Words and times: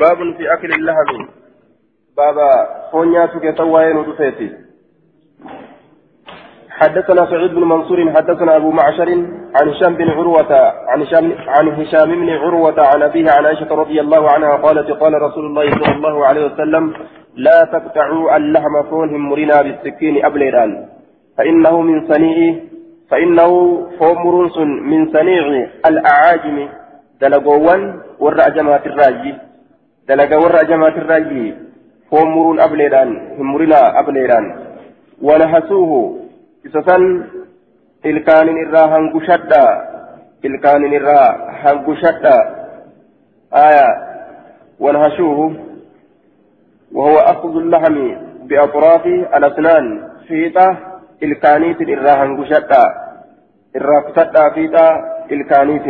باب 0.00 0.36
في 0.36 0.52
أكل 0.52 0.70
اللحم. 0.72 1.26
بابا 2.16 2.50
فونياتك 2.92 3.58
سواين 3.58 3.96
ودفيتي 3.96 4.52
حدثنا 6.70 7.26
سعيد 7.30 7.54
بن 7.54 7.64
منصور 7.64 8.12
حدثنا 8.12 8.56
أبو 8.56 8.70
معشر 8.70 9.08
عن 9.60 9.68
هشام 9.68 9.94
بن 9.94 10.10
عروة 10.10 10.52
عن 10.88 11.02
هشام 11.02 11.32
عن 11.48 11.68
هشام 11.68 12.10
بن 12.10 12.30
عروة 12.30 12.86
عن 12.86 13.02
أبيه 13.02 13.30
عن 13.30 13.46
عائشة 13.46 13.74
رضي 13.74 14.00
الله 14.00 14.30
عنها 14.30 14.56
قالت 14.56 14.90
قال 14.90 15.22
رسول 15.22 15.46
الله 15.46 15.70
صلى 15.70 15.94
الله 15.94 16.26
عليه 16.26 16.44
وسلم 16.46 16.94
لا 17.34 17.64
تقطعوا 17.72 18.36
اللحم 18.36 18.82
فونهم 18.90 19.28
مرنا 19.30 19.62
بالسكين 19.62 20.24
أبليران 20.24 20.88
فإنه 21.38 21.80
من 21.80 22.08
صنيع 22.08 22.54
فإنه 23.10 23.50
فومر 23.98 24.50
من 24.82 25.12
صنيع 25.12 25.68
الأعاجم 25.86 26.68
دلقوان 27.20 28.00
والرأجمات 28.18 28.86
الراجي. 28.86 29.47
دلقا 30.08 30.36
والرأجمات 30.36 30.94
الراجي 31.02 31.54
فومر 32.10 32.64
أبليران 32.64 33.10
هم 33.38 33.46
مرنا 33.52 33.80
أبليران 34.00 34.44
isa 36.68 36.82
san 36.82 37.02
ilkaanin 38.04 38.58
irraa 38.64 38.88
hangushadha 38.92 39.62
ilkaanin 40.42 40.92
irraa 40.98 41.28
hangushadha 41.62 42.36
aya 43.50 43.86
wanhashuuhu 44.80 45.68
وهو 46.92 47.18
أخذ 47.18 47.54
اللحم 47.56 47.96
بأطراف 48.48 49.06
الأسنان 49.36 49.84
فيتا 50.28 50.76
الكانيت 51.22 51.80
الراهن 51.80 52.30
قشتا 52.40 52.84
الرافتتا 53.76 54.44
فيتا 54.54 54.86
الكانيت 55.32 55.86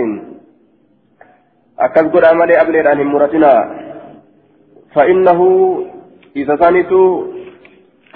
أكل 1.78 2.06
قد 2.12 2.24
عملي 2.24 2.60
أبلي 2.60 2.88
عن 2.88 2.98
مرتنا 3.02 3.52
فإنه 4.94 5.40
إذا 6.36 6.56
ثانيت 6.56 6.92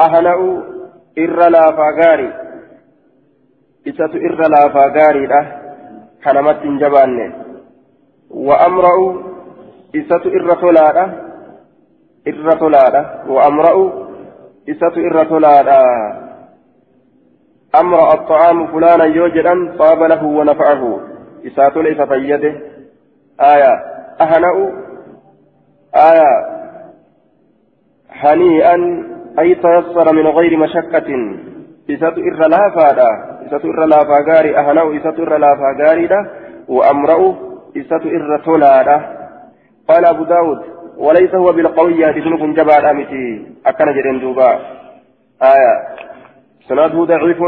أهنأ 0.00 0.62
إر 1.18 1.48
لا 1.48 1.72
فاغاري 1.72 2.42
isatu 3.84 4.18
irra 4.18 4.48
laafaa 4.48 4.90
gaariidha 4.94 5.40
kanamatti 6.24 6.68
hin 6.68 6.78
jabaanne 6.78 7.24
wa'amra'u 8.30 9.06
isatu 10.00 10.30
irra 10.38 10.56
tolaadha 10.56 11.04
irra 12.32 12.54
tolaadha 12.62 13.02
wa'amra'u 13.28 13.84
isatu 14.66 15.00
irra 15.00 15.24
tolaadha 15.24 15.80
أمر 17.72 18.12
الطعام 18.12 18.66
فلانا 18.66 19.04
يوجدا 19.04 19.76
طاب 19.78 20.02
له 20.02 20.24
ونفعه 20.24 21.00
إسات 21.46 21.76
ليس 21.76 22.00
فيده 22.00 22.54
آية 23.40 23.72
أهنأ 24.20 24.52
آية 25.94 26.30
هنيئا 28.22 28.76
أي 29.38 29.54
تيسر 29.54 30.12
من 30.12 30.26
غير 30.26 30.56
مشقة. 30.56 31.08
إسات 31.90 32.18
إر 32.18 32.48
لافادا 32.48 33.10
إسات 33.46 33.64
إر 33.64 33.84
لافا 33.84 34.16
غاري 34.28 34.58
أهنأ 34.58 34.96
إسات 34.96 35.20
إر 35.20 35.36
لافا 35.36 35.68
غاريدا 35.80 36.30
وأمرأ 36.68 37.34
إسات 37.76 38.06
إر 38.06 38.42
تولادا 38.44 38.96
قال 39.88 40.04
أبو 40.04 40.24
داود 40.24 40.60
وليس 40.98 41.34
هو 41.34 41.52
بالقوي 41.52 42.06
حديث 42.06 42.24
كن 42.24 42.52
جبال 42.54 42.84
أمتي. 42.84 43.46
أكن 43.66 43.92
جرين 43.96 44.20
دوبا. 44.20 44.50
آية. 45.42 45.72
سنده 46.68 47.04
ضعيف 47.04 47.38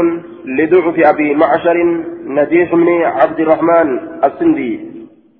لضعف 0.45 0.95
أبي 1.11 1.35
معشر 1.35 1.77
نجيح 2.25 2.75
بن 2.75 2.89
عبد 3.03 3.39
الرحمن 3.39 3.99
السندي. 4.23 4.73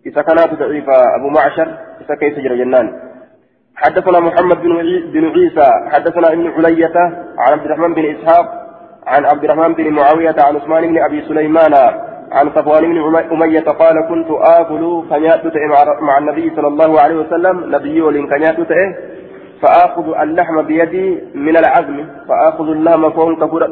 إذا 0.06 0.22
كانت 0.22 0.54
ضعيفة 0.60 0.94
أبو 1.18 1.30
معشر 1.30 1.68
إذا 2.02 2.16
كيف 2.16 2.40
جرى 2.40 2.58
جنان. 2.58 3.05
حدثنا 3.76 4.20
محمد 4.20 4.62
بن 5.14 5.26
عيسى 5.36 5.70
حدثنا 5.92 6.28
ابن 6.34 6.52
علية 6.52 6.96
عن 7.38 7.54
عبد 7.54 7.66
الرحمن 7.66 7.94
بن 7.94 8.06
إسحاق 8.16 8.46
عن 9.08 9.26
عبد 9.26 9.44
الرحمن 9.44 9.74
بن 9.74 9.90
معاوية 9.90 10.36
عن 10.40 10.56
عثمان 10.56 10.88
بن 10.88 10.98
أبي 11.04 11.22
سليمان 11.22 11.74
عن 12.32 12.50
صفوان 12.56 12.84
بن 12.84 13.16
أمية 13.32 13.60
قال 13.60 14.08
كنت 14.10 14.28
آكل 14.32 15.04
كنيات 15.10 15.42
مع 16.02 16.18
النبي 16.18 16.52
صلى 16.56 16.68
الله 16.68 17.02
عليه 17.02 17.16
وسلم 17.16 17.76
نبي 17.76 18.02
ولين 18.02 18.28
كنيات 18.28 18.56
فآخذ 19.62 20.22
اللحم 20.22 20.62
بيدي 20.62 21.24
من 21.36 21.58
العزم 21.58 22.06
فآخذ 22.30 22.70
اللحم 22.70 23.10
فون 23.10 23.36
كفرت 23.36 23.70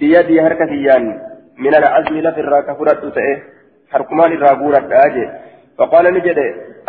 بيدي 0.00 0.40
هركتيان 0.40 1.18
من 1.58 1.74
العزم 1.74 2.14
لفر 2.14 2.60
كفرت 2.60 3.12
حركمان 3.92 4.32
الرابورة 4.32 4.88
أجي 4.92 5.30
فقال 5.78 6.14
نجد 6.14 6.38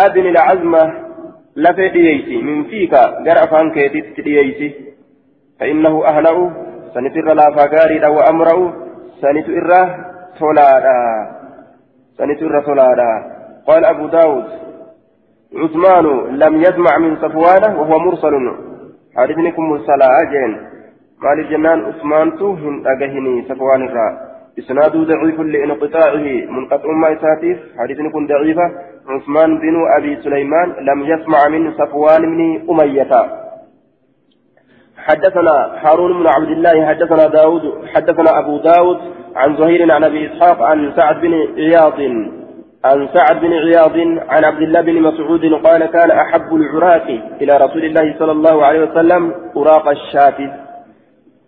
أذن 0.01 0.25
العزم 0.25 0.75
لفي 1.57 1.89
دييتي 1.89 2.37
من 2.37 2.63
فيك 2.63 2.93
جرأ 3.25 3.45
فانك 3.51 3.75
دييتي 4.25 4.69
فإنه 5.59 6.05
أهلأ 6.05 6.35
sanitu 6.97 7.19
irra 7.19 7.33
laafaa 7.37 7.67
gaariidha 7.67 8.09
wa 8.09 8.25
amra'u 8.25 8.63
sanitu 9.21 9.51
irra 9.51 9.81
tolaadha. 10.39 10.97
Sanitu 12.17 12.45
irra 12.45 12.61
tolaadha. 12.61 13.37
قال 13.67 13.85
أبو 13.85 14.07
داود 14.07 14.45
عثمان 15.55 16.05
لم 16.39 16.53
يسمع 16.61 16.97
من 16.97 17.17
صفوان 17.17 17.63
وهو 17.75 17.99
مرسل 17.99 18.33
حديثنكم 19.17 19.63
مرسلا 19.69 20.07
أجين 20.21 20.51
قال 21.23 21.39
الجنان 21.39 21.79
عثمان 21.85 22.37
توهن 22.37 22.87
أجهني 22.87 23.43
صفوان 23.49 23.81
الرا 23.83 24.09
إسناده 24.59 24.99
ضعيف 25.03 25.39
لانقطاعه 25.39 26.27
منقطع 26.55 26.91
ما 26.91 27.09
يساتيف 27.09 27.57
حديثنكم 27.79 28.27
ضعيفة 28.27 28.71
عثمان 29.07 29.57
بن 29.57 29.75
أبي 29.97 30.21
سليمان 30.23 30.69
لم 30.69 31.03
يسمع 31.05 31.47
من 31.47 31.73
صفوان 31.73 32.21
بن 32.21 32.69
أمية. 32.69 33.11
حدثنا 34.97 35.79
هارون 35.81 36.23
بن 36.23 36.27
عبد 36.27 36.49
الله 36.49 36.85
حدثنا 36.85 37.27
داود 37.27 37.85
حدثنا 37.95 38.39
أبو 38.39 38.57
داود 38.57 38.97
عن 39.35 39.57
زهير 39.57 39.91
عن 39.91 40.03
أبي 40.03 40.33
إسحاق 40.33 40.61
عن 40.61 40.93
سعد 40.95 41.21
بن 41.21 41.33
عياض. 41.57 41.99
عن 42.85 43.09
سعد 43.13 43.41
بن 43.41 43.53
عياض 43.53 43.97
عن 44.29 44.43
عبد 44.45 44.61
الله 44.61 44.81
بن 44.81 45.01
مسعود 45.01 45.53
قال 45.65 45.85
كان 45.85 46.11
أحب 46.11 46.55
العراق 46.55 47.07
إلى 47.41 47.57
رسول 47.57 47.85
الله 47.85 48.15
صلى 48.19 48.31
الله 48.31 48.65
عليه 48.65 48.91
وسلم 48.91 49.33
أراق 49.57 49.87
الشاة 49.89 50.37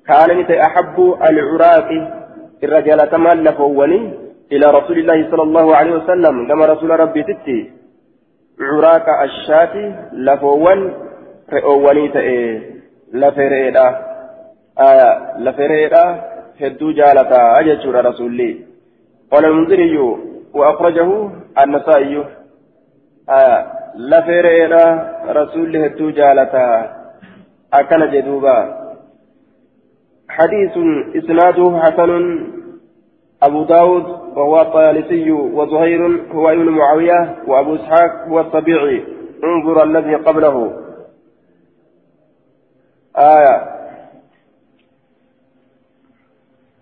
كان 0.08 0.60
أحب 0.62 1.16
العراق 1.30 1.90
الرجال 2.64 3.06
كمال 3.06 3.44
لفوني 3.44 4.29
إلى 4.52 4.66
رسول 4.66 4.98
الله 4.98 5.32
صلى 5.32 5.44
الله 5.44 5.76
عليه 5.76 5.92
وسلم 5.92 6.48
كما 6.48 6.66
رسول 6.66 7.00
ربي 7.00 7.24
تتي 7.24 7.72
عراق 8.60 9.08
الشاة 9.24 9.76
لفون 10.14 10.80
رئوني 11.54 12.08
تأيه 12.08 12.80
lafereedha 13.14 13.86
lafereedha 15.46 16.04
hedduu 16.60 16.94
jaalataa 16.94 17.64
jechuudha 17.64 18.02
rasuulli 18.02 18.66
قال 19.32 19.46
المنذري 19.46 19.98
وأخرجه 20.54 21.30
النسائي. 21.64 22.24
لفريرا 23.96 24.86
رسول 25.30 25.78
هدو 25.78 26.10
جالتا. 26.10 26.96
أكن 27.74 28.12
جدوبا. 28.12 28.58
حديث 30.30 30.76
إسناده 31.16 31.80
حسن. 31.84 32.12
أبو 33.44 33.64
داود 33.64 34.06
وهو 34.36 34.62
الطيالسي 34.62 35.32
وزهير 35.32 36.32
هو 36.32 36.50
ابن 36.50 36.70
معاوية 36.70 37.36
وأبو 37.48 37.76
إسحاق 37.76 38.28
هو 38.28 38.40
الطبيعي. 38.40 39.04
انظر 39.44 39.84
الذي 39.84 40.16
قبله. 40.16 40.74
آية. 43.18 43.80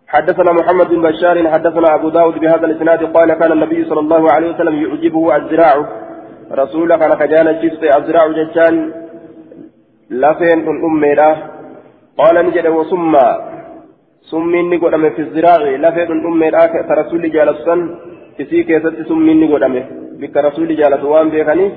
حدثنا 0.08 0.52
محمد 0.52 0.88
بن 0.90 1.02
بشار 1.02 1.50
حدثنا 1.50 1.96
أبو 1.96 2.10
داود 2.10 2.40
بهذا 2.40 2.66
الإسناد 2.66 3.04
قال 3.04 3.34
كان 3.34 3.52
النبي 3.52 3.86
صلى 3.86 4.00
الله 4.00 4.32
عليه 4.32 4.54
وسلم 4.54 4.76
يعجبه 4.76 5.36
الزراع. 5.36 5.86
رسول 6.52 6.96
كان 6.96 7.14
كجانا 7.14 7.52
الشيست 7.52 7.84
الزراع 7.84 8.28
جتان 8.28 8.94
لفين 10.10 10.68
أميرا 10.68 11.38
قال 12.18 12.46
نجد 12.46 12.68
وسمى. 12.68 13.58
سمين 14.32 14.80
قدام 14.84 15.10
في 15.16 15.22
الزراع 15.22 15.62
لفين 15.84 16.26
أميرا 16.28 16.66
كرسول 16.66 17.24
جالسا 17.32 17.76
isii 18.38 18.64
keessatti 18.70 19.04
summiin 19.10 19.40
ni 19.40 19.48
godhame. 19.48 19.82
Bikka 20.20 20.42
rasuulli 20.42 20.78
jaalatu 20.78 21.10
waan 21.12 21.32
beekaniif 21.32 21.74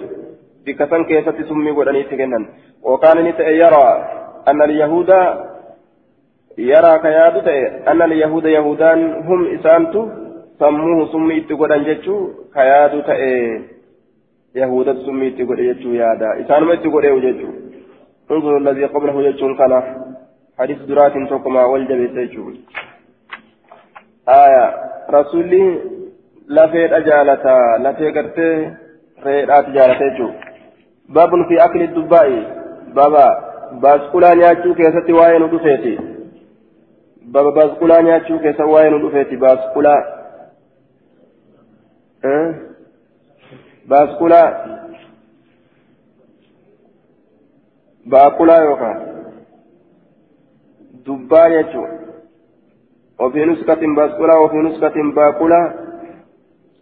bikka 0.65 0.87
san 0.91 1.05
keessatti 1.05 1.49
summii 1.49 1.73
godhaniitti 1.79 2.17
kennan. 2.21 2.45
Yookaan 2.85 3.25
ni 3.25 3.33
ta'e 3.33 3.55
yeroo 3.61 4.21
أن 4.49 4.63
اليهود 4.63 5.11
يرى 6.59 6.99
كياد 6.99 7.49
أن 7.89 8.03
اليهود 8.03 8.45
يهودان 8.45 9.13
هم 9.13 9.47
إسانتو 9.55 10.09
سموه 10.59 11.13
سمي 11.13 11.39
اتقودان 11.39 11.85
جتشو 11.85 12.17
كياد 12.55 13.03
تأي 13.03 13.61
يهودة 14.55 14.95
سمي 15.07 15.29
اتقود 15.29 15.61
جتشو 15.69 15.91
يادا 15.93 16.29
إسان 16.41 16.63
ما 16.65 16.73
اتقود 16.75 17.05
جتشو 17.25 17.49
انظر 18.31 18.57
الذي 18.57 18.85
قبله 18.85 19.17
جتشو 19.31 19.57
كان 19.61 19.73
حديث 20.61 20.79
درات 20.89 21.13
توكما 21.29 21.65
والجبي 21.65 22.07
جتشو 22.07 22.45
آية 24.29 24.65
رسولي 25.11 25.65
dha 26.57 27.01
jaalataa 27.09 27.79
lafee 27.85 28.13
gartee 28.13 28.71
reedhaati 29.25 29.75
jaalatee 29.77 30.11
jiru 30.17 30.33
باب 31.09 31.31
في 31.49 31.65
أكل 31.65 31.83
الدباء. 31.83 32.29
بابا 32.95 33.27
باسكولا 33.73 34.35
نياتشو 34.35 34.75
كيستي 34.75 35.13
واين 35.13 35.43
ودفيتي 35.43 35.99
بابا 37.23 37.51
باسكولا 37.51 38.01
نياتشو 38.01 38.39
كيستي 38.39 38.63
واين 38.63 38.95
ودفيتي 38.95 39.37
باسكولا 39.37 39.97
أه؟ 42.25 42.55
باسكولا 43.87 44.43
باقولا 48.07 48.57
يوكا. 48.57 49.10
دبا 51.07 51.47
يجو. 51.47 51.87
وفي 53.21 53.45
نسخة 53.45 53.83
باسكولا 53.97 54.35
وفي 54.39 54.57
نسخة 54.57 54.97
باقولا 55.17 55.63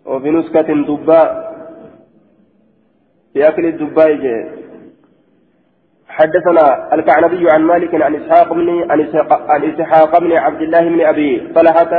وفي 0.06 0.30
نسخة 0.30 0.68
دبا 0.88 1.48
في 3.32 3.48
أكل 3.48 3.66
الدباء 3.66 4.48
حدثنا 6.08 6.94
الكعنبي 6.94 7.50
عن 7.50 7.62
مالك 7.62 8.02
عن 8.02 8.14
إسحاق 8.14 8.52
بن 8.52 8.90
عن 9.48 9.64
إسحاق 9.64 10.18
بن 10.18 10.32
عبد 10.32 10.62
الله 10.62 10.80
بن 10.80 11.00
أبي 11.00 11.52
طلحة 11.54 11.92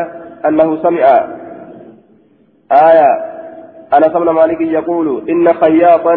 أنه 0.48 0.84
سمع 0.84 1.04
آية. 2.72 3.12
أنا 3.94 4.08
سمع 4.14 4.32
مالك 4.32 4.62
يقول 4.62 5.30
إن 5.30 5.54
خياطا 5.54 6.14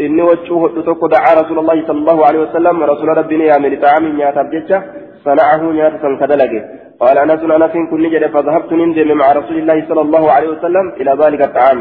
إني 0.00 0.22
وجهه 0.22 0.68
تتوك 0.68 1.10
دعا 1.10 1.34
رسول 1.40 1.58
الله 1.58 1.86
صلى 1.86 1.98
الله 1.98 2.26
عليه 2.26 2.38
وسلم. 2.38 2.82
رسول 2.82 3.08
ربي 3.08 3.44
يعمل 3.44 3.80
طعام 3.82 4.04
نياتا 4.16 4.42
بجتة 4.42 4.82
صنعه 5.24 5.62
نياتا 5.72 6.08
كدلقه 6.20 6.62
قال 7.00 7.16
أنس 7.18 7.40
أنس 7.56 7.74
كن 7.90 8.00
نجد 8.02 8.26
فذهبت 8.34 8.72
ننزل 8.72 9.14
مع 9.14 9.32
رسول 9.32 9.56
الله 9.58 9.78
صلى 9.88 10.00
الله 10.06 10.24
عليه 10.32 10.48
وسلم 10.48 10.86
إلى 11.00 11.12
ذلك 11.22 11.40
الطعام. 11.48 11.80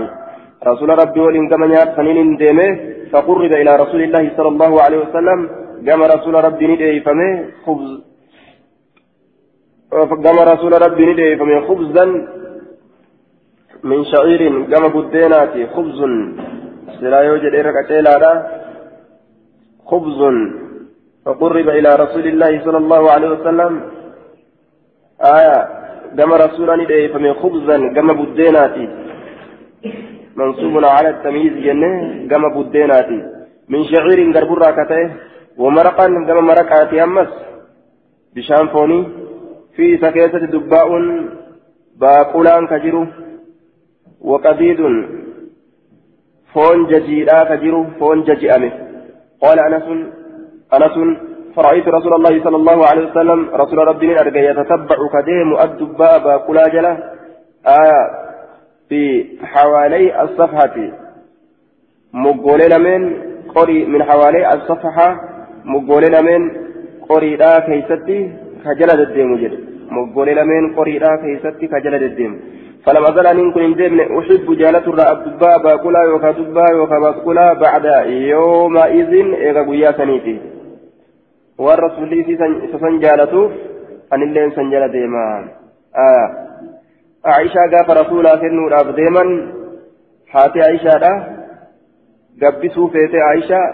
رسول 0.69 0.89
ربي 0.89 1.19
ولن 1.19 1.50
كما 1.50 1.68
نيات 1.68 1.89
سنين 1.95 2.38
ديمه 2.42 2.69
فقرب 3.12 3.51
إلى 3.62 3.72
رسول 3.84 4.01
الله 4.04 4.24
صلى 4.38 4.48
الله 4.54 4.81
عليه 4.86 4.98
وسلم. 5.04 5.39
قام 5.88 6.01
رسول 6.04 6.34
ربي 6.48 6.66
ندعي 6.68 7.00
فمه 7.07 7.30
خبز. 7.66 7.89
قام 10.25 10.38
رسول 10.54 10.74
ربي 10.86 11.04
ندعي 11.06 11.38
فمه 11.39 11.57
خبزا 11.68 12.06
من 13.84 14.00
شعير. 14.12 14.42
قام 14.72 14.84
بديناتي 14.94 15.62
خبز 15.75 16.00
سلا 17.00 17.19
يوجد 17.22 17.54
إرقى 17.56 18.31
خبز 19.89 20.19
فقرب 21.27 21.68
إلى 21.69 21.91
رسول 22.03 22.25
الله 22.27 22.51
صلى 22.65 22.77
الله 22.77 23.12
عليه 23.12 23.29
وسلم. 23.35 23.74
آية 25.38 25.59
قام 26.18 26.31
رسول 26.33 26.69
ندعي 26.81 27.09
فمه 27.13 27.33
خبزا 27.41 27.77
قام 27.95 28.09
بديناتي 28.19 28.85
منصوب 30.39 30.75
على 30.85 31.09
التمييز 31.09 31.53
جنة 31.65 31.91
كما 32.29 32.47
بديناتي 32.56 33.19
من 33.71 33.81
شعير 33.91 34.19
غربرة 34.35 34.69
كته 34.77 35.03
ومرقا 35.57 36.07
كما 36.27 36.41
مرقاتي 36.41 37.03
أمس. 37.03 37.31
بشان 38.35 38.68
فوني 38.74 39.00
في 39.75 39.97
سكيسة 40.03 40.44
دباء 40.53 40.89
باقولان 42.00 42.68
كجرو. 42.68 43.06
وقديد 44.21 44.79
فون 46.53 46.79
ججيرا 46.91 47.44
كجرو 47.50 47.81
فون 48.00 48.24
ججئمه 48.24 48.71
قال 49.41 49.59
أنس 49.59 49.88
أنس 50.73 51.17
فرأيت 51.55 51.87
رسول 51.87 52.13
الله 52.13 52.43
صلى 52.43 52.55
الله 52.55 52.87
عليه 52.87 53.11
وسلم 53.11 53.49
رسول 53.53 53.77
ربي 53.87 54.19
أرجع 54.19 54.41
يتتبع 54.49 54.97
كديم 55.13 55.57
الدباء 55.63 56.19
باقولا 56.23 56.63
جلا 56.67 56.97
آية 57.67 58.01
في 58.89 59.25
حوالي 59.43 60.23
الصفحة. 60.23 60.75
مقولين 62.13 62.81
من 62.81 63.13
قري 63.55 63.85
من 63.85 64.03
حوالي 64.03 64.53
الصفحة. 64.53 65.19
مقولين 65.65 66.25
من 66.25 66.51
قري 67.09 67.35
لا 67.35 67.59
كيستي 67.59 68.31
كجلد 68.65 68.99
الدين 68.99 69.37
جد. 69.37 69.59
مقولين 69.91 70.47
من 70.47 70.75
قري 70.75 70.99
لا 70.99 71.15
كيستي 71.15 71.67
كجلد 71.67 72.01
الدين 72.01 72.39
فلما 72.85 73.05
زال 73.15 73.27
أن 73.27 73.51
كن 73.51 73.73
ديمن 73.75 73.99
أحب 73.99 74.57
جالة 74.57 74.87
الدباء 75.13 75.63
باكولا 75.63 76.03
يوكا 76.03 76.31
دباء 76.31 76.71
يوكا 76.75 76.99
باكولا 76.99 77.53
بعد 77.53 77.85
يومئذ 78.07 79.13
إيغا 79.33 79.61
قويا 79.61 79.91
waan 81.65 81.80
rasuulli 81.86 82.19
isa 82.33 82.80
san 82.80 83.00
jaalatuuf 83.06 83.51
anillee 84.12 84.50
san 84.56 84.71
jala 84.71 84.89
deema 84.98 85.24
Aishaa 87.36 87.68
gaafa 87.74 87.94
rasuulaa 87.94 88.38
kennuudhaaf 88.42 88.89
deeman 88.98 89.31
haati 90.33 90.62
Aishaadha. 90.62 91.12
Gabbisuu 92.42 92.89
feete 92.94 93.24
Aishaa 93.30 93.65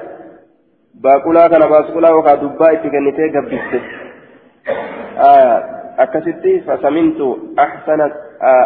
baaqulaa 1.01 1.50
kana 1.50 1.68
baasqulaa 1.74 2.12
yookaan 2.15 2.41
dubbaa 2.41 2.71
itti 2.77 2.89
kennitee 2.95 3.30
gabbiste. 3.35 3.81
Akkasitti 6.06 6.53
fasamintu 6.68 7.27
ahsana 7.65 8.09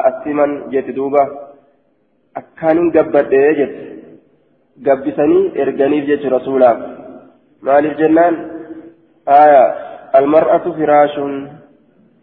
asiman 0.09 0.57
jetti 0.75 0.95
duuba. 0.95 1.23
Akkaanin 2.35 2.91
gabbadhee 2.91 3.55
jetti. 3.61 3.85
Gabbisanii 4.85 5.51
erganiif 5.65 6.07
jechuu 6.11 6.29
rasuulaaf. 6.37 6.77
Maaliif 7.61 7.97
jennaan. 8.03 8.56
Almar'atu 10.19 10.73
firaashun 10.79 11.31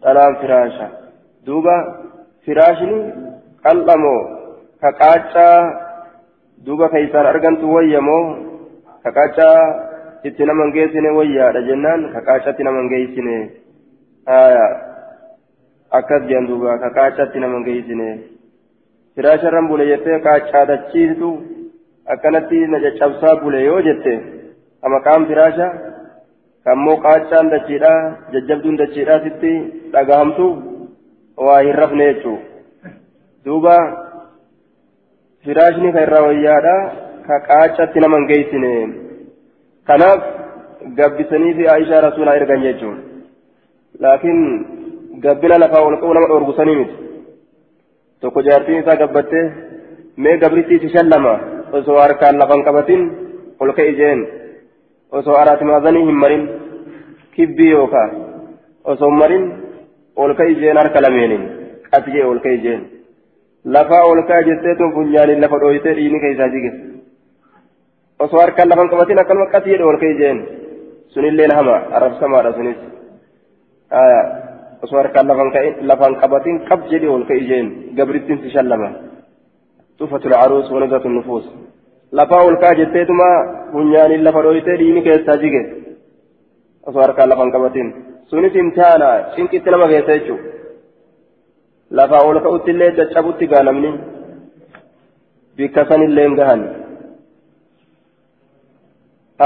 dhalaan 0.03 0.35
firaasha 0.41 0.87
duuba. 1.45 1.77
firaashni 2.45 2.97
qal'amoo 3.65 4.21
ka 4.81 4.89
qaacaa 5.01 5.57
duuba 6.65 6.89
keeysaan 6.93 7.25
argamtu 7.31 7.65
wayyamoo 7.75 8.23
ka 9.03 9.09
qaacaa 9.17 9.61
itti 10.29 10.43
naman 10.49 10.73
geessine 10.75 11.09
wayyaadha 11.17 11.61
jennaan 11.69 12.01
ka 12.13 12.19
qaacatti 12.27 12.63
naman 12.67 12.89
geessine 12.93 13.37
akkas 15.99 16.21
jedhan 16.29 16.47
duuba 16.51 16.77
ka 16.83 16.89
qaacatti 16.97 17.39
naman 17.45 17.65
geessine 17.67 18.09
firaasharran 19.15 19.67
bule 19.71 19.85
jettee 19.91 20.19
qaacaa 20.27 20.65
dachiistu 20.71 21.29
akkanatti 22.13 22.59
na 22.71 22.77
caccabsaa 22.85 23.35
bule 23.43 23.59
yoo 23.69 23.81
jette 23.87 24.13
maqaan 24.95 25.25
firaasha 25.29 25.67
kammoo 26.65 26.97
qaacaan 27.05 27.49
dachiidha 27.53 27.93
jajjabduun 28.33 28.77
dachiidha 28.81 29.15
sitti 29.25 29.53
dhagahamtu 29.93 30.45
waa 31.47 31.59
hin 31.65 31.75
rafne 31.81 32.05
jechuun 32.11 32.39
duuba 33.45 33.75
firaashni 35.45 35.91
kan 35.95 36.03
irraa 36.07 36.23
wayyaadha 36.27 36.75
ka 37.27 37.35
qaacatti 37.49 37.99
nama 38.03 38.17
hin 38.21 38.27
geessine 38.31 38.71
kanaaf 39.89 40.21
gabbisanii 40.99 41.53
fi 41.59 41.67
aishaa 41.75 42.01
rasuulaa 42.07 42.37
ergan 42.39 42.65
jechuun 42.67 42.97
laakiin 44.05 44.41
gabbina 45.25 45.57
lafaa 45.63 45.83
ol 45.89 45.97
qabu 46.01 46.13
nama 46.17 46.27
dhoorgusanii 46.31 46.77
miti 46.79 46.95
tokko 48.21 48.41
jaartiin 48.47 48.81
isaa 48.83 48.97
gabbattee 49.03 49.45
mee 50.25 50.37
gabrittii 50.45 50.79
si 50.85 50.89
shallama 50.95 51.33
osoo 51.79 51.99
harkaan 52.05 52.41
lafan 52.41 52.65
qabatin 52.69 53.03
ol 53.65 53.71
ka'e 53.77 53.93
jeen 54.01 54.25
osoo 55.19 55.35
araatimaazanii 55.41 56.05
hin 56.09 56.17
marin 56.23 56.43
kibbii 57.35 57.71
yookaan 57.75 58.11
osoo 58.93 59.11
marin 59.21 59.45
ol 60.23 60.33
ka'i 60.39 60.55
jeen 60.61 60.77
harka 60.81 61.01
lameeniin 61.05 61.43
qas 61.91 62.05
jee 62.15 62.25
ol 62.31 62.39
ka'i 62.45 62.57
jeen 62.65 62.81
lafaa 63.75 64.03
ol 64.11 64.21
ka'a 64.29 64.47
jettee 64.49 64.75
tun 64.81 64.93
funyaaniin 64.97 65.41
lafa 65.45 65.59
dhooyitee 65.63 65.95
dhiini 65.99 66.19
keessaa 66.25 66.49
jige 66.55 66.71
osoo 68.25 68.41
harkaan 68.43 68.69
lafan 68.73 68.91
qabatin 68.93 69.21
akkanuma 69.23 69.61
jedhe 69.65 69.89
ol 69.91 69.99
ka'i 70.03 70.17
jeen 70.21 70.39
sunilleen 71.13 71.55
hama 71.59 71.75
arabsamaadha 71.99 72.53
sunis 72.57 72.77
osoo 74.83 74.99
harkaan 75.01 75.27
lafan 75.91 76.15
qabatin 76.23 76.63
qab 76.69 76.89
jedhe 76.91 77.13
ol 77.17 77.23
ka'i 77.29 77.47
jeen 77.51 77.67
gabrittiin 77.97 78.41
si 78.43 78.49
shallama 78.55 78.89
tufatul 79.97 80.35
caruus 80.41 80.71
wanizatu 80.71 81.09
nufuus 81.09 81.45
lafaa 82.19 82.43
ol 82.47 82.57
ka'a 82.63 82.79
jetteetuma 82.79 83.29
funyaaniin 83.71 84.25
lafa 84.27 84.43
dhooyitee 84.45 84.77
dhiini 84.81 85.05
keessaa 85.07 85.37
jige 85.43 85.61
osoo 86.87 87.01
harkaan 87.01 87.29
lafan 87.29 87.51
qabatin. 87.55 87.87
sunis 88.29 88.55
imtihaana 88.61 89.09
cinqitti 89.35 89.69
nama 89.71 89.87
keessa 89.93 90.17
jechuudha 90.17 90.49
lafaa 91.99 92.23
ol 92.29 92.39
ka'utti 92.45 92.71
illee 92.75 92.91
caccabutti 92.99 93.51
gaanamni 93.53 93.91
bikka 95.57 95.87
sanillee 95.89 96.29
gahan 96.39 96.61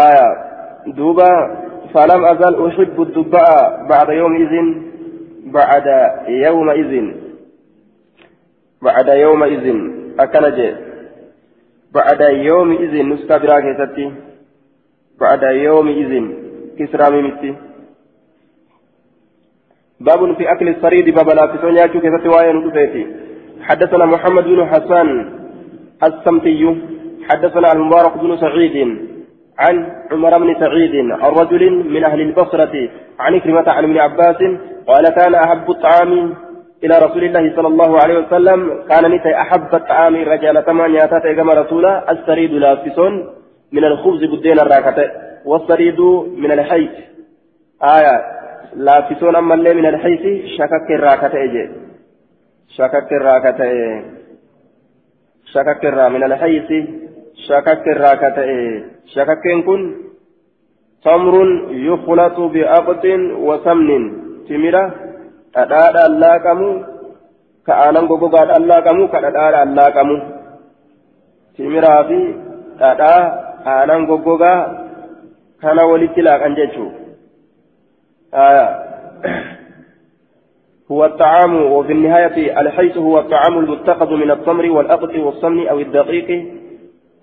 aya 0.05 0.27
duuba 0.97 1.31
فلم 1.93 2.25
أزل 2.25 2.53
أحب 2.67 3.01
الدباء 3.01 3.87
بعد 3.89 4.09
يومئذ 4.09 4.53
بعد 5.45 5.87
يومئذ 6.27 6.93
بعد 8.81 9.07
يومئذ 9.07 9.65
أكنج 10.19 10.59
بعد 11.93 12.21
يومئذ 12.21 12.93
نسكا 13.09 13.37
براكتي 13.37 14.11
بعد 15.21 15.43
يومئذ 15.43 16.11
كسرى 16.79 17.07
ممتي 17.21 17.55
باب 19.99 20.35
في 20.37 20.51
أكل 20.51 20.67
الصريد 20.69 21.09
باب 21.15 21.29
لا 21.29 21.45
تسونيا 21.45 21.87
كيف 21.87 22.15
تواين 22.23 22.57
حدثنا 23.61 24.05
محمد 24.05 24.43
بن 24.43 24.65
حسان 24.65 25.09
السمتي 26.03 26.61
حدثنا 27.29 27.71
المبارك 27.71 28.17
بن 28.17 28.37
سعيد 28.37 28.75
عن 29.59 29.75
عمر 30.11 30.37
بن 30.37 30.59
سعيد 30.59 30.95
عن 31.11 31.31
رجل 31.41 31.63
من 31.93 32.03
أهل 32.03 32.21
البصرة 32.21 32.89
عن 33.19 33.39
كلمة 33.39 33.69
عن 33.69 33.83
ابن 33.83 33.97
عباس 33.97 34.37
قال 34.87 35.09
كان 35.09 35.35
أحب 35.35 35.71
الطعام 35.71 36.33
إلى 36.83 36.99
رسول 36.99 37.23
الله 37.23 37.55
صلى 37.55 37.67
الله 37.67 37.97
عليه 38.03 38.17
وسلم 38.19 38.83
كان 38.89 39.11
نتي 39.11 39.35
أحب 39.35 39.75
الطعام 39.75 40.15
رجال 40.15 40.65
ثمان 40.65 40.93
ياتات 40.93 41.35
كما 41.35 41.53
رسولا 41.53 42.11
السريد 42.11 42.51
لافسون 42.51 43.29
من 43.71 43.83
الخبز 43.83 44.23
بدين 44.23 44.59
الراكتة 44.59 45.11
والسريد 45.45 45.99
من 46.37 46.51
الحيث. 46.51 46.91
آية 47.83 48.21
لافسون 48.75 49.35
أما 49.35 49.53
اللي 49.53 49.73
من 49.73 49.85
الحيث 49.85 50.45
شكك 50.57 50.91
الراكتة 50.91 51.43
إجي 51.43 51.69
شكك 52.77 53.13
الراكتة 53.13 53.71
شكك 55.53 55.85
الرا 55.85 56.09
من 56.09 56.23
الحيث 56.23 56.69
شكك 57.47 57.87
الراكتة 57.87 58.49
شكك 59.15 59.63
كن 59.65 59.95
تمر 61.03 61.35
يخلط 61.71 62.39
بأقط 62.39 63.05
وسمن. 63.47 64.29
تمرة 64.49 65.08
dhadhaadhaan 65.55 66.13
laaqamu 66.23 66.69
ka 67.67 67.73
aanan 67.85 68.09
gogogaadhaan 68.11 68.67
laaqamu 68.71 69.03
ka 69.13 69.21
dhadhaadhaan 69.25 69.75
laaqamu 69.79 70.15
timiraa 71.57 72.01
fi 72.09 72.19
dhadhaa 72.81 73.21
aanan 73.75 74.07
goggogaa 74.09 74.59
kana 75.61 75.89
walitti 75.91 76.21
laaqan 76.29 76.57
jechuu 76.59 76.89
هو 80.91 81.05
الطعام 81.05 81.53
وفي 81.55 81.93
النهاية 81.93 82.61
الحيث 82.61 82.97
هو 82.97 83.19
الطعام 83.19 83.59
المتخذ 83.59 84.13
من 84.13 84.31
التمر 84.31 84.65
والأقط 84.71 85.13
والصمن 85.15 85.67
أو 85.67 85.79
الدقيق 85.79 86.29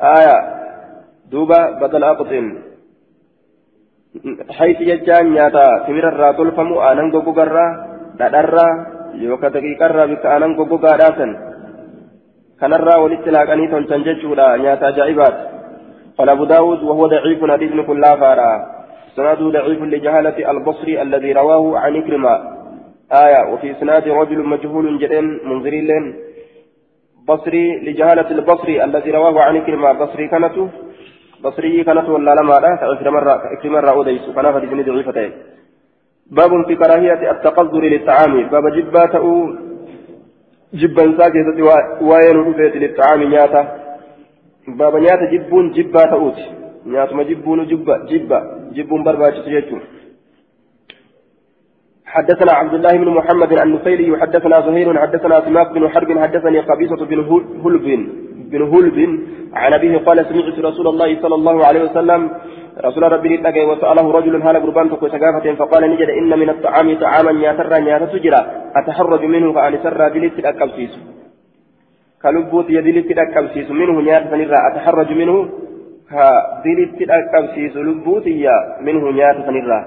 آية 0.01 0.37
دوبا 1.31 1.71
بدل 1.71 2.05
أقط 2.05 2.33
حيث 4.51 4.79
يجان 4.81 5.35
ياتا 5.37 5.85
تمر 5.87 6.09
الراتل 6.09 6.53
فمو 6.53 6.81
آنان 6.81 7.11
غوغرا 7.11 7.96
dhadharraa 8.19 8.73
yookaan 9.25 9.53
daqiiqarraa 9.57 10.07
bika 10.13 10.33
aanan 10.33 10.57
goggogaadhaa 10.61 11.13
san 11.19 11.37
kanarraa 12.61 13.03
walitti 13.05 13.37
laaqanii 13.37 13.69
tolchan 13.75 14.07
jechuudha 14.09 14.57
nyaata 14.65 14.91
ajaa'ibaati. 14.93 15.57
قال 16.19 16.29
أبو 16.29 16.45
داود 16.45 16.83
وهو 16.83 17.07
ضعيف 17.07 17.51
حديث 17.51 17.73
كل 17.87 18.03
فارا 18.21 18.51
سنده 19.17 19.51
ضعيف 19.57 19.81
لجهالة 19.83 20.51
البصري 20.51 21.03
الذي 21.03 21.33
رواه 21.33 21.79
عن 21.79 21.97
إكرمة 21.97 22.35
آية 23.13 23.53
وفي 23.53 23.71
إسناد 23.71 24.09
رجل 24.09 24.39
مجهول 24.53 24.99
جدا 24.99 25.21
منذري 25.21 25.81
لين 25.81 26.15
بصري 27.29 27.65
لجهالة 27.87 28.31
البصري 28.31 28.85
الذي 28.85 29.11
رواه 29.11 29.43
عن 29.43 29.57
إكرمة 29.57 29.93
بصري 29.93 30.29
كانت 30.29 30.57
بصري 31.45 31.85
كانت 31.85 32.09
ولا 32.09 32.35
لما 32.39 32.57
لا 32.65 32.93
إكرمة 32.93 33.81
رأى 33.81 33.95
أوديس 33.97 34.31
كان 34.37 34.47
حديث 34.55 34.71
ضعيفتين 34.89 35.33
باب 36.31 36.67
في 36.67 36.75
كراهية 36.75 37.31
التقذر 37.31 37.83
للطعام. 37.83 38.49
باب 38.49 38.65
جبا 38.77 39.07
تأو 39.07 39.55
جبا 40.75 41.19
ساكتة 41.19 41.59
وين 42.01 42.37
رفيت 42.47 42.77
للطعام 42.77 43.23
نياتا. 43.23 43.63
باب 44.69 44.97
نياتا 44.97 45.31
جبون 45.33 45.73
جبا 45.73 46.03
تأوت 46.11 46.39
نياتا 46.87 47.15
ما 47.15 47.23
جبون 47.23 47.67
جبا 47.67 47.95
جبا 48.11 48.39
جبون 48.77 49.03
برباش 49.05 49.39
تجيتون 49.47 49.81
حدثنا 52.07 52.53
عبد 52.53 52.75
الله 52.75 52.93
بن 53.03 53.09
محمد 53.19 53.53
النفيلي 53.53 54.21
حدثنا 54.21 54.61
زهير 54.67 54.99
حدثنا 54.99 55.41
سماك 55.47 55.69
بن 55.73 55.89
حرب 55.89 56.19
حدثني 56.19 56.61
قبيصة 56.61 57.01
بن 57.11 57.19
هلب 57.65 57.87
بن 58.53 58.63
هلب 58.63 58.99
عن 59.55 59.73
أبيه 59.73 59.99
قال 59.99 60.19
سمعت 60.29 60.59
رسول 60.59 60.87
الله 60.87 61.23
صلى 61.23 61.35
الله 61.35 61.67
عليه 61.67 61.83
وسلم 61.83 62.31
رسول 62.85 63.13
ربي 63.13 63.37
نتاكي 63.37 63.65
وسأله 63.65 64.13
رجل 64.13 64.43
هذا 64.43 64.59
قربان 64.59 64.91
تكو 64.91 65.09
سقافة 65.09 65.55
فقال 65.55 65.83
نجد 65.91 66.11
إن 66.11 66.39
من 66.39 66.49
الطعام 66.51 66.99
طعاما 67.01 67.33
ياتر 67.45 67.73
ياتا 67.73 68.07
سجرا 68.13 68.41
أتحرج 68.77 69.23
منه 69.25 69.53
فأن 69.53 69.79
سر 69.83 70.09
دلت 70.09 70.39
الأكبسيس 70.39 70.93
كلبوت 72.23 72.71
يدلت 72.71 73.11
الأكبسيس 73.11 73.71
منه 73.71 74.01
نياتا 74.01 74.31
سنرا 74.31 74.59
أتحرج 74.69 75.11
منه 75.21 75.37
دلت 76.67 76.99
الأكبسيس 77.07 77.77
لبوت 77.77 78.27
يا 78.27 78.57
منه 78.87 79.05
نياتا 79.11 79.47
سنرا 79.47 79.81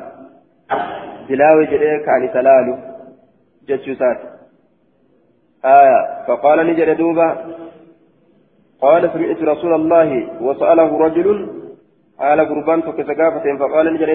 دلاوي 1.30 1.66
جريك 1.66 2.10
عن 2.10 2.30
سلالو. 2.34 2.76
جتشوسات. 3.68 4.20
آية. 5.66 6.00
فقال 6.28 6.68
نجد 6.68 6.98
دوبا. 6.98 7.30
قال 8.82 9.10
سمعت 9.14 9.42
رسول 9.44 9.74
الله 9.74 10.10
وسأله 10.42 11.00
رجل 11.06 11.28
haala 12.22 12.50
gurbaan 12.52 12.84
tokko 12.84 13.02
isa 13.06 13.20
gaafateen 13.22 13.62
faqaala 13.64 13.92
ni 13.92 14.02
jedha 14.02 14.14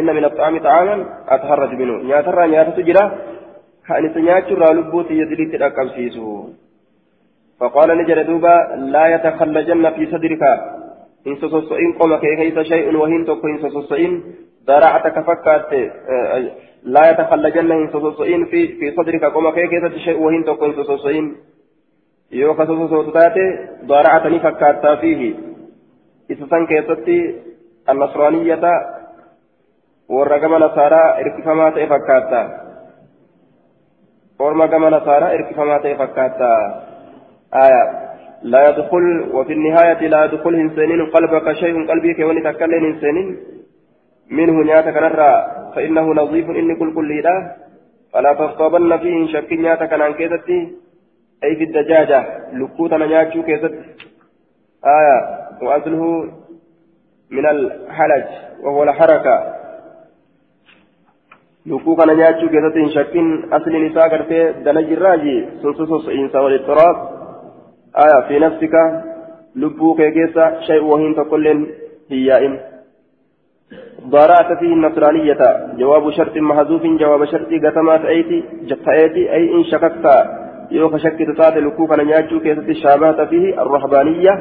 inna 0.00 0.12
min 0.18 0.28
axaami 0.30 0.60
xaaman 0.68 1.00
ataharraj 1.34 1.72
minu 1.80 1.94
nyaatarraa 2.10 2.52
nyaatatu 2.52 2.86
jira 2.90 3.04
kan 3.88 4.06
isa 4.10 4.28
nyaachurraa 4.28 4.76
lubbuu 4.78 5.02
tiyya 5.08 5.26
dilitti 5.32 5.60
dhaqqabsiisu. 5.64 6.30
فقال 7.60 7.98
نجد 7.98 8.26
دوبا 8.26 8.56
لا 8.94 9.06
يتخلجن 9.14 9.90
في 9.90 10.06
صدرك 10.06 10.42
إن 11.26 11.36
سوسوسئين 11.36 11.92
قوم 11.92 12.16
كيف 12.16 12.58
شيء 12.58 12.96
وهين 12.96 13.24
تكو 13.26 13.46
إن 13.46 13.58
سوسوسئين 13.58 14.22
ذرعتك 14.68 15.16
فكات 15.28 15.72
لا 16.82 17.10
يتخلجن 17.10 17.72
إن 17.72 17.88
سوسوسئين 17.92 18.44
في 18.44 18.60
في 18.78 18.90
صدرك 18.96 19.24
قوم 19.24 19.50
كيف 19.50 19.96
شيء 19.96 20.18
وهين 20.20 20.44
تكو 20.44 20.66
إن 20.66 20.72
سوسوسئين 20.72 21.36
يوكا 22.32 22.64
سوسوسئين 22.66 23.58
ذرعتني 23.88 24.38
فكات 24.40 24.98
فيه 25.00 25.34
إذا 26.30 26.64
كيستي 26.68 27.18
النصرانية 27.90 28.62
والرقم 30.08 30.54
نصارى 30.54 31.20
إركفما 31.20 31.70
تفكاتا 31.70 32.66
ورما 34.40 34.66
كما 34.66 34.90
نصارى 34.90 35.34
إركفما 35.34 35.78
تفكاتا 35.78 36.82
آية. 37.54 38.06
لا 38.42 38.68
يدخل 38.68 39.30
وفي 39.32 39.52
النهاية 39.52 40.08
لا 40.08 40.24
يدخل 40.24 40.54
إنسانين 40.54 41.06
قلبك 41.06 41.52
شيء 41.52 41.88
قلبك 41.90 42.18
وني 42.18 42.52
تكلم 42.52 42.84
إنسانين 42.84 43.36
منه 44.30 44.62
نياتك 44.62 44.96
نرى 44.96 45.46
فإنه 45.74 46.14
نظيف 46.14 46.50
إني 46.50 46.74
كل 46.74 46.94
كل 46.94 47.22
فلا 48.12 48.32
تغضبن 48.32 48.98
فيه 48.98 49.26
شك 49.32 49.52
نياتك 49.52 49.92
عن 49.92 50.12
كيستي 50.14 50.72
أي 51.44 51.56
في 51.56 51.64
الدجاجة 51.64 52.26
لكوتا 52.52 52.96
نياتشو 52.96 53.42
كيستي 53.42 53.80
آية. 54.84 55.18
وأصله 55.62 56.28
من 57.30 57.46
الحلج 57.46 58.24
وهو 58.62 58.82
الحركة. 58.82 59.56
لكو 61.66 61.96
كان 61.96 62.16
نياتشو 62.16 62.48
كذا 62.48 62.88
شكين 62.94 63.52
أصل 63.52 63.72
نساء 63.84 64.08
كرتي 64.08 64.52
دلج 64.52 64.92
الراجي 64.92 65.48
سنسوس 65.62 66.08
إنسا 66.08 66.38
والاضطراب 66.38 66.96
آية 68.04 68.28
في 68.28 68.38
نفسك 68.38 68.74
لبو 69.56 69.94
كيكيسا 69.94 70.60
شيء 70.60 70.84
وهين 70.84 71.14
تقول 71.14 71.46
هي 72.10 72.60
ضارعت 74.06 74.58
فيه 74.58 74.72
النصرانية. 74.72 75.42
جواب 75.78 76.10
شرط 76.10 76.36
محذوف 76.36 76.82
جواب 76.82 77.24
شرط 77.24 77.48
قتمات 77.64 78.04
أيتي 78.04 78.44
جفأيتي 78.62 79.32
أي 79.32 79.54
إن 79.54 79.64
شككت 79.64 80.06
يوك 80.70 80.96
شكت 80.96 81.30
تاتي 81.38 81.60
لكو 81.60 81.86
كان 81.86 82.06
نياتشو 82.06 82.40
كيسة 82.40 82.72
شابهت 82.72 83.20
فيه 83.28 83.62
الرهبانية. 83.62 84.32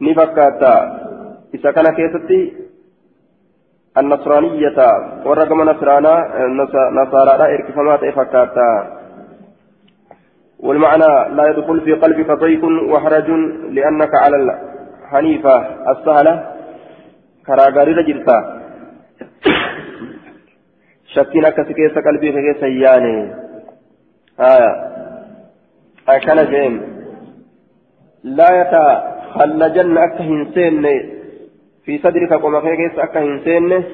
نفكاتا. 0.00 1.07
إذا 1.54 1.70
كان 1.70 1.86
كيستي 1.94 2.52
النصرانية 3.98 4.78
ورقم 5.24 5.62
نصرانا 5.70 6.14
نصارى 6.92 7.54
إركفمات 7.54 8.02
إفكاتا 8.04 8.98
والمعنى 10.60 11.34
لا 11.36 11.48
يدخل 11.50 11.80
في 11.80 11.92
قلبك 11.92 12.30
ضيق 12.30 12.64
وحرج 12.64 13.30
لأنك 13.70 14.14
على 14.14 14.36
الحنيفة 14.36 15.56
السهلة 15.92 16.52
كراغاري 17.46 17.92
رجلتا 17.92 18.38
شكينا 21.14 21.50
كسكيس 21.50 21.98
قلبي 22.06 22.32
كيس 22.32 22.62
ياني 22.62 23.34
آية 24.40 24.72
أكل 26.08 26.50
جيم 26.50 26.74
لا 28.24 28.48
يتخلجن 28.60 29.98
أكا 29.98 30.24
هنسين 30.24 30.86
في 31.88 31.98
صدرك 31.98 32.32
قم 32.32 32.60
كيس 32.60 32.98
أكا 32.98 33.20
هنسين 33.20 33.84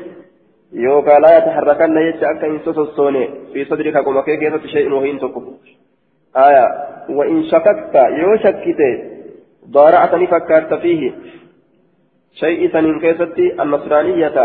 يوكا 0.73 1.19
لا 1.23 1.39
يتحركن 1.39 1.97
يجي 1.97 2.27
أكا 2.31 2.47
هنسوسوني 2.47 3.25
في 3.53 3.65
صدرك 3.65 3.97
قم 3.97 4.21
كيس 4.21 4.67
شيء 4.67 4.93
وهين 4.93 5.19
تكف 5.19 5.43
آية 6.37 6.67
وإن 7.09 7.45
شككت 7.45 7.95
يو 7.95 8.37
شكت 8.37 8.81
ضارعتني 9.71 10.27
فكرت 10.27 10.75
فيه 10.75 11.13
شيء 12.35 12.73
سنين 12.73 13.01
كيستي 13.01 13.63
النصرانية 13.63 14.37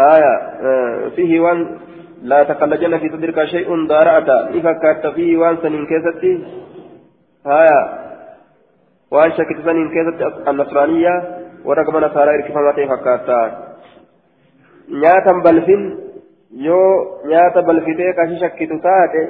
آية 0.00 0.34
آه 0.68 1.08
فيه 1.16 1.40
وان 1.40 1.78
لا 2.22 2.42
تخلجن 2.42 2.98
في 2.98 3.08
صدرك 3.08 3.44
شيء 3.44 3.86
ضارعت 3.86 4.28
إفكرت 4.28 5.06
فيه 5.14 5.36
وان 5.36 5.56
سنين 5.62 5.86
كيستي 5.86 6.32
آية 7.46 7.80
وان 9.10 9.30
شكت 9.30 9.58
سنين 9.64 9.88
كيست 9.94 10.48
النصرانية 10.48 11.41
ورقم 11.64 11.96
نصارى 12.04 12.30
إركفمتي 12.34 12.86
فكاتا 12.88 13.40
نياتا 14.88 15.32
بلفن 15.44 15.82
yoo 16.52 17.20
nyaata 17.24 17.62
balfitee 17.62 18.12
kashi 18.12 18.40
shakkitu 18.40 18.76
taate 18.86 19.20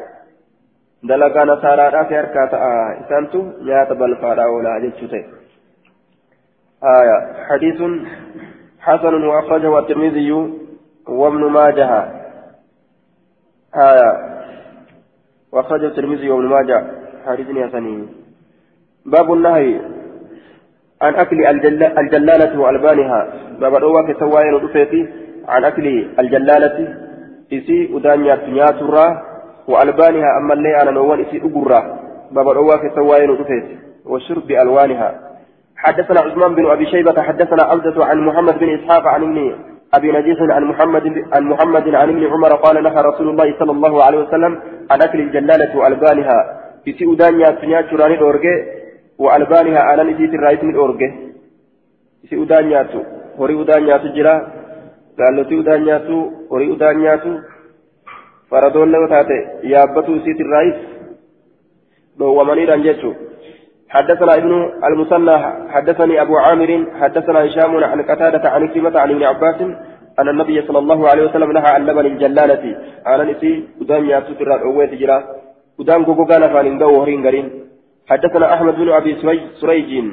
dalagaa 1.08 1.44
nasaaraadhaa 1.44 2.04
fi 2.04 2.14
harkaa 2.14 2.46
ta'a 2.54 2.72
isaantu 3.02 3.42
nyaata 3.68 3.94
balfaadhaa 3.94 4.48
oolaa 4.54 4.80
jechuu 4.86 5.08
ta'e 5.12 5.24
آية 6.82 7.44
حديث 7.48 7.78
حسن 8.80 9.24
وأخرجه 9.24 9.78
الترمذي 9.78 10.32
وابن 11.08 11.42
ماجه 11.50 11.90
آية 13.74 14.10
وأخرجه 15.52 15.86
الترمذي 15.86 16.30
وابن 16.30 16.46
ماجه 16.46 16.86
حديث 17.26 17.48
حسن 17.66 18.06
باب 19.06 19.32
النهي 19.32 19.80
عن 21.02 21.14
أكل 21.14 21.46
الجلالة 21.98 22.60
وألبانها. 22.60 23.20
باب 23.60 23.76
الأوى 23.76 24.12
كسواين 24.12 24.54
ودفيتي 24.54 25.08
عن 25.48 25.64
أكل 25.64 25.86
الجلالة. 26.18 26.76
إسي 27.52 27.90
أدانيا 27.96 28.38
نياترا 28.48 29.22
وألبانها 29.68 30.28
أما 30.38 30.54
اللي 30.54 30.82
أنا 30.82 30.90
نوان 30.90 31.20
إسي 31.20 31.42
أقرا 31.46 31.80
باب 32.32 32.50
الأوى 32.50 32.78
كسواين 32.78 33.30
ودفيتي 33.30 33.76
وشرب 34.06 34.46
بألوانها. 34.46 35.14
حدثنا 35.76 36.20
عثمان 36.20 36.54
بن 36.54 36.70
أبي 36.70 36.86
شيبة 36.86 37.22
حدثنا 37.22 37.62
عبدة 37.62 38.04
عن 38.04 38.18
محمد 38.18 38.58
بن 38.58 38.68
إسحاق 38.78 39.06
عن 39.06 39.22
ابن 39.22 39.54
أبي 39.94 40.12
نجيح 40.12 40.38
عن 40.40 40.64
محمد 40.64 41.24
عن 41.32 41.42
محمد 41.44 41.94
عن 41.94 42.08
ابن 42.08 42.26
عمر 42.26 42.52
قال 42.54 42.82
نهى 42.82 43.02
رسول 43.02 43.28
الله 43.28 43.54
صلى 43.58 43.72
الله 43.72 44.04
عليه 44.04 44.18
وسلم 44.18 44.58
عن 44.90 45.02
أكل 45.02 45.20
الجلالة 45.20 45.78
وألبانها. 45.78 46.38
إسي 46.88 47.04
أدانيا 47.12 47.58
نياترا 47.64 48.08
نورجي 48.08 48.81
وألبانها 49.18 49.94
أنا 49.94 50.02
نسيت 50.02 50.34
الرئيس 50.34 50.64
من 50.64 50.74
أورجه. 50.76 51.12
إسي 52.24 52.42
أدان 52.42 52.68
نياتو 52.68 53.00
هوري 53.38 53.62
أدان 53.62 53.82
نياتو 53.84 54.08
جرا. 54.16 54.34
قالتي 55.18 55.60
أدان 55.60 55.84
نياتو 55.84 56.30
هوري 56.50 56.72
أدان 56.72 56.96
نياتو 56.98 57.32
فردون 58.50 58.92
لو 58.92 59.06
تاتي 59.06 59.38
يابتو 59.62 60.18
سيت 60.24 60.40
الرئيس. 60.40 60.74
لو 62.18 62.40
ومنيرا 62.40 62.76
جيتو. 62.76 63.12
حدثنا 63.88 64.34
ابن 64.34 64.52
المثنى. 64.88 65.36
حدثني 65.72 66.14
أبو 66.22 66.36
عامر. 66.36 66.70
حدثنا 67.00 67.38
هشام 67.44 67.84
عن 67.84 68.02
قتادة 68.02 68.50
عن 68.50 68.68
كلمة 68.68 69.00
عن 69.00 69.10
ابن 69.10 69.22
عباس 69.22 69.60
أن 70.20 70.28
النبي 70.28 70.62
صلى 70.62 70.78
الله 70.78 71.08
عليه 71.08 71.22
وسلم 71.26 71.52
نهى 71.52 71.70
عن 71.76 71.86
لبن 71.86 72.06
الجلالة. 72.06 72.64
أنا 73.06 73.24
نسي 73.24 73.64
أدان 73.82 74.04
ياسو 74.06 74.32
ترى 74.38 74.54
أويت 74.62 74.94
جرا. 74.94 75.18
أدان 75.80 76.04
كوكو 76.04 76.24
كان 76.26 76.42
فان 76.52 76.82
هورين 76.82 77.26
غرين. 77.26 77.61
حدثنا 78.10 78.54
أحمد 78.54 78.74
بن 78.74 78.88
أبي 78.88 79.16
سريج 79.60 80.04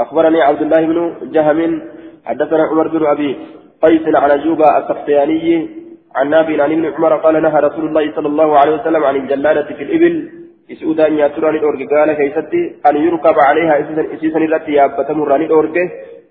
أخبرني 0.00 0.42
عبد 0.42 0.62
الله 0.62 0.80
بن 0.86 1.30
جهم 1.32 1.82
حدثنا 2.24 2.62
عمر 2.62 2.88
بن 2.88 3.06
أبي 3.06 3.36
قيس 3.82 4.14
عن 4.14 4.30
أجوبة 4.30 4.78
السختياني 4.78 5.68
عن 6.16 6.30
نافع 6.30 6.62
عن 6.62 6.72
ابن 6.72 6.84
عمر 6.94 7.16
قال 7.16 7.42
نهى 7.42 7.60
رسول 7.60 7.84
الله 7.88 8.12
صلى 8.16 8.28
الله 8.28 8.58
عليه 8.58 8.74
وسلم 8.74 9.04
عن 9.04 9.16
الجلالة 9.16 9.68
في 9.76 9.82
الإبل 9.82 10.30
إسودا 10.72 11.06
أن 11.06 11.14
يأترى 11.18 11.50
للأورج 11.52 11.80
قال 11.94 12.12
كيستي 12.12 12.62
أن 12.90 12.96
يركب 12.96 13.36
عليها 13.48 13.74
إسيسا 14.14 14.38
التي 14.38 14.72
يابت 14.72 15.10
مرة 15.10 15.36
للأورج 15.36 15.76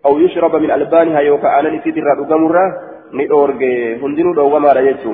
أو 0.05 0.19
يشرب 0.19 0.55
من 0.55 0.71
ألبانها 0.71 1.19
يوكا 1.19 1.59
أنا 1.59 1.69
نسيت 1.69 1.97
الرأوغ 1.97 2.37
مرة 2.37 2.65
للأورج 3.13 3.63
هندنو 4.03 4.33
دوغما 4.33 4.73
رجيتو 4.73 5.13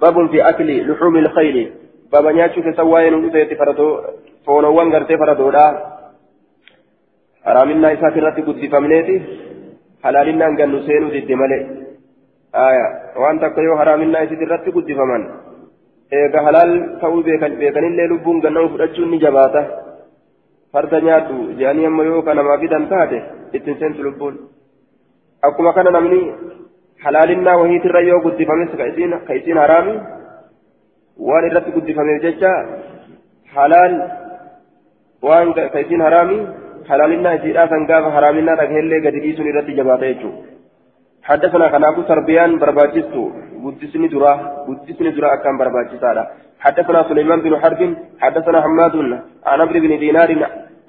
باب 0.00 0.30
في 0.30 0.48
أكل 0.48 0.68
لحوم 0.90 1.16
الخيل. 1.16 1.70
بابا 2.12 2.32
نياتشو 2.32 2.62
كسواين 2.62 3.14
ودفيت 3.14 3.58
فردو 3.58 3.88
foonowwan 4.46 4.90
gartee 4.94 5.18
faradoodha 5.22 5.64
haraaminaa 7.46 7.92
isaati 7.96 8.18
irratti 8.22 8.42
guddifamneeti 8.48 9.16
halaalinaan 10.04 10.56
gannu 10.60 10.78
seenuu 10.86 11.12
didde 11.14 11.36
malee 11.42 11.62
waan 13.22 13.40
takka 13.44 13.62
yoo 13.66 13.76
haraaminaa 13.82 14.24
isit 14.26 14.42
irratti 14.46 14.74
guddifaman 14.76 15.22
eega 16.20 16.40
halaal 16.46 16.72
ta'uu 17.02 17.22
beekanillee 17.28 18.08
lubbuun 18.12 18.42
gannamu 18.46 18.72
fudhachuun 18.74 19.10
ni 19.14 19.18
jabaata 19.26 19.62
farda 20.72 21.00
nyaadhu 21.06 21.36
jedhanii 21.60 21.86
amma 21.90 22.08
yoo 22.10 22.22
kanamaa 22.28 22.58
fidan 22.64 22.88
taate 22.92 23.18
ittiin 23.58 23.78
seentu 23.82 24.06
lubbuun 24.08 24.34
akkuma 25.48 25.72
kana 25.78 25.90
namni 25.96 26.20
halaalinaa 27.04 27.56
wahiitirra 27.62 28.00
yoo 28.10 28.20
guddifames 28.26 28.76
ka 28.80 28.90
isiin 29.40 29.58
haraami 29.62 29.94
waan 31.28 31.48
irratti 31.48 31.74
guddifameef 31.76 32.22
jecha 32.26 32.52
halaal 33.56 33.94
waan 35.26 35.54
kaysiin 35.76 36.06
haraami 36.08 36.40
halaalinaa 36.88 37.36
isiidhaa 37.38 37.70
san 37.76 37.86
gaafa 37.92 38.16
haraaminaa 38.18 38.58
dhagheellee 38.62 39.04
gadi 39.06 39.24
dhiisuun 39.24 39.50
irratti 39.52 39.78
jabaata 39.80 40.12
jechuudha. 40.12 40.54
حدثنا 41.28 41.66
كنابو 41.72 42.02
تربيان 42.10 42.50
برباجستو 42.60 43.22
قدسني 43.64 44.08
درا 44.12 44.32
قدسني 44.68 45.10
درا 45.16 45.28
أكام 45.34 45.54
برباجسادا 45.58 46.24
حدثنا 46.64 47.00
سليمان 47.08 47.40
بن 47.40 47.52
حرب 47.62 47.80
حدثنا 48.22 48.58
حماد 48.64 48.94
عن 49.46 49.60
عمرو 49.60 49.80
بن 49.84 49.92
دينار 50.02 50.30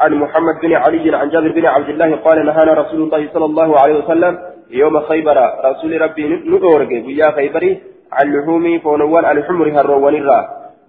عن 0.04 0.12
محمد 0.24 0.56
بن 0.64 0.74
علي 0.84 1.16
عن 1.16 1.30
جابر 1.30 1.52
بن 1.52 1.66
عبد 1.66 1.90
الله 1.90 2.16
قال 2.26 2.46
نهانا 2.46 2.74
رسول 2.82 3.00
الله 3.04 3.22
صلى 3.34 3.46
الله 3.46 3.70
عليه 3.82 3.96
وسلم 4.02 4.34
يوم 4.82 4.96
خيبر 5.10 5.38
رسول 5.66 6.02
ربي 6.02 6.24
ندورك 6.52 6.92
ويا 7.08 7.32
خيبري 7.38 7.72
عن 8.18 8.26
لحوم 8.34 8.80
فونوان 8.80 9.26
عن 9.26 9.44
حمر 9.44 9.68
هروان 9.80 10.16
الرا 10.16 10.40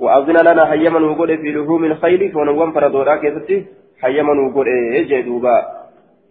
وأذن 0.01 0.37
لنا 0.37 0.73
هيمن 0.73 1.05
وقول 1.05 1.39
في 1.39 1.53
لحوم 1.53 1.85
الخيل 1.85 2.33
فنوم 2.33 2.73
فردورا 2.73 3.17
كيستي 3.17 3.65
هيمن 4.05 4.39
وقول 4.39 4.67
إيه 4.67 5.09
جدوبا 5.23 5.67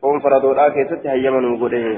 فون 0.01 0.19
فردورا 0.19 0.69
كيستي 0.69 1.09
هيمن 1.09 1.45
وقول 1.53 1.73
إيه. 1.73 1.97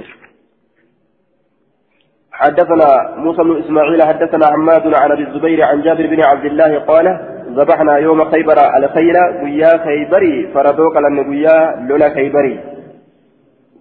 حدثنا 2.32 3.16
موسى 3.18 3.44
بن 3.44 3.58
إسماعيل 3.58 4.04
حدثنا 4.04 4.46
حماد 4.46 4.94
عن 4.94 5.12
أبي 5.12 5.24
الزبير 5.24 5.64
عن 5.64 5.82
جابر 5.82 6.08
بن 6.08 6.22
عبد 6.24 6.46
الله 6.46 6.80
قال 6.80 7.20
ذبحنا 7.58 7.98
يوم 7.98 8.32
خيبر 8.32 8.78
الخيل 8.78 9.18
ويا 9.44 9.78
خيبري 9.78 10.48
فردوك 10.54 10.98
لن 10.98 11.20
ويا 11.30 11.86
لولا 11.90 12.10
خيبري. 12.10 12.60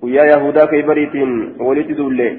ويا 0.03 0.25
يهودا 0.25 0.67
خيبري 0.67 1.11
ولد 1.61 1.93
دولي 1.97 2.39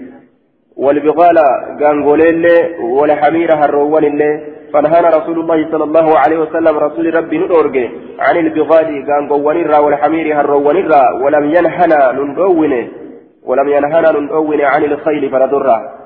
والبغال 0.78 1.38
غانغوليل 1.82 2.46
ولحمير 2.82 3.54
هروان 3.56 4.04
اللي 4.04 4.57
فنهانا 4.74 5.10
رسول 5.10 5.40
الله 5.40 5.72
صلى 5.72 5.84
الله 5.84 6.20
عليه 6.20 6.38
وسلم 6.38 6.78
رسول 6.78 7.16
ربي 7.16 7.38
ندورج 7.38 7.78
عن 8.20 8.38
البغال 8.38 9.06
غانغوان 9.10 9.58
الرا 9.58 9.78
والحمير 9.78 10.40
هروان 10.40 10.78
ولم 11.24 11.46
ينهنا 11.46 12.12
نندون 12.12 12.88
ولم 13.46 13.68
ينهنا 13.68 14.12
نندون 14.12 14.62
عن 14.62 14.84
الخيل 14.84 15.30
فردرا 15.30 15.98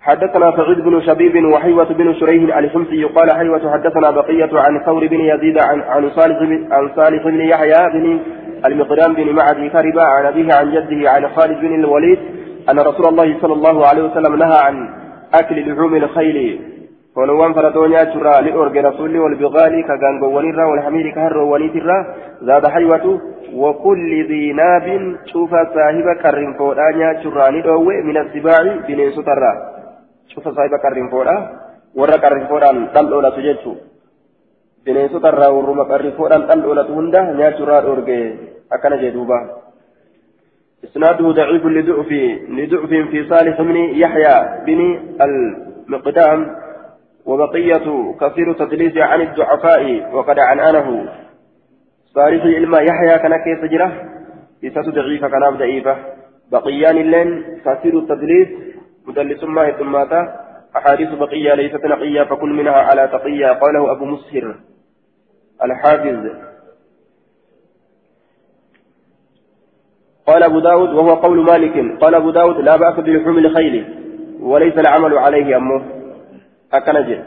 حدثنا 0.00 0.56
سعيد 0.56 0.80
بن 0.80 1.02
شبيب 1.06 1.44
وحيوة 1.44 1.92
بن 1.92 2.14
شريح 2.14 2.56
الحمصي 2.56 3.04
قال 3.04 3.32
حيوة 3.32 3.72
حدثنا 3.72 4.10
بقية 4.10 4.50
عن 4.52 4.84
ثور 4.86 5.06
بن 5.06 5.20
يزيد 5.20 5.58
عن 5.58 5.80
عن 5.80 6.10
صالح 6.10 6.38
بن 6.38 6.72
عن 6.72 7.18
بن 7.24 7.40
يحيى 7.40 7.90
بن 7.92 8.20
المقدام 8.66 9.14
بن 9.14 9.32
معدي 9.32 9.68
كربا 9.68 10.02
عن 10.02 10.26
أبيه 10.26 10.54
عن 10.54 10.70
جده 10.70 11.10
عن 11.10 11.28
خالد 11.28 11.60
بن 11.60 11.74
الوليد 11.74 12.18
أن 12.70 12.78
رسول 12.78 13.06
الله 13.06 13.36
صلى 13.42 13.52
الله 13.52 13.86
عليه 13.86 14.02
وسلم 14.02 14.34
نهى 14.34 14.58
عن 14.64 14.88
أكل 15.34 15.72
لحوم 15.72 15.96
الخيل. 15.96 16.60
ونوان 17.16 17.52
فردونيا 17.54 18.04
ترى 18.04 18.34
لأرجى 18.44 18.80
رسولي 18.80 19.18
والبغال 19.18 19.74
كغانغوان 19.88 20.46
الرا 20.50 20.64
والحمير 20.70 21.06
كهرواني 21.16 21.68
ترى 21.74 21.98
زاد 22.46 22.64
حيوة 22.74 23.06
وكل 23.62 24.10
ذي 24.28 24.52
ناب 24.52 24.86
شوف 25.32 25.50
صاحب 25.74 26.06
كرم 26.22 26.52
فودانيا 26.58 27.12
ترى 27.22 27.46
لأوي 27.54 27.96
من 28.08 28.16
السباع 28.24 28.62
بنين 28.88 29.10
سترى 29.16 29.52
شوف 30.32 30.44
صاحب 30.56 30.72
كرم 30.84 31.08
فودا 31.12 31.36
ورا 31.98 32.16
كرم 32.22 32.44
فودان 32.50 32.76
تلولا 32.94 33.30
تجتو 33.36 33.72
بنين 34.86 35.08
سترى 35.14 35.46
ورما 35.54 35.84
كرم 35.90 36.10
فودان 36.18 36.42
تلولا 36.48 36.82
تهندا 36.88 37.20
نيا 37.38 37.50
ترى 37.58 37.76
أرجى 37.92 38.20
أكن 38.74 38.92
جدوبا 39.02 39.38
إسناده 40.84 41.26
ضعيف 41.38 41.64
لضعف 41.76 42.10
لضعف 42.58 42.92
في 43.10 43.18
صالح 43.30 43.56
بن 43.68 43.76
يحيى 44.02 44.36
بن 44.66 44.80
المقدام 45.26 46.61
وبقية 47.26 48.14
كثير 48.20 48.52
تدليس 48.52 48.96
عن 48.96 49.20
الضعفاء 49.20 50.14
وقد 50.14 50.38
عنانه 50.38 51.08
صالح 52.14 52.44
علم 52.44 52.74
يحيى 52.74 53.18
كان 53.18 53.36
كيف 53.36 53.70
جرى؟ 53.70 53.92
إساس 54.64 54.88
ضعيفة 54.88 55.28
كان 55.28 55.56
ضعيفة 55.58 55.96
بقيان 56.52 56.96
اللين 56.96 57.60
كثير 57.64 57.98
التدليس 57.98 58.48
مدلس 59.06 59.44
ما 59.44 59.70
ثماتا 59.70 60.42
أحاديث 60.76 61.08
بقية 61.08 61.54
ليست 61.54 61.84
نقية 61.84 62.22
فكل 62.22 62.50
منها 62.50 62.72
على 62.72 63.08
تقية. 63.08 63.46
قاله 63.46 63.92
أبو 63.92 64.04
مسهر 64.04 64.56
الحافظ. 65.64 66.26
قال 70.26 70.42
أبو 70.42 70.58
داود 70.58 70.88
وهو 70.88 71.14
قول 71.14 71.44
مالك 71.44 72.00
قال 72.00 72.14
أبو 72.14 72.30
داود 72.30 72.56
لا 72.56 72.76
بأس 72.76 72.94
بلحوم 72.94 73.38
الخيل 73.38 73.84
وليس 74.40 74.78
العمل 74.78 75.18
عليه 75.18 75.56
أمه. 75.56 76.01
أكنجل 76.74 77.22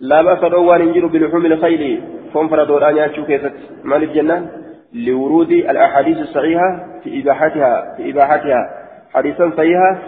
لا 0.00 0.22
بأس 0.22 0.44
روان 0.44 0.80
ينجر 0.80 1.06
بلحوم 1.06 1.46
الخيل 1.46 2.02
فهم 2.34 2.48
فردور 2.48 2.88
أن 2.88 2.96
يأتوا 2.96 3.24
كيست 3.24 3.52
مال 3.84 4.02
الجنة 4.02 4.50
لورود 4.92 5.50
الأحاديث 5.50 6.18
الصحيحة 6.18 6.86
في 7.04 7.22
إباحتها 7.22 7.94
في 7.96 8.10
إباحتها 8.10 8.70
حديثا 9.14 9.50
صحيحة 9.56 9.98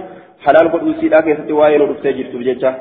حلال 0.44 0.72
قد 0.72 0.88
أسيلا 0.88 1.20
كيف 1.20 1.40
تواين 1.48 1.81
ورفتجر 1.81 2.24
تبججة 2.33 2.74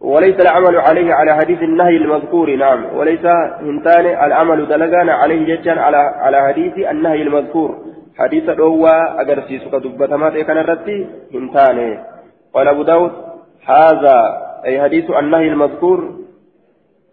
وليس 0.00 0.40
العمل 0.40 0.76
عليه 0.76 1.14
على 1.14 1.34
حديث 1.34 1.62
النهي 1.62 1.96
المذكور 1.96 2.56
نعم 2.56 2.96
وليس 2.96 3.26
هنتان 3.60 4.06
العمل 4.06 4.68
دلقان 4.68 5.08
عليه 5.08 5.56
ججا 5.56 5.80
على 5.80 5.96
على 5.96 6.42
حديث 6.48 6.78
النهي 6.78 7.22
المذكور 7.22 7.78
حديث 8.18 8.48
الأوى 8.48 8.90
أجرسي 9.20 9.58
سكا 9.58 9.78
دبتما 9.78 10.30
كان 10.30 10.58
الرتي 10.58 11.06
هنتان 11.34 11.98
قال 12.54 12.68
أبو 12.68 12.82
داود 12.82 13.12
هذا 13.66 14.47
أي 14.64 14.82
حديث 14.82 15.10
النهي 15.10 15.48
المذكور. 15.48 16.14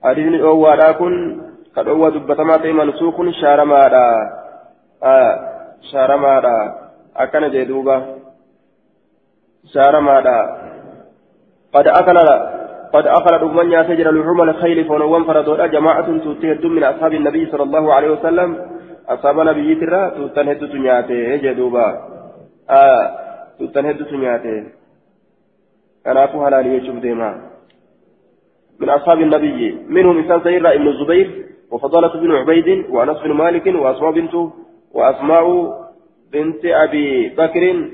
حديث 0.03 0.27
الأوى 0.27 0.75
لكن 0.75 1.41
قد 1.75 1.87
أوى 1.87 2.11
دبتما 2.11 2.57
منسوخ 2.57 3.15
شارمادا. 3.41 4.07
آه 5.03 5.33
شارمادا. 5.91 6.75
أكن 7.17 7.51
جدوبا 7.51 7.97
شارمادا. 9.73 10.39
قد 11.73 11.87
أكل 11.87 12.17
قد 12.93 13.07
أخرج 13.07 13.43
من 13.43 13.71
يسجر 13.71 14.11
لحوم 14.11 14.41
الخيل 14.41 14.85
فنوان 14.85 15.23
فردودا 15.23 15.65
جماعة 15.67 16.07
تتهد 16.17 16.65
من 16.65 16.83
أصحاب 16.83 17.13
النبي 17.13 17.51
صلى 17.51 17.63
الله 17.63 17.93
عليه 17.93 18.09
وسلم. 18.09 18.49
أصحاب 19.09 19.39
نبي 19.39 19.75
ترى 19.75 20.11
تتنهد 20.11 20.59
تنياته 20.71 21.35
جدوبا 21.35 21.87
آه 22.69 23.03
تتنهد 23.59 24.05
تنياته 24.05 24.63
أنا 26.07 26.23
أفو 26.25 26.45
هلالي 26.45 26.75
يشوف 26.77 26.95
ديما 26.95 27.41
من 28.79 28.89
أصحاب 28.89 29.19
النبي 29.21 29.77
منهم 29.87 30.17
إنسان 30.17 30.41
سيرة 30.43 30.73
ابن 30.73 30.87
الزبير 30.87 31.45
وفضالة 31.71 32.13
بن 32.21 32.31
عبيد 32.31 32.85
وأنس 32.89 33.17
بن 33.17 33.31
مالك 33.31 33.65
وأسماء 33.67 34.11
بنت 34.11 34.33
وأسماء 34.93 35.45
بنت 36.33 36.65
أبي 36.65 37.29
بكر 37.29 37.89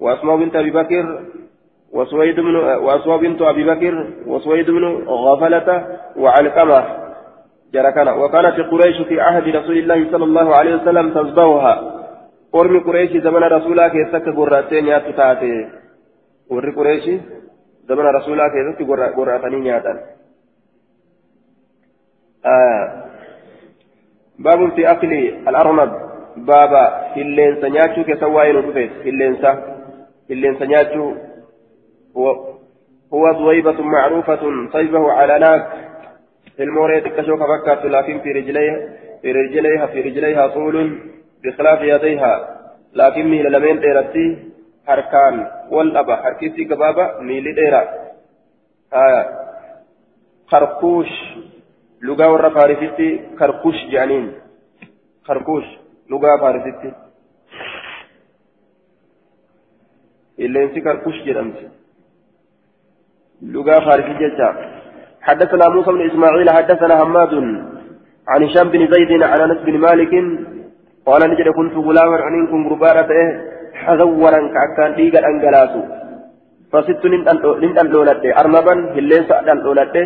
وأسماء 0.00 0.36
بنت 0.36 0.56
أبي 0.56 0.70
بكر 0.70 1.24
وسويد 1.92 2.40
بن 2.40 2.56
وأسوى 2.56 3.18
بنت 3.18 3.42
أبي 3.42 3.64
بكر 3.64 4.06
وسويد 4.26 4.70
بن 4.70 4.84
غفلة 5.08 5.98
وعلقمة 6.16 6.84
جركنا 7.74 8.12
وكانت 8.12 8.60
قريش 8.60 9.02
في 9.08 9.20
عهد 9.20 9.56
رسول 9.56 9.78
الله 9.78 10.10
صلى 10.12 10.24
الله 10.24 10.54
عليه 10.54 10.74
وسلم 10.74 11.10
تذبحها 11.10 11.74
قرم 12.52 12.80
قريش 12.80 13.10
زمن 13.10 13.42
رسولك 13.42 13.92
يسك 13.94 14.28
قراتين 14.36 14.86
يا 14.86 14.98
تتاتي 14.98 15.68
ور 16.50 16.70
قريش 16.70 17.04
زمن 17.88 18.06
رسولك 18.18 18.52
يسك 18.54 18.90
قراتين 19.16 19.66
يا 19.66 19.82
آه 22.46 23.04
باب 24.38 24.72
في 24.74 24.90
أكل 24.90 25.12
الأرنب 25.48 25.92
بابا 26.36 26.84
هلين 27.16 27.60
سنياتشو 27.60 28.04
كسواين 28.04 28.56
وكفيت 28.56 28.92
هلين 29.06 29.36
سا 29.42 29.50
هلين 30.30 30.58
سنياتشو 30.58 31.14
هو 33.14 33.32
ضويبة 33.32 33.82
معروفة 33.82 34.68
طيبه 34.72 35.12
على 35.12 35.38
ناك 35.38 35.66
الموريت 36.60 37.08
كشوك 37.08 37.38
بكات 37.38 37.84
لكن 37.84 38.20
في 38.20 38.32
رجليها 38.32 38.78
في 39.22 39.32
رجليها 39.32 39.86
في 39.86 40.00
رجليها 40.00 40.46
طول 40.46 40.98
بخلاف 41.44 41.80
يديها 41.82 42.58
لكن 42.94 43.28
ميل 43.28 43.52
لمن 43.52 43.80
ديرتي 43.80 44.47
والأبا 45.70 46.16
حركتي 46.16 46.64
كبابا 46.64 47.20
ميل 47.20 47.54
ديرا 47.54 47.82
آية 48.92 49.22
خرقوش 50.50 51.08
لغة 52.02 52.32
ورا 52.32 52.48
فارستي 52.48 53.20
خرقوش 53.38 53.74
جانين 53.92 54.32
خرقوش 55.24 55.64
لغة 56.10 56.36
فارستي 56.40 56.92
إلا 60.38 60.62
انسي 60.62 60.80
خرقوش 60.80 61.16
جرمتي 61.26 61.68
لغة 63.42 63.78
فارسي 63.86 64.12
جتا 64.20 64.48
حدثنا 65.20 65.68
موسى 65.68 65.90
بن 65.92 66.10
إسماعيل 66.10 66.50
حدثنا 66.50 66.94
حماد 67.00 67.34
عن 68.28 68.42
هشام 68.44 68.68
بن 68.68 68.82
زيد 68.92 69.22
عن 69.22 69.40
أنس 69.40 69.60
بن 69.66 69.78
مالك 69.78 70.12
قال 71.06 71.30
نجد 71.30 71.48
كنت 71.48 71.74
غلاما 71.86 72.16
عنكم 72.16 72.68
غربارة 72.68 73.12
حذورا 73.88 74.40
كأكان 74.54 74.90
ديغا 74.98 75.20
أنجلاسو 75.30 75.82
فصدت 76.72 77.04
نندن 77.62 77.86
لولده 77.94 78.30
أرنبا 78.40 78.74
هلين 78.96 79.22
سأدن 79.28 79.58
لولده 79.64 80.04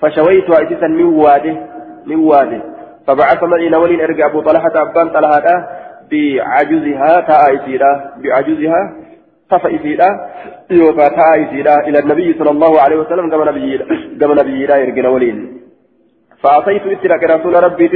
فشويت 0.00 0.48
أسيسا 0.50 0.88
من 0.98 1.08
واده 1.24 1.54
من 2.08 2.18
واده 2.30 2.60
فبعث 3.06 3.40
معي 3.42 3.68
نولين 3.68 4.00
أرجع 4.00 4.26
أبو 4.30 4.40
طلحة 4.48 4.74
أبان 4.82 5.08
طلحة 5.16 5.46
بعجزها 6.10 7.12
تأيسيرا 7.30 7.92
بعجزها 8.22 8.80
تفايسيدا 9.50 10.08
يوكا 10.70 11.08
تايسيدا 11.08 11.74
إلى 11.88 11.98
النبي 11.98 12.28
صلى 12.38 12.50
الله 12.50 12.80
عليه 12.80 12.96
وسلم 12.96 13.30
كما 13.30 13.44
نبي 13.50 13.78
كما 14.20 14.34
نبي 14.40 14.66
لا 14.66 14.76
يرجع 14.76 15.08
ولين 15.08 15.38
فأعطيت 16.42 16.82
اترك 16.86 17.22
رسول 17.34 17.54
ربي 17.64 17.86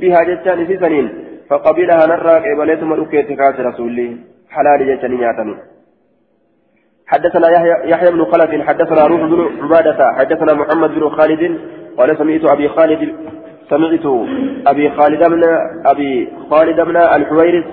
بها 0.00 0.20
جتان 0.28 0.66
في 0.66 0.76
سنين 0.82 1.06
فقبلها 1.50 2.06
نراك 2.06 2.44
إبليت 2.54 2.82
ملوكيت 2.82 3.28
كاس 3.40 3.56
رسولي 3.68 4.16
حلال 4.54 4.80
ياتني. 4.88 5.56
حدثنا 7.06 7.48
يحيى 7.92 8.10
بن 8.10 8.24
خلف 8.24 8.50
حدثنا 8.68 9.06
روح 9.06 9.20
بن 9.20 9.62
عبادة 9.62 10.12
حدثنا 10.18 10.52
محمد 10.54 10.90
بن 10.90 11.08
خالد 11.08 11.42
قال 11.98 12.18
سمعت 12.18 12.44
أبي 12.54 12.68
خالد 12.68 13.02
سمعت 13.70 14.06
أبي 14.66 14.90
خالد 14.90 15.22
بن 15.30 15.42
أبي 15.86 16.28
خالد 16.50 16.80
بن 16.80 16.96
الحويرث. 16.96 17.66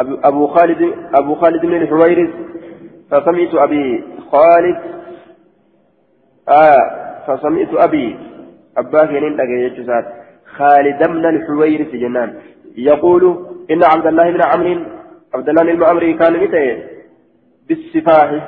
أبو 0.00 0.46
خالد 0.46 0.80
أبو 1.14 1.34
خالد 1.34 1.62
بن 1.66 1.76
الحويرث. 1.82 2.30
فسمعت 3.10 3.54
أبي 3.54 4.04
خالد. 4.32 4.78
آه 6.48 6.82
فسمعت 7.26 7.74
أبي. 7.74 8.16
أباه 8.76 9.10
ينين 9.10 9.36
خالد 10.56 11.08
بن 11.08 11.24
الحويرث 11.26 11.90
جنان. 12.02 12.34
يقول 12.76 13.55
إن 13.70 13.84
عبد 13.84 14.06
الله 14.06 14.30
بن 14.30 14.42
عمرو 14.42 14.84
عبد 15.34 15.48
الله 15.48 15.74
بن 15.74 15.84
عمرو 15.84 16.18
كان 16.18 16.32
متى؟ 16.42 16.82
بالسفاه. 17.68 18.42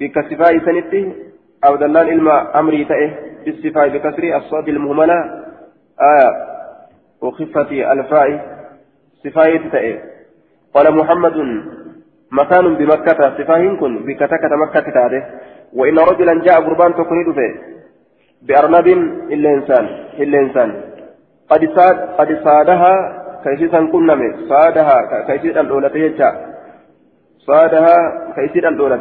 بكسفاه 0.00 0.58
سنته 0.66 1.12
عبد 1.64 1.82
الله 1.82 2.04
بن 2.04 2.28
عمرو 2.28 2.82
تأه 2.84 3.10
بالسفاه 3.44 3.86
بكسر 3.86 4.36
الصاد 4.36 4.68
المهملة. 4.68 5.18
آية 6.10 6.30
وخفة 7.22 7.92
الفاء 7.92 8.28
سفاية 9.24 9.70
تأه. 9.70 9.98
قال 10.74 10.96
محمد 10.96 11.36
مكان 12.32 12.74
بمكة 12.74 13.20
صفاهن 13.38 13.76
كن 13.76 13.92
بكتكة 14.06 14.56
مكة 14.56 14.90
تاره 14.90 15.22
وإن 15.72 15.98
رجلا 15.98 16.34
جاء 16.44 16.60
قربان 16.60 16.94
تكون 16.94 17.34
بأرنب 18.42 18.86
إلا 19.32 19.50
إنسان 19.54 19.84
إلا 20.18 20.38
إنسان. 20.38 20.70
قد 21.50 21.62
صاد 21.76 21.96
قد 22.18 22.40
صادها 22.44 23.24
كيسيسا 23.44 23.80
كنمي 23.92 24.28
صادها 24.48 24.96
كيسيسا 25.26 25.60
الأولى 25.60 25.90
يجا 25.94 26.30
صادها 27.46 27.96
كيسيسا 28.36 28.68
الأولى 28.68 28.98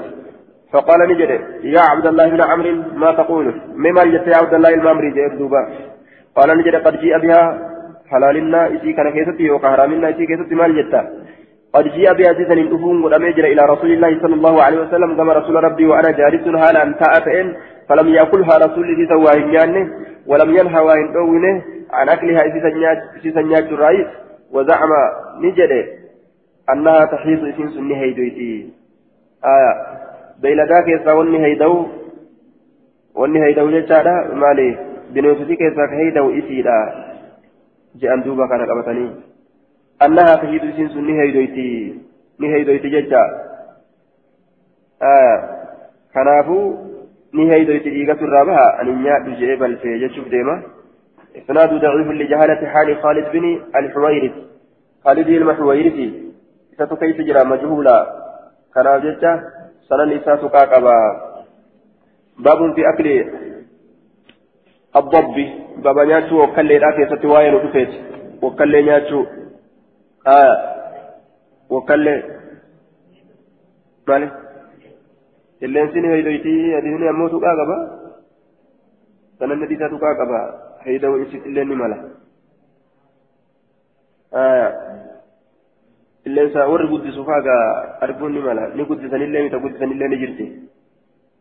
فقال 0.73 0.99
نجد 1.09 1.31
يا 1.63 1.81
عبد 1.91 2.07
الله 2.07 2.29
بن 2.29 2.41
عمرو 2.41 2.73
ما 3.01 3.11
تقول 3.11 3.45
مما 3.75 4.03
جت 4.11 4.27
يا 4.27 4.37
عبد 4.41 4.53
الله 4.53 4.69
المامري 4.69 5.11
جاء 5.11 5.37
دوبا 5.39 5.61
قال 6.35 6.57
نجد 6.57 6.75
قد 6.85 6.95
جيء 7.01 7.17
بها 7.23 7.43
حلالنا 8.11 8.67
إسي 8.67 8.93
كان 8.93 9.09
كيستي 9.15 9.51
وكهرامنا 9.51 10.09
إسي 10.09 10.25
كيستي 10.25 10.55
مال 10.55 10.71
جتا 10.77 11.01
قد 11.75 11.85
جاء 11.97 12.13
بها 12.13 12.33
سن 12.33 12.59
الأفون 12.65 13.05
قد 13.05 13.13
أمجر 13.13 13.45
إلى 13.53 13.61
رسول 13.73 13.91
الله 13.91 14.11
صلى 14.23 14.35
الله 14.39 14.63
عليه 14.63 14.79
وسلم 14.83 15.17
كما 15.17 15.33
رسول 15.33 15.55
ربي 15.63 15.85
وأنا 15.85 16.11
جالس 16.19 16.47
هالا 16.47 16.83
أن 16.83 16.95
تأتئن 17.01 17.47
فلم 17.89 18.07
يأكلها 18.07 18.57
رسول 18.65 18.85
الله 18.89 19.09
سواه 19.13 19.39
جانه 19.53 19.85
ولم 20.27 20.49
ينهى 20.57 20.79
أوينه 21.21 21.55
عن 21.97 22.09
أكلها 22.09 22.41
إسي 22.47 23.31
سنيات 23.37 23.67
الرئيس 23.75 24.07
وزعم 24.51 24.91
نجد 25.41 25.71
أنها 26.69 27.05
تحيط 27.05 27.43
إسين 27.43 27.69
سني 27.69 27.95
هيدويتي 27.95 28.69
آية. 29.45 29.73
بيلداك 30.41 30.87
يسا 30.87 31.11
هيدو 31.45 31.87
وني 33.15 33.43
هيدو 33.43 33.69
جتشادا 33.71 34.33
مالي 34.33 34.77
بنوتتي 35.13 35.55
كيسا 35.55 35.85
هيدو 35.91 36.39
إسيدا. 36.39 36.79
جاء 37.95 38.15
دوبا 38.15 38.47
كان 38.47 38.61
قبطني. 38.69 39.11
أنها 40.05 40.35
تهيد 40.35 40.61
سين 40.75 40.89
سن 40.89 41.07
نهيدويتي 41.07 41.95
نهيدويتي 42.39 42.89
ججا 42.89 43.23
آه 45.01 45.37
كنافو 46.13 46.75
نهيدويتي 47.33 47.89
إيغة 47.89 48.21
الرابعة 48.21 48.81
أن 48.81 48.87
ينادوا 48.87 49.33
جيبل 49.33 49.77
في 49.77 50.07
جتشوف 50.07 50.27
ديما. 50.27 50.61
إسناد 51.37 51.69
ضعيف 51.69 52.07
لجهالة 52.07 52.61
حال 52.73 52.97
خالد 53.03 53.25
بن 53.33 53.45
الحويرث. 53.75 54.35
خالد 55.03 55.27
المحويرثي 55.27 56.07
إساتو 56.73 56.95
كيف 56.95 57.17
جرى 57.21 57.43
مجهولا؟ 57.43 57.97
كناف 58.73 59.03
ججا 59.03 59.31
سنن 59.89 60.11
إساتو 60.17 60.49
كاكبا. 60.49 60.97
باب 62.39 62.59
في 62.75 62.89
أكل 62.89 63.07
الضب. 64.95 65.35
بابا 65.83 66.03
نياتشو 66.03 66.43
وكالي 66.43 66.77
راكي 66.77 67.05
ستواين 67.15 67.53
ودفيت 67.53 67.91
وكالي 68.41 68.81
نياتشو. 68.81 69.25
آه. 70.27 70.55
وكالي 71.69 72.23
مالي؟ 74.07 74.47
qilleensini 75.59 76.09
heydoyti 76.13 76.51
adiini 76.77 77.07
ammoo 77.11 77.29
tuqaa 77.33 77.55
qaba 77.59 77.77
sananni 79.39 79.69
dhiisaa 79.69 79.89
tuqaa 79.93 80.13
qaba 80.19 80.41
ibsi 80.85 81.41
qilleenni 81.43 81.75
mala 81.75 81.97
qilleensa 86.23 86.67
warri 86.67 86.87
guddisu 86.87 87.25
faagaa 87.25 87.63
arguun 88.01 88.33
ni 88.33 88.39
mala 88.39 88.67
ni 88.75 88.85
guddisanillee 88.85 89.43
mita 89.43 89.59
guddisanillee 89.59 90.07
ni 90.07 90.17
jirti 90.17 90.45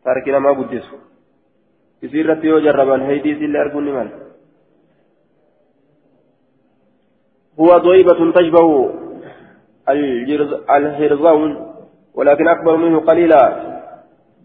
taarikii 0.03 0.31
namaa 0.31 0.53
guddisu 0.59 0.95
isii 2.01 2.19
irratti 2.23 2.47
yoo 2.47 2.59
jarraban 2.59 3.05
heydii 3.09 3.35
isiillee 3.35 3.61
arguun 3.65 3.85
ni 3.85 3.91
mala 3.99 4.27
هو 7.59 7.77
ضيبة 7.77 8.31
تشبه 8.31 8.93
الهرزون 10.69 11.73
ولكن 12.13 12.47
أكبر 12.47 12.75
منه 12.77 12.99
قليلا 12.99 13.41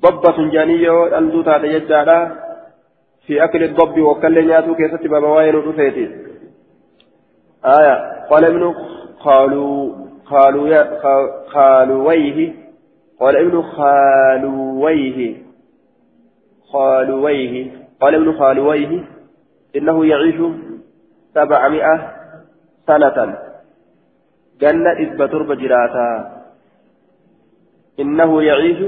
ضبة 0.01 0.49
جانية 0.53 1.19
أندو 1.19 1.43
تاتي 1.43 1.67
يجعل 1.67 2.09
في 3.27 3.45
أكل 3.45 3.63
الضب 3.63 4.01
وكل 4.01 4.47
نياتو 4.47 4.75
كيست 4.75 5.07
بابا 5.07 5.29
وين 5.29 5.55
آية. 7.65 8.27
قال 8.31 8.45
ابن 8.45 8.75
قالوا 9.21 9.93
قالوا 10.27 10.69
يا 10.69 11.01
خالويه. 11.47 12.55
قال 13.21 13.37
ابن 13.37 13.63
خالويه. 13.63 15.37
خالويه. 16.73 17.71
قال 18.01 18.15
ابن 18.15 18.39
خالويه. 18.39 19.05
إنه 19.77 20.07
يعيش 20.07 20.37
سبعمائة 21.35 22.13
سنة. 22.87 23.39
جنة 24.61 24.93
إثبت 24.93 25.33
تربة 25.33 25.55
جراتا. 25.55 26.43
إنه 28.01 28.43
يعيش 28.43 28.79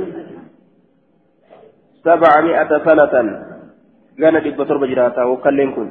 سبعمائة 2.05 2.85
سنة. 3.11 3.54
كان 4.19 4.37
دب 4.45 4.59
تربة 4.69 4.87
جراتا 4.87 5.25
وكلين 5.25 5.71
كن 5.77 5.89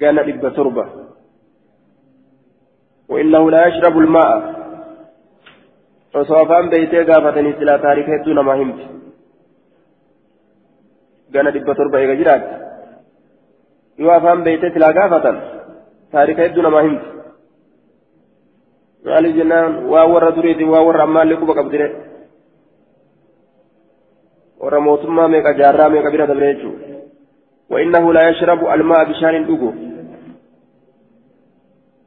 كان 0.00 0.16
دب 0.26 0.44
تربة 0.56 0.86
وإنه 3.08 3.50
لا 3.50 3.66
يشرب 3.66 3.98
الماء 3.98 4.32
وصوفان 6.14 6.64
بيتي 6.72 7.02
قافتني 7.08 7.52
سلا 7.58 7.76
تاريخ 7.76 8.06
دون 8.24 8.38
ما 8.40 8.54
همت 8.60 8.80
كان 11.34 11.46
دب 11.54 11.68
تربة 11.78 11.98
إيجا 11.98 12.14
جرات 12.20 12.42
يوافان 13.98 14.38
بيتي 14.44 14.68
سلا 14.74 14.88
قافة 14.98 15.26
تاريخ 16.12 16.38
دون 16.54 16.66
ما 16.66 16.80
همت 16.86 17.12
maali 19.04 19.34
jennaan? 19.34 19.90
Waa 19.90 20.06
warra 20.06 20.30
duriiti 20.36 20.64
waa 20.64 20.82
warra 20.86 21.04
ammaallee 21.04 21.36
quba 21.36 21.54
qabdire 21.54 21.86
mootummaa 24.62 25.28
meeqa 25.28 25.58
jaarraa 25.60 25.88
meeqa 25.88 26.10
bira 26.10 26.26
dabre 26.26 26.54
jechuudha. 26.54 26.92
وإنه 27.72 28.12
لا 28.12 28.28
يشرب 28.28 28.66
الماء 28.66 29.04
بشان 29.04 29.46
دقو 29.46 29.72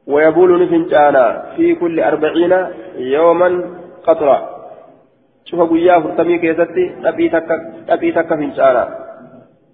ويبول 0.06 0.50
نفنجانا 0.62 1.52
في 1.56 1.74
كل 1.74 2.00
أربعين 2.00 2.52
يوما 2.96 3.48
قطرة 4.06 4.38
شوف 5.44 5.60
قويا 5.60 6.00
فرتمي 6.00 6.38
كيستي 6.38 6.84
أبي 7.88 8.12
تك 8.12 8.28
فنجانا 8.28 8.84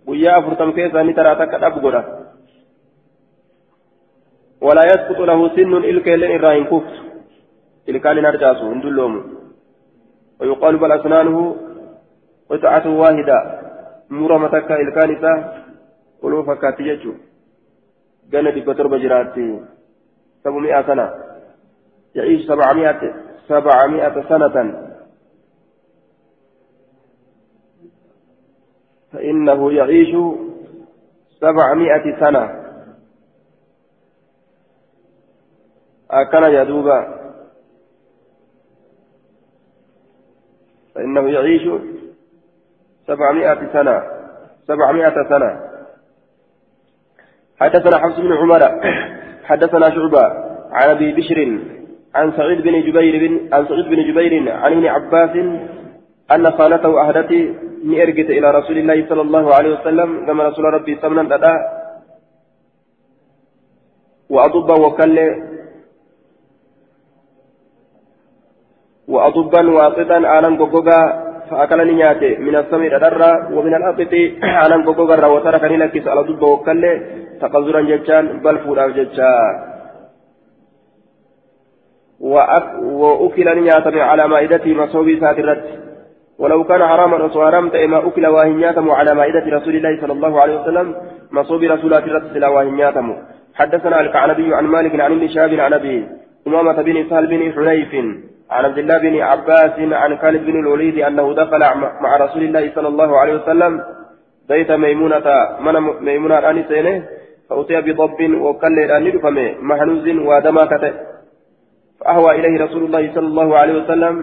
قويا 0.06 0.40
فرتم 0.40 0.72
كيسا 0.72 1.02
نترى 1.02 1.34
تك 1.34 1.54
أبقرة 1.54 2.02
ولا 4.60 4.82
يسقط 4.90 5.20
له 5.20 5.56
سن 5.56 5.74
إلك 5.76 6.08
لئن 6.08 6.40
راين 6.40 6.64
كفت 6.64 6.94
إلكان 7.88 8.16
نرجاسه 8.22 8.72
هندلوم 8.72 9.14
ويقال 10.40 10.76
بل 10.76 10.92
أسنانه 10.92 11.56
قطعة 12.52 12.86
واحدة. 12.98 13.60
مرمى 14.10 14.48
تكا 14.48 14.76
إلكانسا 14.80 15.64
ولو 16.22 16.44
فكاتي 16.44 16.82
يجو. 16.82 17.14
جنة 18.30 18.64
بتربة 18.66 18.98
جراتي 18.98 19.60
سبعمائة 20.44 20.86
سنة. 20.86 21.10
يعيش 22.14 22.46
سبعمائة 22.48 23.14
سبعمائة 23.48 24.28
سنة. 24.28 24.56
فإنه 29.12 29.72
يعيش 29.72 30.16
سبعمائة 31.40 32.20
سنة. 32.20 32.62
أكن 36.10 36.42
يدوبا 36.42 37.22
فإنه 40.94 41.28
يعيش 41.30 41.91
سبعمائة 43.06 43.60
سنة. 43.72 44.02
سبعمائة 44.68 45.16
سنة. 45.28 45.50
حدثنا 47.60 47.98
حفص 47.98 48.16
بن 48.20 48.32
عمر. 48.32 48.62
حدثنا 49.44 49.90
شعبة 49.90 50.24
عن 50.72 50.88
أبي 50.90 51.12
بشر 51.12 51.58
عن 52.14 52.32
سعيد 52.36 52.60
بن 52.62 52.80
جبير 52.80 53.28
بن 53.28 53.54
عن 53.54 53.66
سعيد 53.68 53.84
بن 53.84 54.02
جبير 54.08 54.52
عن 54.52 54.72
ابن 54.72 54.86
عباس 54.86 55.36
أن 56.32 56.50
خالته 56.50 57.08
أهدت 57.08 57.32
نيرجت 57.84 58.30
إلى 58.30 58.50
رسول 58.50 58.78
الله 58.78 59.08
صلى 59.08 59.22
الله 59.22 59.54
عليه 59.54 59.80
وسلم 59.80 60.26
كما 60.26 60.48
رسول 60.48 60.64
ربي 60.64 60.94
ثمنا 60.94 61.34
لدى 61.34 61.54
وأضب 64.30 64.70
وكل 64.84 65.18
وأضبا 69.08 69.70
واطتا 69.70 70.18
آلا 70.38 70.50
فأكلني 71.50 71.92
نياتي 71.92 72.36
من 72.36 72.56
السمع 72.56 72.86
الأرى 72.86 73.32
ومن 73.56 73.74
الأطط 73.74 74.12
أنا 74.64 74.76
غوغا 74.86 75.26
وتركني 75.26 75.76
لكيس 75.76 76.08
على 76.08 76.20
ضد 76.20 76.42
وكله 76.42 77.00
تقذرا 77.40 77.80
جتان 77.80 78.24
بل 78.44 78.58
فورا 78.58 78.86
جتا 78.88 79.32
وأكل 82.22 83.62
نياتم 83.62 83.98
على 83.98 84.28
مائدتي 84.28 84.74
مصوبي 84.74 85.20
ساترت. 85.20 85.64
ولو 86.38 86.64
كان 86.64 86.82
حراما 86.86 87.16
رسول 87.16 87.46
حرام 87.46 87.64
ما 87.90 87.98
أكل 88.08 88.26
واهنياتم 88.26 88.90
على 88.90 89.14
مائدة 89.14 89.44
رسول 89.56 89.76
الله 89.76 90.00
صلى 90.00 90.12
الله 90.12 90.40
عليه 90.40 90.60
وسلم. 90.60 90.94
مصوبي 91.32 91.66
رسولات 91.68 92.04
الرت 92.04 92.32
سلا 92.34 92.48
واهنياتم 92.48 93.16
حدثنا 93.54 94.00
الكعنبي 94.00 94.54
عن 94.54 94.64
مالك 94.64 95.00
عن 95.00 95.12
ابن 95.12 95.28
شهاب 95.28 95.54
عن 95.54 95.72
أبي 95.72 96.08
أمامة 96.46 96.82
بن 96.82 96.96
سهل 97.10 97.26
بن 97.26 97.52
حنيف. 97.52 97.92
عن 98.52 98.64
عبد 98.64 98.78
الله 98.78 98.98
بن 98.98 99.20
عباس 99.20 99.76
عن 99.78 100.18
خالد 100.18 100.42
بن 100.46 100.56
الوليد 100.60 100.98
أنه 100.98 101.34
دخل 101.34 101.60
مع 102.04 102.16
رسول 102.16 102.42
الله 102.42 102.72
صلى 102.74 102.88
الله 102.88 103.18
عليه 103.18 103.34
وسلم 103.34 103.82
بيت 104.48 104.70
ميمونة 104.70 105.26
من 105.60 105.74
ميمونة 106.06 106.50
أني 106.50 106.64
سينه 106.68 107.02
فأتي 107.50 107.80
بضب 107.80 108.20
وكل 108.40 108.78
أن 108.78 109.06
يدفم 109.06 109.36
محنوز 109.60 110.08
ودماكته 110.08 110.92
فأهوى 112.00 112.30
إليه 112.38 112.64
رسول 112.64 112.82
الله 112.84 113.14
صلى 113.14 113.26
الله 113.26 113.58
عليه 113.58 113.82
وسلم 113.82 114.14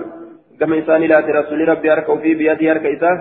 كما 0.59 0.75
إنسان 0.75 1.01
لا 1.01 1.19
رسول 1.19 1.69
ربي 1.69 1.91
أركو 1.93 2.17
في 2.17 2.33
بيده 2.35 2.71
أركيسه 2.71 3.11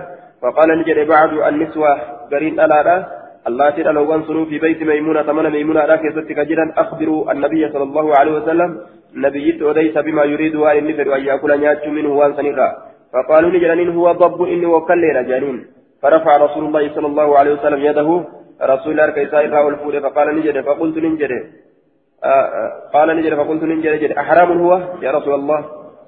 فقال 0.41 0.69
نجد 0.79 1.07
بعد 1.07 1.31
النسوة 1.33 1.91
قرين 2.31 2.59
ألا 2.59 3.05
الله 3.47 3.69
تعالى 3.69 3.91
لو 3.91 4.13
أنصروا 4.15 4.45
في 4.45 4.59
بيت 4.59 4.83
ميمونة 4.83 5.31
من 5.31 5.49
ميمونة 5.49 5.81
راكزة 5.85 6.21
كجرا 6.37 6.65
أخبروا 6.77 7.31
النبي 7.31 7.69
صلى 7.73 7.83
الله 7.83 8.17
عليه 8.19 8.31
وسلم 8.31 8.69
نبيت 9.15 9.61
وليس 9.61 9.97
بما 9.97 10.23
يريد 10.23 10.55
وأن 10.55 10.87
نفر 10.87 11.15
أن 11.15 11.21
يأكل 11.25 11.59
نياتش 11.59 11.87
منه 11.87 12.09
وأن 12.09 12.33
سنرا 12.35 12.69
فقالوا 13.13 13.51
نجرانين 13.51 13.89
هو 13.89 14.11
ضب 14.11 14.41
إني 14.43 14.65
وكل 14.65 15.01
جانين 15.29 15.65
فرفع 16.01 16.37
رسول 16.37 16.65
الله 16.65 16.95
صلى 16.95 17.07
الله 17.07 17.37
عليه 17.37 17.53
وسلم 17.53 17.79
يده. 17.79 18.23
رسول 18.61 18.91
الله 18.91 19.09
كيسا 19.09 19.39
إرها 19.39 19.61
والفول 19.61 20.01
فقال 20.01 20.27
نجد 20.37 20.61
فقلت 20.61 20.97
نجد. 20.97 21.31
آه، 22.23 22.27
آه، 22.27 22.71
قال 22.93 23.17
نجد 23.17 23.33
فقلت 23.33 23.63
نجد. 23.63 24.11
أحرام 24.11 24.49
هو؟ 24.61 24.71
يا 25.01 25.11
رسول 25.11 25.33
الله. 25.33 25.65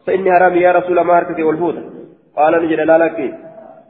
فإني 0.08 0.34
حرام 0.34 0.56
يا 0.56 0.72
رسول 0.72 1.02
ما 1.02 1.20
هركك 1.20 1.40
والفول 1.40 1.76
قال 2.38 2.54
نجد 2.64 2.80
لا 2.80 2.98
لك. 2.98 3.34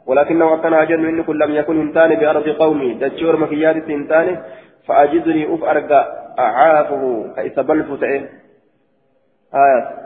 ولكنه 0.06 0.56
كان 0.62 0.74
أجن 0.74 1.04
إن 1.04 1.22
كل 1.22 1.38
لم 1.38 1.54
يكن 1.54 1.80
هنتان 1.80 2.14
بأرض 2.14 2.48
قومي 2.48 2.94
دجور 2.94 3.36
مكيات 3.36 3.76
هنتان 3.90 4.26
فأجدني 4.86 5.54
أف 5.54 5.64
أرقى 5.64 6.00
أعافه. 6.38 7.02
كيس 7.36 7.58
بلفت 7.58 8.02
آية 9.54 10.02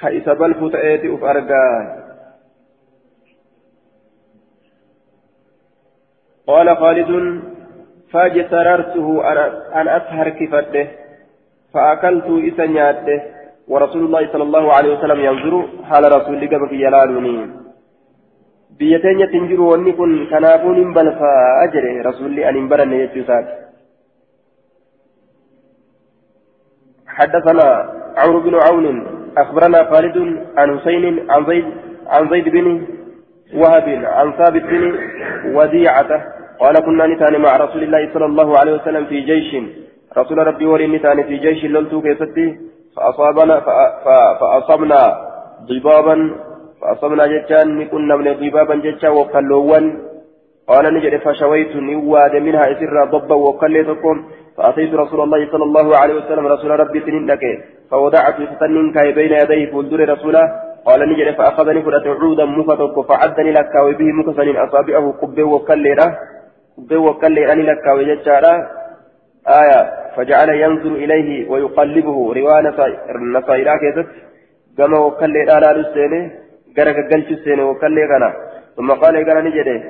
كيس 0.00 0.28
بلفت 0.28 0.74
أف 0.74 1.24
أرقى 1.24 1.98
قال 6.46 6.76
خالد 6.76 7.42
فاجتررته 8.12 9.32
أن 9.80 9.88
أسهر 9.88 10.28
كفته 10.28 10.88
فأكلت 11.74 12.24
إسنياته 12.52 13.22
ورسول 13.68 14.04
الله 14.04 14.32
صلى 14.32 14.42
الله 14.42 14.72
عليه 14.72 14.98
وسلم 14.98 15.20
ينظر 15.20 15.68
حال 15.84 16.12
رسول 16.12 16.34
الله 16.34 16.58
بك 16.58 16.72
يلالني 16.72 17.58
biyya 18.78 18.98
teenyatti 19.02 19.34
hin 19.34 19.48
jiru 19.50 19.64
wanni 19.68 19.92
kun 19.98 20.12
kanaafuu 20.30 20.72
nin 20.74 20.92
balfaa 20.96 21.66
jedhe 21.74 22.02
rasuulli 22.06 22.44
ani 22.48 22.60
hin 22.60 22.68
baranne 22.72 22.98
jechuu 23.00 23.22
isaati 23.22 23.54
حدثنا 27.18 27.68
عمرو 28.16 28.40
بن 28.40 28.54
عون 28.54 28.86
أخبرنا 29.38 29.84
خالد 29.90 30.16
عن 30.58 30.78
حسين 30.78 31.30
عن 31.30 31.46
زيد 31.46 31.64
عن 32.06 32.28
زيد 32.30 32.48
بن 32.48 32.66
وهب 33.54 33.88
عن 34.04 34.32
ثابت 34.32 34.62
بن 34.62 34.82
وديعة 35.56 36.10
قال 36.60 36.74
كنا 36.86 37.06
نتان 37.06 37.40
مع 37.40 37.56
رسول 37.56 37.82
الله 37.82 38.02
صلى 38.14 38.26
الله 38.26 38.58
عليه 38.58 38.72
وسلم 38.74 39.04
في 39.04 39.20
جيش. 39.20 39.50
رسول 40.18 40.38
ربي 40.38 40.66
ولي 40.66 40.86
نتان 40.86 41.22
في 41.22 41.36
جيش 41.36 41.64
لولتو 41.64 42.02
كيستي 42.02 42.46
فأصابنا 42.96 43.56
فأصبنا 44.40 45.00
ضبابا 45.68 46.16
فأصبنا 46.80 47.24
جتان 47.26 47.84
كنا 47.92 48.16
من 48.16 48.26
ضبابا 48.42 48.74
جتا 48.84 49.08
وقلوان 49.08 49.84
قال 50.68 50.84
نجد 50.94 51.14
فشويت 51.24 51.76
نواد 51.76 52.34
منها 52.46 52.64
إسرا 52.72 53.04
ضبا 53.04 53.34
وقليتكم. 53.34 54.16
فأتيت 54.58 54.94
رسول 54.94 55.20
الله 55.20 55.50
صلى 55.52 55.64
الله 55.64 55.96
عليه 55.96 56.14
وسلم 56.14 56.46
رسول 56.46 56.70
ربي 56.80 57.00
سنينك 57.06 57.42
فوضعت 57.90 58.36
فتنين 58.50 58.92
كاي 58.92 59.12
بين 59.12 59.32
يديه 59.32 59.70
فولدر 59.72 60.00
رسوله 60.14 60.44
قال 60.86 61.00
نجد 61.10 61.28
فأخذني 61.38 61.82
فرأت 61.82 62.06
عودا 62.06 62.44
مفتك 62.44 62.96
فعدني 63.08 63.52
لك 63.52 63.74
وبه 63.86 64.08
مكسن 64.18 64.56
أصابعه 64.56 65.04
قبه 65.22 65.44
وكليرة 65.54 66.08
قبه 66.78 66.98
وكليرة 67.06 67.54
لك 67.54 67.86
وججارة 67.96 68.54
آية 69.60 69.80
فجعل 70.16 70.48
ينظر 70.48 70.92
إليه 71.04 71.50
ويقلبه 71.50 72.16
رواه 72.38 72.60
نصائرا 73.36 73.76
كيست 73.82 74.08
كما 74.78 74.98
وكليرة 74.98 75.58
لا 75.58 75.72
لسينه 75.78 76.30
غرق 76.78 76.96
قلت 77.12 77.30
السينه 77.36 77.64
وكليرة 77.70 78.32
ثم 78.76 78.90
قال 79.02 79.14
قال 79.28 79.44
نجده 79.44 79.82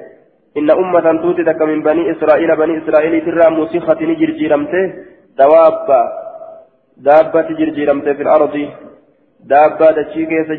إن 0.57 0.71
أمة 0.71 1.07
توتي 1.23 1.43
من 1.71 1.83
بني 1.83 2.11
إسرائيل 2.13 2.57
بني 2.57 2.79
إسرائيل 2.79 3.15
ترى 3.25 3.51
موسيقى 3.51 4.05
نجر 4.11 4.31
جيرمته 4.39 4.85
دوابة 5.39 6.01
دابة 6.97 7.49
جرجيرمته 7.59 8.13
في 8.13 8.23
الأرض 8.23 8.57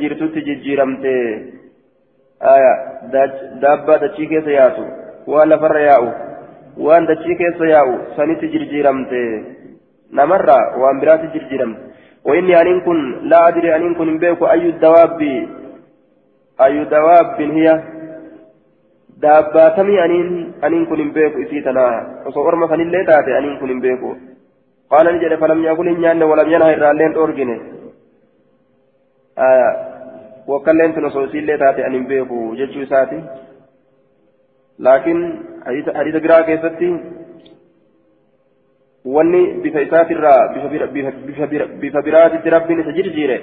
jirtutti 0.02 0.42
jijjiiramte 0.48 1.14
daabbaa 3.62 3.98
dachii 4.04 4.28
keessa 4.32 4.52
yaatu 4.52 4.84
waan 5.34 5.50
lafarra 5.50 5.82
yaa'u 5.90 6.10
waan 6.86 7.08
dachii 7.12 7.36
keessa 7.42 7.66
yaa'u 7.74 7.94
sanitti 8.16 8.52
jijjiiramte 8.54 9.22
namarraa 10.20 10.64
waan 10.82 11.00
biraatti 11.04 11.34
jijjiiramte 11.36 11.90
وإني 12.26 12.62
أن 12.62 12.82
كن 12.82 13.30
لا 13.30 13.48
أدري 13.48 13.76
أن 13.76 13.96
كن 13.96 14.18
بيك 14.18 14.42
أي 14.44 14.70
الدواب 14.70 15.22
أي 16.62 16.86
دواب 16.86 17.42
هي 17.42 17.84
داباتمي 19.24 20.06
أن 20.06 20.14
أن 20.64 20.86
كن 20.86 21.12
بيك 21.16 21.36
إسيتنا 21.44 21.86
وصور 22.26 22.56
مثلا 22.56 22.82
اللي 22.82 23.06
تاتي 23.06 23.38
أن 23.38 23.58
كن 23.60 23.80
بيك 23.86 24.02
قال 24.92 25.06
نجد 25.16 25.34
فلم 25.42 25.60
يقل 25.64 25.88
إن 25.88 26.24
ولم 26.24 26.48
ينهي 26.54 26.74
الرالين 26.74 27.14
wakkalleen 30.50 30.94
tun 30.94 31.06
osoo 31.06 31.24
isiillee 31.28 31.58
taate 31.62 31.86
ani 31.86 31.98
hin 31.98 32.08
beeku 32.12 32.38
jechuu 32.60 32.82
isaati 32.86 33.18
laakiin 34.88 35.22
hadiisa 35.66 36.22
biraa 36.26 36.44
keessatti 36.48 36.90
wanni 39.16 39.42
bifa 39.66 39.84
isaatirraa 39.88 40.40
bifa 41.82 42.02
biraatitti 42.08 42.56
rabbiin 42.56 42.84
isa 42.86 42.96
jirjiire 43.00 43.38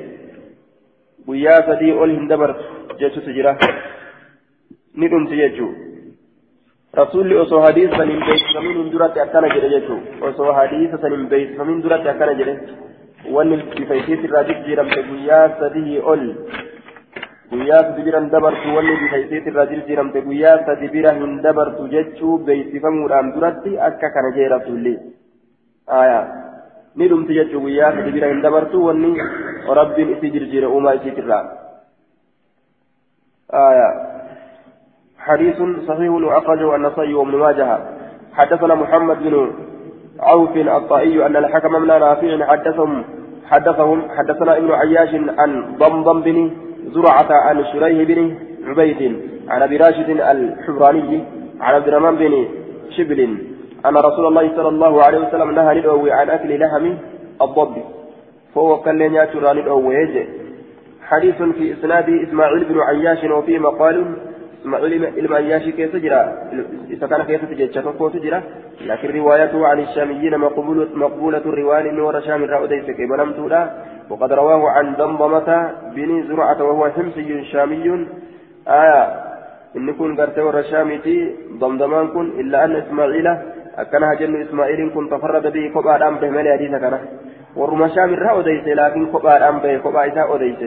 guyyaa 1.29 1.61
sadii 1.69 1.93
ol 2.05 2.15
hin 2.17 2.29
dabartu 2.33 2.97
jechuutu 3.03 3.37
jira 3.39 3.57
ni 4.97 5.09
dhumti 5.13 5.37
jechuu 5.43 5.71
rasuulli 7.01 7.37
osoo 7.45 7.61
hadiisa 7.67 7.97
san 8.01 8.11
hin 8.15 8.23
beeksifamin 8.29 8.77
hin 8.83 8.91
duratti 8.93 9.21
akkana 9.25 9.49
jedhe 9.55 9.71
jechuu 9.75 9.99
osoo 10.31 10.53
hadiisa 10.59 10.99
san 11.03 11.17
hin 11.17 11.27
beeksifamin 11.33 11.83
duratti 11.87 12.09
akkana 12.15 12.35
jedhe 12.41 12.55
wanni 13.35 13.57
bifa 13.77 13.95
isiitirraa 14.03 14.45
jijjiiramte 14.51 15.03
guyyaa 15.11 15.45
sadii 15.61 15.99
ol 16.15 16.25
guyyaa 17.51 17.83
sadi 17.89 18.03
bira 18.07 18.21
hin 18.23 18.31
dabartu 18.37 18.75
wanni 18.77 18.97
bifa 19.03 19.19
isiitirraa 19.25 19.67
jijjiiramte 19.73 20.23
guyyaa 20.31 20.57
sadi 20.71 20.89
bira 20.95 21.13
hin 21.19 21.37
dabartu 21.49 21.89
jechuu 21.95 22.39
beeksifamuudhaan 22.49 23.33
duratti 23.37 23.77
akka 23.91 24.11
kana 24.17 24.33
jee 24.39 24.49
rasuulli 24.55 24.95
aayaa 26.01 26.25
ni 27.01 27.09
dhumti 27.13 27.39
jechuu 27.39 27.61
guyyaa 27.67 27.93
sadi 27.99 28.17
bira 28.19 28.33
hin 28.35 28.43
dabartu 28.49 28.85
wanni 28.89 29.13
rabbiin 29.81 30.17
isii 30.17 30.31
jirjiire 30.39 30.67
uumaa 30.77 30.95
isiitirraa 31.01 31.43
aayaa 33.63 33.93
حديث 35.27 35.57
صحيح 35.89 36.13
أخرجه 36.23 36.77
النصي 36.77 37.15
وابن 37.15 37.37
ماجه. 37.37 37.79
حدثنا 38.35 38.75
محمد 38.75 39.17
بن 39.23 39.53
عوف 40.21 40.57
الطائي 40.57 41.27
أن 41.27 41.37
الحكم 41.37 41.73
من 41.73 41.87
نافع 41.87 42.47
حدثهم 42.47 43.05
حدثهم 43.51 44.03
حدثنا 44.17 44.57
ابن 44.57 44.73
عياش 44.73 45.15
عن 45.39 45.77
ضمضم 45.79 46.21
بن 46.21 46.51
زرعة 46.95 47.29
عن 47.31 47.65
شريه 47.73 48.05
بن 48.05 48.37
عبيد 48.67 49.21
عن 49.49 49.63
أبي 49.63 49.77
راشد 49.77 50.11
الحبراني 50.11 51.25
عن 51.61 51.75
عبد 51.75 51.89
الرحمن 51.89 52.17
بن 52.17 52.47
شبل 52.91 53.21
أن 53.87 53.97
رسول 53.97 54.27
الله 54.27 54.57
صلى 54.57 54.69
الله 54.69 55.03
عليه 55.03 55.19
وسلم 55.19 55.51
نهى 55.51 55.75
للأوي 55.75 56.13
عن 56.13 56.31
أكل 56.31 56.61
لحم 56.61 56.95
الضب. 57.43 57.77
فهو 58.55 58.81
كان 58.81 59.01
يأتي 59.01 59.39
الأوي 59.39 60.27
حديث 61.09 61.43
في 61.43 61.73
إسناد 61.73 62.09
إسماعيل 62.09 62.65
بن 62.65 62.81
عياش 62.81 63.25
وفيه 63.25 63.59
مقال 63.59 64.17
إلما 64.67 65.39
ياشي 65.39 65.73
كيف 65.73 65.97
جرى 65.97 66.23
إذا 66.91 67.07
كان 67.07 67.23
كيف 67.23 67.45
تجد 67.45 67.71
شكوكو 67.71 68.09
تجرى 68.09 68.43
لكن 68.81 69.19
روايته 69.19 69.67
عن 69.67 69.81
الشاميين 69.81 70.39
مقبولة, 70.39 70.89
مقبولة 70.95 71.39
الرواية 71.39 71.91
نور 71.91 72.21
شام 72.21 72.45
الرأوديس 72.45 72.85
كيف 72.85 73.11
نمتولا 73.21 73.71
وقد 74.11 74.33
رواه 74.33 74.71
عن 74.71 74.95
ضمضمة 74.95 75.73
بن 75.95 76.25
زرعة 76.29 76.65
وهو 76.65 76.91
حمصي 76.91 77.45
شامي 77.45 78.07
آية 78.69 79.03
إن 79.77 79.93
كن 79.93 80.17
قرتي 80.17 80.41
ورشامتي 80.41 81.35
ضمضمان 81.61 82.09
كن 82.09 82.27
إلا 82.41 82.65
أن 82.65 82.77
إسماعيل 82.77 83.27
أكنها 83.79 84.15
جن 84.15 84.43
إسماعيل 84.43 84.91
كن 84.95 85.11
تفرد 85.11 85.53
به 85.53 85.65
كبار 85.75 86.09
أم 86.09 86.17
به 86.17 86.31
ملي 86.31 86.53
حديث 86.53 86.71
كنا 86.71 87.01
ورما 87.57 87.89
شام 87.89 88.15
الرأوديس 88.15 88.67
لكن 88.67 89.07
كبار 89.07 89.49
أم 89.49 89.59
به 89.59 90.07
إساء 90.09 90.27
أوديس 90.33 90.61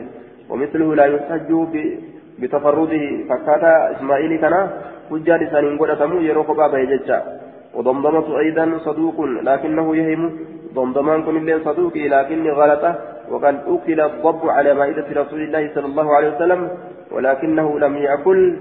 ومثله 0.50 0.96
لا 0.96 1.06
يحتج 1.06 1.52
بتفرده 2.42 3.06
فكاتا 3.30 3.92
إسماعيل 3.92 4.42
كان 4.42 4.70
حجة 5.10 5.38
لسان 5.38 5.78
قدتم 5.78 6.12
يروق 6.22 6.52
بابا 6.52 6.78
يججا. 6.78 7.20
وضمضمة 7.76 8.40
أيضا 8.40 8.78
صدوق 8.86 9.18
لكنه 9.22 9.96
يهم 9.96 10.22
ضمضمان 10.74 11.24
كن 11.24 11.38
اللين 11.38 11.60
صدوق 11.64 11.96
لكن 11.98 12.50
غلطة. 12.50 12.96
وقد 13.32 13.56
أكل 13.68 14.00
الضب 14.02 14.50
على 14.50 14.74
مائدة 14.74 15.08
رسول 15.22 15.42
الله 15.42 15.72
صلى 15.76 15.86
الله 15.86 16.16
عليه 16.16 16.30
وسلم 16.36 16.70
ولكنه 17.12 17.80
لم 17.80 17.98
يأكل. 17.98 18.56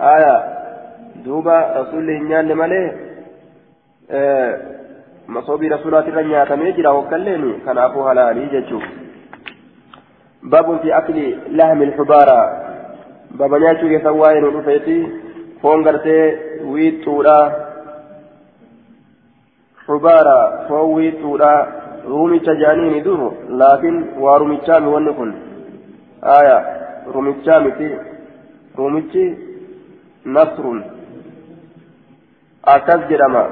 آية. 0.00 0.36
دوبا 1.24 1.58
رسول 1.80 1.98
الله 2.00 2.18
ماليه 2.54 2.96
آه 4.10 4.60
مصوبي 5.28 5.68
رسولات 5.68 6.08
الرنيا 6.08 6.44
تميجرا 6.44 6.90
وكليني. 6.90 7.52
كان 7.66 7.78
أبو 7.78 8.08
هلالي 8.08 8.46
ججو 8.46 8.80
باب 10.42 10.80
في 10.82 10.98
أكل 10.98 11.16
لحم 11.48 11.82
الحبارة. 11.82 12.40
Baba 13.38 13.58
nyaachuu 13.58 13.88
keessan 13.92 14.18
waa'ee 14.22 14.40
nu 14.44 14.50
dhufeeti 14.54 14.96
foon 15.62 15.84
gartee 15.86 16.24
wiixxuudha 16.72 17.36
xubaara 19.84 20.36
foon 20.68 20.94
wiixxuudha 20.96 21.52
ruumicha 22.12 22.54
jaaniini 22.62 23.04
duru 23.06 23.28
laakiin 23.60 23.98
waa 24.24 24.38
rumichaami 24.42 24.92
wanni 24.94 25.12
kun 25.20 25.30
aya 26.38 26.56
rumichaa 27.14 27.60
miti 27.66 27.88
ruumichi 28.78 29.24
nasrun 30.36 30.82
akkas 32.74 33.08
jedhama 33.12 33.44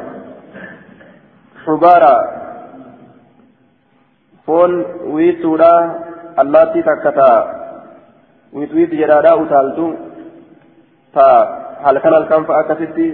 xubaara 1.64 2.12
foon 4.46 4.76
wiixxuudha 5.14 5.72
allaattii 6.44 6.86
takka 6.90 7.12
ta'a 7.20 7.59
wiitwiit 8.58 8.92
jedhaadhaa 9.00 9.36
utaaltu 9.44 9.86
ta 11.16 11.26
halkan 11.86 12.14
halkan 12.18 12.46
fa'a 12.48 12.60
akkasitti 12.62 13.06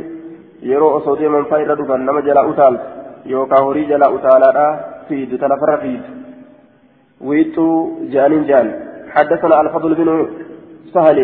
yeroo 0.71 0.93
osoo 0.99 1.17
deeman 1.21 1.49
fa'a 1.51 1.63
irra 1.65 1.79
dhufan 1.81 2.07
nama 2.09 2.27
jalaa 2.29 2.47
utaaltu 2.53 2.85
yookaan 3.35 3.65
horii 3.69 3.87
jalaa 3.93 4.15
utaalaadhaa 4.19 4.73
fiidu 5.09 5.39
ta 5.43 5.53
lafarra 5.53 5.79
fiidu 5.85 6.09
wiixxuu 7.31 7.77
ja'aniin 8.17 8.51
ja'an 8.53 8.69
حدثنا 9.17 9.61
الفضل 9.61 9.93
بن 10.01 10.09
سهل 10.95 11.19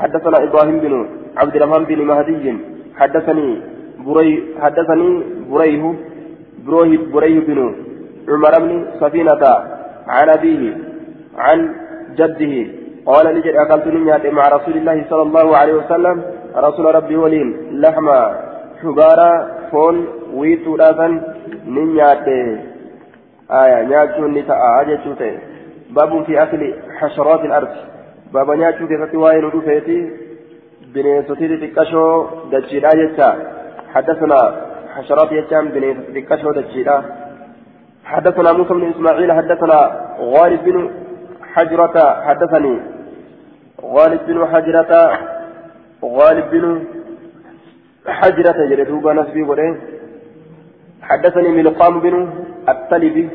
حدثنا 0.00 0.36
إبراهيم 0.46 0.78
بن 0.84 0.94
عبد 1.40 1.54
الرحمن 1.56 1.84
بن 1.90 2.00
مهدي 2.10 2.46
حدثني 3.00 3.48
بري 4.06 4.32
حدثني 4.62 5.10
بريه 5.52 5.82
بريه 6.66 6.98
بريه 7.14 7.38
بن 7.48 7.58
عمر 8.32 8.54
بن 8.64 8.70
سفينة 9.00 9.42
عن 10.14 10.28
أبيه 10.36 10.62
عن 11.44 11.58
جده 12.18 12.54
قال 13.12 13.26
نجد 13.36 13.54
أكلت 13.62 13.86
نيات 13.86 14.24
مع 14.26 14.44
رسول 14.56 14.74
الله 14.80 14.96
صلى 15.10 15.22
الله 15.28 15.56
عليه 15.60 15.74
وسلم. 15.80 16.16
رسول 16.66 16.94
ربي 16.94 17.16
ولين 17.16 17.48
لحم 17.82 18.08
حبارا 18.82 19.30
فون 19.70 19.96
ويتو 20.38 20.76
لازن 20.76 21.12
نيات 21.76 22.26
آية 23.60 23.78
نياتشو 23.90 24.24
نتاء 24.36 24.60
أجتشو 24.80 25.12
باب 25.96 26.10
في 26.26 26.42
أكل 26.42 26.62
حشرات 26.98 27.42
الأرض. 27.48 27.72
باب 28.34 28.48
نياتشو 28.50 28.84
كيف 28.90 29.02
تواين 29.12 29.44
ودفيتي 29.44 29.98
بنيتوتي 30.94 31.56
تكشو 31.62 32.04
دجيلا 32.52 32.90
جتا 33.00 33.28
حدثنا 33.94 34.40
حشرات 34.94 35.30
يتام 35.32 35.64
بنيتوتي 35.74 36.20
تكشو 36.20 36.50
دجيلا 36.58 36.96
حدثنا 38.12 38.52
موسى 38.52 38.72
بن 38.74 38.84
إسماعيل 38.92 39.32
حدثنا 39.38 39.78
غالب 40.34 40.60
بن 40.64 40.76
حجرة 41.54 41.96
حدثني 42.26 42.74
غالب 43.84 44.20
بن 44.26 44.46
حجرة 44.46 45.18
غالب 46.04 46.50
بن 46.50 46.84
حجرة 48.06 48.66
جلدوبا 48.70 49.12
نسبي 49.12 49.42
وليه 49.42 49.76
حدثني 51.02 51.48
ملقام 51.48 52.00
بن 52.00 52.28
التلبي 52.68 53.28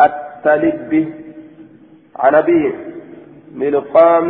التلبي 0.00 1.14
عن 2.16 2.34
أبيه 2.34 2.72
ملقام 3.54 4.26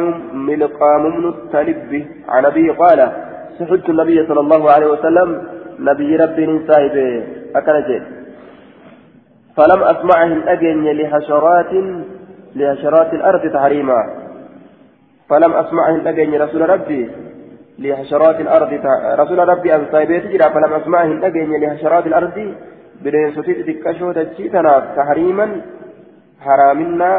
ملقام 0.47 1.03
بن 1.11 1.29
التلبي 1.29 2.07
عن 2.29 2.45
أبيه 2.45 2.73
قال 2.73 3.13
سحبت 3.59 3.89
النبي 3.89 4.27
صلى 4.27 4.41
الله 4.41 4.71
عليه 4.71 4.87
وسلم 4.87 5.49
نبي 5.79 6.17
ربي 6.17 6.67
صاحب 6.69 7.23
أكل 7.57 8.03
فلم 9.57 9.83
أسمعهم 9.83 10.43
أجن 10.49 10.85
لحشرات 10.85 11.73
لحشرات 12.57 13.15
الأرض 13.15 13.53
تحريما. 13.53 14.24
فلم 15.29 15.53
أسمعهم 15.53 16.07
أجن 16.09 16.35
رسول 16.35 16.71
ربي 16.71 17.11
لحشرات 17.79 18.41
الأرض 18.41 18.71
رسول 19.23 19.39
ربي 19.49 19.75
أن 19.75 19.87
صاحبيت 19.93 20.27
جرا 20.27 20.49
فلم 20.49 20.73
أسمعهم 20.73 21.25
أجن 21.25 21.51
لحشرات 21.63 22.07
الأرض 22.07 22.55
بين 23.03 23.33
ستيت 23.37 23.59
تكشو 23.69 24.13
تجيتنا 24.13 24.73
تحريما 24.97 25.47
حرامنا 26.41 27.11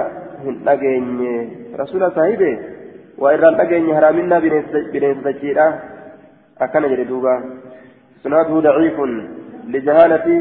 hin 0.43 0.55
dhageenye 0.65 1.35
rasuula 1.79 2.11
saahibe 2.15 2.49
waa 3.17 3.33
irraan 3.35 3.55
dhageenye 3.59 3.93
haraaminaa 3.97 4.41
bineensa 4.41 5.23
dachiidha 5.27 5.67
akkana 6.65 6.91
jedhe 6.91 7.05
duuba 7.11 7.33
isnaaduhu 8.17 8.61
daciifun 8.67 9.11
lijahaalati 9.75 10.37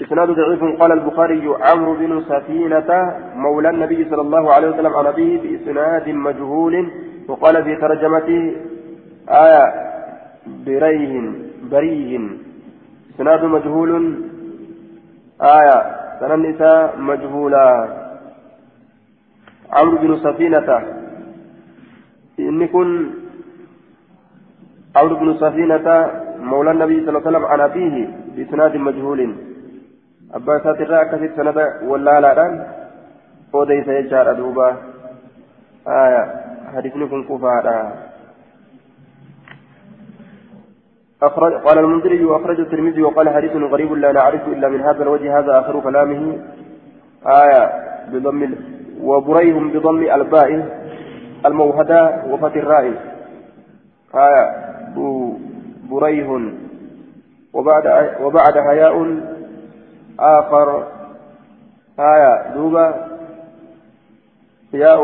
إسناد 0.03 0.31
ضعيف. 0.31 0.81
قال 0.81 0.93
البخاري 0.93 1.55
عمرو 1.61 1.95
بن 1.95 2.23
سفينة 2.29 2.91
مولى 3.35 3.71
النبي 3.71 4.11
صلى 4.11 4.21
الله 4.21 4.53
عليه 4.53 4.69
وسلم 4.69 4.97
عن 4.97 5.07
أبيه 5.07 5.41
بإسناد 5.43 6.09
مجهول. 6.09 6.91
وقال 7.29 7.65
في 7.65 7.77
ترجمته 7.77 8.55
آية 9.29 9.65
بريه 10.67 11.33
بريه. 11.71 12.21
إسناد 13.15 13.45
مجهول. 13.45 14.15
آية 15.43 15.97
سنن 16.21 16.33
النساء 16.33 16.99
مجهولا. 16.99 17.89
عمرو 19.73 19.99
بن 19.99 20.17
سفينة 20.17 20.83
إن 22.41 22.67
كن 22.67 23.11
عمرو 24.97 25.17
بن 25.17 25.29
سفينة 25.43 25.87
مولى 26.51 26.71
النبي 26.71 26.97
صلى 27.01 27.09
الله 27.09 27.23
عليه 27.23 27.31
وسلم 27.31 27.45
عن 27.53 27.61
أبيه 27.61 27.95
بإسناد 28.35 28.77
مجهول. 28.77 29.21
abbaa 30.35 30.59
isaatirraa 30.59 31.01
akkasitti 31.05 31.37
sanada 31.37 31.65
wallaaladhaan 31.91 32.55
odeysa 33.53 33.95
jechaadha 33.99 34.35
duuba 34.39 34.67
aya 36.01 36.23
hadisni 36.75 37.09
kun 37.15 37.25
kufaadha 37.31 37.79
أخرج 41.17 41.53
قال 41.65 41.79
المنذري 41.79 42.25
وأخرج 42.25 42.61
الترمذي 42.61 43.03
وقال 43.03 43.29
حديث 43.29 43.57
غريب 43.57 43.93
لا 43.93 44.13
نعرفه 44.13 44.53
إلا 44.53 44.69
من 44.69 44.81
هذا 44.81 45.03
الوجه 45.03 45.39
هذا 45.39 45.61
آخر 45.61 45.81
كلامه. 45.81 46.39
آية. 47.27 47.63
بضم 48.13 48.41
وبريهم 49.01 49.65
بضم 49.73 50.03
الباء 50.13 50.51
الموهدة 51.47 52.01
وفتح 52.31 52.57
الراء 52.57 52.85
آية. 54.15 54.45
بريه 55.91 56.53
وبعد 57.53 58.17
وبعد 58.21 58.59
حياء 58.59 59.21
آخر. 60.21 60.87
آية 61.99 62.55
دوبا 62.55 63.09
ياء 64.73 65.01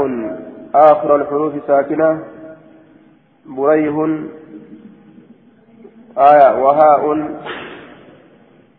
آخر 0.75 1.17
الحروف 1.17 1.53
ساكنة. 1.67 2.25
بريه. 3.47 4.19
آية 6.19 6.63
وهاء. 6.63 7.29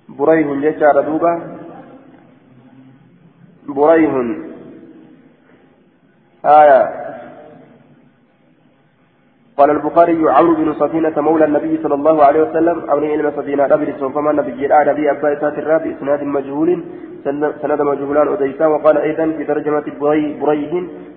بريه 0.09 0.53
ججار 0.53 1.01
دوبا 1.01 1.57
بريه. 3.67 4.15
آية 6.45 7.02
قال 9.57 9.69
البخاري 9.69 10.29
عمرو 10.29 10.55
بن 10.55 10.73
صفينة 10.73 11.21
مولى 11.21 11.45
النبي 11.45 11.79
صلى 11.83 11.95
الله 11.95 12.23
عليه 12.23 12.41
وسلم 12.43 12.77
أبني 12.89 13.11
علم 13.11 13.31
سفينة 13.37 13.65
أبي 13.73 13.93
فما 13.93 14.31
نبي 14.31 14.65
الآن 14.65 14.87
نبي 14.87 15.11
أبا 15.11 15.33
إسات 15.33 15.57
الرابي 15.57 15.95
إسناد 15.95 16.23
مجهول 16.23 16.83
سند 17.23 17.81
مجهولان 17.81 18.27
أديسا 18.33 18.65
وقال 18.65 18.97
أيضا 18.97 19.25
في 19.37 19.43
ترجمة 19.43 19.85
بري 20.01 20.39
بريه 20.41 20.73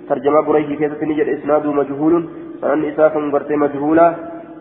ترجمة 0.09 0.41
بريه 0.41 0.77
كيف 0.77 1.03
نجد 1.03 1.29
إسناد 1.29 1.67
مجهول 1.67 2.29
فأن 2.63 2.85
إسافا 2.85 3.21
برتي 3.33 3.57
مجهولا 3.57 4.15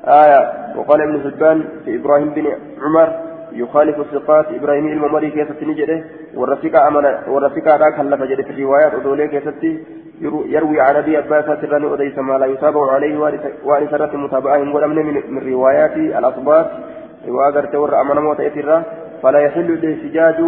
آية 0.05 0.41
وقال 0.77 1.01
ابن 1.01 1.15
حبان 1.23 1.65
في 1.85 1.95
إبراهيم 1.95 2.29
بن 2.29 2.45
عمر 2.83 3.09
يخالف 3.53 3.99
الثقات 3.99 4.45
إبراهيم 4.59 4.87
الممري 4.87 5.29
كيف 5.31 5.63
نجده 5.63 6.03
والرفيق 6.35 6.75
أمن 6.81 7.05
والرفيق 7.27 7.73
أراك 7.73 7.99
هل 7.99 8.17
فجد 8.19 8.41
في 8.41 8.51
الروايات 8.51 8.93
أدولي 8.93 9.27
كيف 9.27 9.47
يروي 10.21 10.81
عن 10.81 10.95
أبي 10.95 11.17
عباس 11.17 11.45
سرا 11.45 11.93
أديس 11.93 12.17
ما 12.17 12.37
لا 12.37 12.45
يتابع 12.45 12.91
عليه 12.91 13.17
وأن 13.65 13.87
سرت 13.91 14.15
متابعة 14.15 14.57
من, 14.57 15.21
من 15.29 15.53
روايات 15.53 15.95
الأصبات 15.97 16.67
وأجر 17.27 17.65
تور 17.65 18.01
أمن 18.01 18.17
موت 18.21 18.39
إترا 18.39 18.83
فلا 19.23 19.39
يحل 19.39 19.71
الاحتجاج 19.71 20.39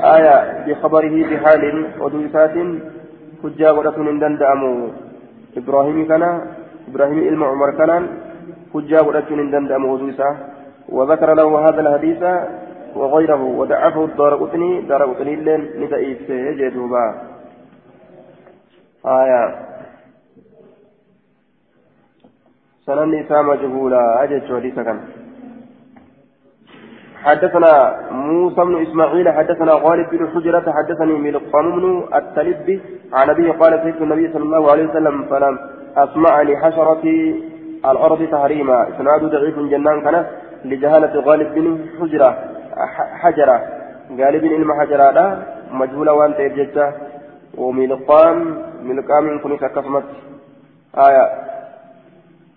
آية 0.00 0.64
بخبره 0.66 1.14
بحال 1.30 1.86
ودوسات 2.00 2.54
حجة 3.42 3.74
ورسول 3.74 4.20
دندأم. 4.20 4.62
إبراهيم 5.56 6.08
كان 6.08 6.22
إبراهيم 6.88 7.18
إلما 7.18 7.46
عمر 7.46 7.70
كان 7.70 8.06
حجة 8.74 9.02
ورسول 9.02 9.50
دندأم 9.50 9.84
ودوسا 9.84 10.36
وذكر 10.88 11.34
له 11.34 11.68
هذا 11.68 11.80
الحديث 11.80 12.22
وغيره. 12.96 13.42
ودعفه 13.42 14.04
الدار 14.04 14.34
قطني. 14.34 14.80
دار 14.80 15.02
قطني 15.02 15.36
لين 15.36 15.60
نتائج 15.80 16.16
جدوبا 16.58 17.33
آية. 19.06 19.54
سنن 22.86 23.14
إساء 23.14 23.42
مجهولا. 23.42 24.22
أجد 24.22 24.54
حديثا 24.54 24.82
كان 24.82 25.00
حدثنا 27.24 28.00
موسى 28.10 28.64
بن 28.64 28.82
إسماعيل 28.82 29.28
حدثنا 29.28 29.72
غالب 29.72 30.10
بن 30.10 30.28
حجرة 30.28 30.72
حدثني 30.72 31.12
ملقام 31.12 31.80
بن 31.80 32.04
التلب 32.14 32.80
عن 33.12 33.30
أبيه 33.30 33.52
قال 33.52 33.80
سيدنا 33.82 34.14
النبي 34.14 34.32
صلى 34.32 34.42
الله 34.42 34.70
عليه 34.70 34.84
وسلم 34.88 35.24
فلم 35.24 35.58
أسمع 35.96 36.42
لحشرة 36.42 37.04
الأرض 37.90 38.28
تحريما. 38.32 38.88
إسناد 38.88 39.24
ضعيف 39.24 39.58
جنان 39.58 40.00
كان 40.00 40.26
لجهالة 40.64 41.20
غالب 41.20 41.54
بن 41.54 41.86
حجرة. 42.00 42.30
حجرة. 43.22 43.56
غالب 44.18 44.42
بن 44.42 44.72
حجرة 44.80 45.38
مجهولة 45.70 46.12
وأنت 46.12 46.38
يرججة 46.38 46.92
وملقام 47.58 48.36
ملقام 48.82 49.38
كنس 49.42 49.62
أكسمت 49.62 50.04
آية. 50.98 51.24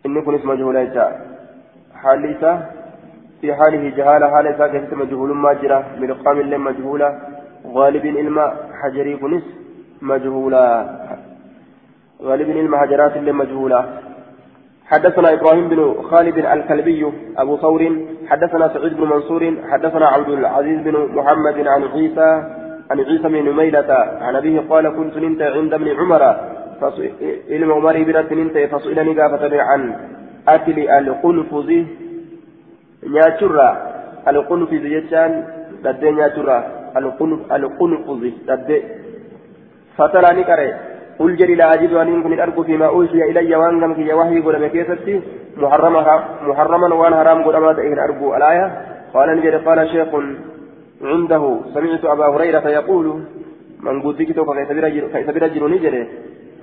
إن 0.05 0.21
كنس 0.21 0.45
مجهولة 0.45 0.83
جاء 0.83 1.11
حاليسة. 1.95 2.51
في 3.41 3.55
حاله 3.55 3.89
جهالة 3.97 4.27
حال 4.27 4.47
كنت 4.71 4.93
مجهول؟ 4.93 5.29
ما 5.35 5.53
جرى. 5.53 5.83
ملقام 5.99 6.41
لم 6.41 6.63
مجهولة. 6.63 7.19
غالب 7.67 8.05
الماء 8.05 8.69
حجري 8.81 9.17
كنس 9.17 9.43
مجهولة. 10.01 10.89
غالب 12.23 12.49
الماء 12.49 12.79
حجرات 12.81 13.17
لم 13.17 13.37
مجهولة. 13.37 13.79
حدثنا 14.85 15.33
إبراهيم 15.33 15.67
بن 15.69 15.95
خالد 16.09 16.37
الكلبي 16.37 17.11
أبو 17.37 17.57
ثور. 17.57 17.81
حدثنا 18.29 18.67
سعيد 18.73 18.93
بن 18.97 19.03
منصور. 19.03 19.43
حدثنا 19.71 20.07
عبد 20.07 20.29
العزيز 20.29 20.79
بن 20.81 20.95
محمد 21.17 21.67
عن 21.67 21.83
عيسى. 21.83 22.31
عن 22.91 22.99
عيسى 22.99 23.27
بن 23.27 23.49
نميلة 23.49 23.91
عن 24.21 24.35
أبيه 24.35 24.59
قال 24.69 24.89
كنت 24.97 25.17
ننت 25.17 25.41
عند 25.41 25.73
ابن 25.73 25.88
عمر 25.99 26.23
إلى 27.49 27.73
عمر 27.73 27.95
بن 28.03 28.38
ننت 28.39 28.57
فسئلني 28.71 29.21
قافة 29.21 29.61
عن 29.61 29.81
أكل 30.47 30.77
القنفذ. 30.89 31.69
نياتشرا 33.13 33.69
القنفذ 34.27 34.85
يجان 34.95 35.31
ددي 35.83 36.11
نياتشرا 36.11 36.57
القنفذ 37.55 38.23
ددي 38.47 38.79
فتلا 39.97 40.33
نكره 40.33 40.73
قل 41.19 41.35
جري 41.35 41.55
لا 41.55 41.73
أجد 41.73 41.93
أن 41.93 42.19
يكون 42.19 42.33
الأرض 42.33 42.57
فيما 42.65 42.85
أوحي 42.85 43.21
إلي 43.29 43.55
وأن 43.55 43.79
لم 43.81 43.93
في 43.93 44.13
وحي 44.13 44.39
قل 44.45 44.55
مكيستي 44.61 45.21
محرما 45.57 46.01
محرما 46.49 46.95
وأن 46.95 47.13
حرام 47.15 47.43
قل 47.43 47.57
ما 47.57 47.73
تئه 47.73 47.93
الأرض 47.93 48.23
الآية. 48.23 48.65
قال 49.13 49.27
نجد 49.38 49.55
قال 49.65 49.89
شيخ 49.89 50.07
عنده 51.01 51.59
سمعت 51.73 52.05
أبا 52.05 52.27
هريرة 52.27 52.67
يقول 52.69 53.23
من 53.79 54.01
قد 54.01 54.21
ذكرت 54.21 54.39
كيف 55.13 55.29
برجل 55.35 55.71
نجد 55.71 56.07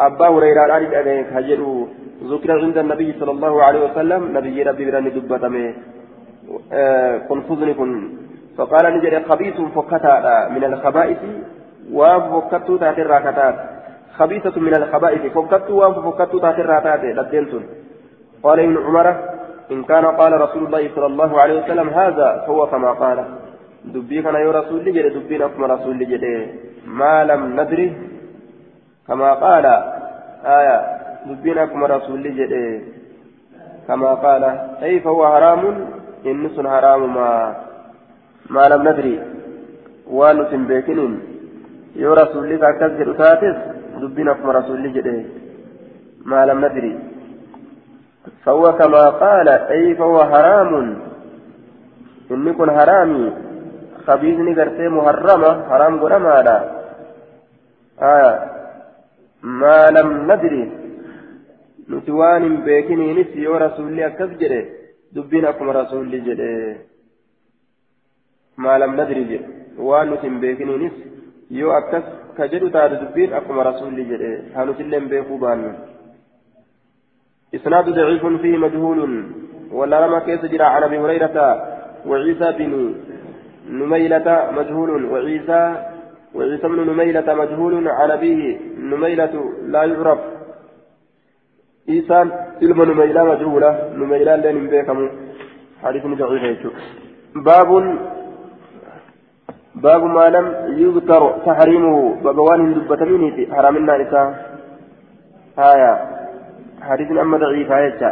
أبا 0.01 0.29
هريرة 0.29 0.67
رأيت 0.67 0.93
أبيك 0.93 1.27
هجروا 1.33 1.87
ذكر 2.25 2.51
عند 2.65 2.79
النبي 2.79 3.13
صلى 3.21 3.31
الله 3.31 3.63
عليه 3.63 3.91
وسلم 3.91 4.39
نبي 4.39 4.63
ربي 4.63 4.85
براني 4.91 5.11
دبتمي 5.11 5.75
كن 7.29 7.41
فضني 7.49 7.75
كن. 7.75 7.91
فقال 8.59 8.85
نجد 8.97 9.15
خبيث 9.29 9.57
فكتا 9.77 10.49
من 10.55 10.65
الخبائث 10.65 11.19
وفكتو 11.93 12.77
تاتي 12.77 13.03
الراكتات 13.03 13.57
خبيثة 14.19 14.61
من 14.61 14.75
الخبائث 14.77 15.23
فكتوا 15.37 15.85
وان 15.85 15.93
فكتوا 16.07 16.41
تحت 16.41 16.59
الراتات 16.59 17.05
لدينتون 17.05 17.65
قال 18.43 18.61
ابن 18.61 18.77
عمر 18.87 19.07
إن 19.73 19.85
كان 19.85 20.05
قال 20.05 20.33
رسول 20.41 20.63
الله 20.67 20.91
صلى 20.95 21.07
الله 21.07 21.41
عليه 21.41 21.65
وسلم 21.65 21.89
هذا 21.89 22.45
هو 22.49 22.67
كما 22.67 22.91
قال. 22.93 23.25
يا 23.93 24.51
رسول 24.51 24.85
لي 24.85 24.91
جدي 24.93 25.09
دبي 25.09 25.39
نكما 25.39 25.67
رسول 25.67 25.97
لي 25.99 26.05
جدي 26.05 26.47
ما 26.87 27.25
لم 27.25 27.61
ندري 27.61 27.89
كما 29.09 29.31
قال 29.35 29.67
آية 30.59 30.79
دبي 31.29 31.51
نكما 31.55 31.87
رسول 31.87 32.19
لي 32.23 32.31
جدي 32.39 32.67
كما 33.89 34.15
قال 34.15 34.45
أي 34.83 35.01
فهو 35.01 35.23
حرام 35.35 35.63
إنس 36.27 36.57
حرام 36.75 37.15
ما 37.15 37.31
ما 38.51 38.69
لم 38.69 38.89
ندري 38.89 39.15
وانس 40.07 40.51
بيكنين 40.69 41.13
يا 41.97 42.15
رسول 42.15 42.49
لي 42.49 42.57
كاكز 42.59 43.17
تاتس 43.19 43.59
دبين 44.01 44.29
أكما 44.29 44.53
رسول 44.53 44.93
جده 44.93 45.25
ما 46.25 46.47
لم 46.47 46.59
ندري 46.65 46.93
فهو 48.45 48.73
كما 48.81 49.05
قال 49.25 49.49
أي 49.49 49.95
فهو 49.95 50.25
حرام 50.33 50.73
إن 52.31 52.47
يكون 52.47 52.71
حرامي 52.71 53.44
خبيثني 54.07 54.55
قرتي 54.59 54.89
محرمة 54.89 55.51
حرام 55.69 55.95
قرما 56.03 56.43
لا 56.47 56.57
آه 58.03 58.35
ما 59.43 59.79
لم 59.97 60.09
ندري. 60.33 60.63
نتوان 61.91 62.45
بيكني 62.65 63.07
نسي 63.19 63.47
ورسولي 63.49 64.07
أكس 64.07 64.31
جده 64.41 64.61
دبين 65.15 65.45
أكما 65.45 65.73
رسولي 65.73 66.19
جده 66.27 66.77
ما 68.59 68.79
لم 68.79 68.93
ندري 69.01 69.25
جده 69.31 69.47
وان 69.79 70.11
نتم 70.11 70.41
بيكني 70.41 70.77
نسي. 70.83 71.05
يو 71.51 71.73
أكس 71.79 72.05
كجدو 72.39 72.69
تاد 72.75 72.93
دبين 73.03 73.33
أقوم 73.33 73.59
رسول 73.69 73.97
جده 74.11 74.31
هانو 74.57 74.73
سلم 74.79 75.05
بيكو 75.09 75.37
بانو. 75.43 75.73
إسناد 77.57 77.87
ضعيف 77.97 78.25
فيه 78.43 78.57
مجهول. 78.65 79.03
ولا 79.73 80.07
لما 80.07 80.19
كيس 80.27 80.45
جرى 80.53 80.65
عن 80.65 80.83
أبي 80.83 80.99
هريرة 80.99 81.37
وعيسى 82.07 82.49
بن 82.59 82.73
نميلة 83.69 84.51
مجهول 84.59 85.05
وعيسى 85.05 85.63
وعيسى 86.35 86.69
بن 86.69 86.81
نميلة 86.91 87.35
مجهول 87.35 87.89
عن 87.89 88.11
أبيه 88.11 88.59
نميلة 88.79 89.35
لا 89.67 89.83
يعرف. 89.85 90.19
عيسى 91.89 92.19
علم 92.63 92.83
نميلة 92.83 93.25
مجهولة 93.25 93.71
نميلة 93.97 94.37
لين 94.37 94.67
بيكم. 94.67 95.09
حديث 95.83 96.07
ضعيف 96.07 96.67
باب 97.35 97.99
باب 99.75 100.03
ما 100.05 100.29
لم 100.29 100.47
يذكر 100.81 101.23
تحريمه 101.47 102.15
بابوان 102.25 102.75
دبتميني 102.75 103.55
حرامنا 103.55 103.97
نساء. 103.99 104.27
آية 105.59 105.93
حديث 106.83 107.11
أما 107.11 107.39
ضعيف 107.39 107.73
آية 107.73 108.03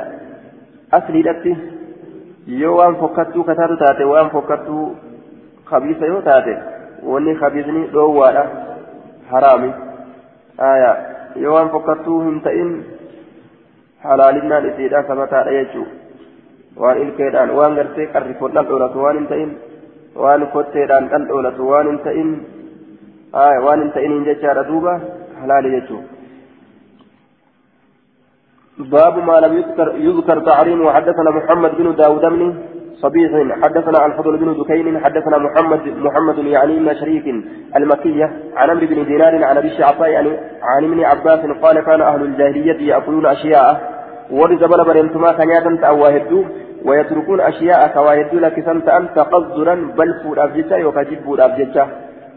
أصلي 0.93 1.23
yoo 2.47 2.77
waan 2.77 2.97
fokkattuu 2.97 3.45
kataatu 3.45 3.77
taate 3.77 4.05
waan 4.05 4.31
fokkattuu 4.31 4.97
kabiisni 7.43 7.83
dhoowwaadha 7.95 8.45
haraami 9.31 9.71
aya 10.71 10.93
yoo 11.45 11.55
waan 11.55 11.71
fokkattuu 11.75 12.21
hin 12.21 12.41
ta'in 12.47 12.71
halaalinnaan 14.05 14.69
isiidha 14.71 15.03
sabataadha 15.11 15.59
jechuu 15.59 15.87
waan 16.85 17.03
ilkeedhaan 17.05 17.55
waan 17.59 17.77
gartee 17.81 18.07
qarrifoodhaan 18.17 18.69
dhoolatu 18.71 19.05
waan 19.05 19.21
hin 19.21 19.29
ta'in 19.35 19.53
waan 20.25 20.47
kotteedhaan 20.57 21.11
dhandhoolatu 21.13 21.69
waan 21.71 21.93
hin 21.93 22.01
ta'in 22.09 22.33
waan 23.67 23.81
hin 23.85 23.93
ta'iniin 23.99 24.27
jechaadha 24.31 24.69
duuba 24.73 24.99
halaali 25.43 25.77
jechuun 25.77 26.05
باب 28.79 29.19
ما 29.29 29.41
لم 29.41 29.53
يذكر 29.57 29.89
يذكر 29.97 30.39
تعريمه 30.41 30.93
حدثنا 30.93 31.31
محمد 31.31 31.73
بن 31.79 31.95
داود 31.97 32.21
بن 32.21 32.43
صبيح 33.01 33.31
حدثنا 33.63 34.07
الفضل 34.07 34.37
بن 34.37 34.63
دكين 34.63 35.05
حدثنا 35.05 35.39
محمد 35.39 35.81
محمد 35.97 36.39
يعني 36.39 36.81
من 36.81 36.95
شريك 36.95 37.25
المكية 37.77 38.33
عن 38.57 38.71
عمرو 38.71 38.87
بن 38.87 39.05
دينار 39.05 39.45
عن 39.45 39.57
أبي 39.57 39.69
الشعصاء 39.69 40.09
يعني 40.09 40.31
عن 40.63 40.85
ابن 40.85 41.05
عباس 41.05 41.41
قال 41.63 41.81
كان 41.81 42.01
أهل 42.01 42.23
الجاهلية 42.23 42.89
يأكلون 42.89 43.27
أشياء 43.27 43.93
ورزبل 44.31 44.85
برمتما 44.85 45.33
كان 45.33 45.49
ياتم 45.49 45.77
تأواهدوه 45.77 46.45
ويتركون 46.85 47.41
أشياء 47.41 47.89
كواهد 47.95 48.35
لك 48.35 48.65
سنت 48.65 48.89
أن 48.89 49.09
تقصدرا 49.15 49.75
بل 49.75 50.15
فود 50.23 50.39
أبجتا 50.39 50.87
وكجب 50.87 51.41
أبجتا 51.41 51.89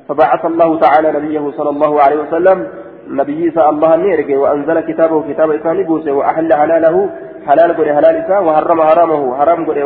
فبعث 0.09 0.45
الله 0.45 0.79
تعالى 0.79 1.11
نبيه 1.11 1.51
صلى 1.51 1.69
الله 1.69 2.01
عليه 2.01 2.15
وسلم 2.15 2.67
نبي 3.07 3.51
صلى 3.51 3.69
الله 3.69 3.95
نيرك 3.95 4.29
وأنزل 4.29 4.79
كتابه 4.79 5.33
كتاب 5.33 5.51
إساني 5.51 5.83
بوسه 5.83 6.11
وأحل 6.11 6.53
حلاله 6.53 7.09
حلال 7.47 7.77
قري 7.77 7.93
حلال 7.93 8.15
إسان 8.15 8.43
وحرم 8.43 8.81
حرامه 8.81 9.37
حرام 9.37 9.65
قري 9.65 9.83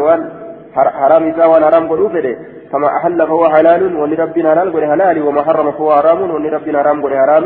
حرام 0.75 1.23
إسان 1.29 1.47
وان 1.49 1.63
حرام 1.67 1.83
قري 1.89 2.09
فده 2.09 2.33
فما 2.71 2.87
أحل 2.97 3.19
فهو 3.27 3.49
حلال 3.49 3.81
ولربنا 3.95 4.49
حلال 4.51 4.73
قري 4.73 4.87
حلال 4.87 5.21
وما 5.27 5.41
حرم 5.41 5.71
فهو 5.71 5.91
حرام 5.91 6.19
ولربنا 6.31 6.77
حرام 6.83 6.97
قري 7.03 7.17
حرام 7.23 7.45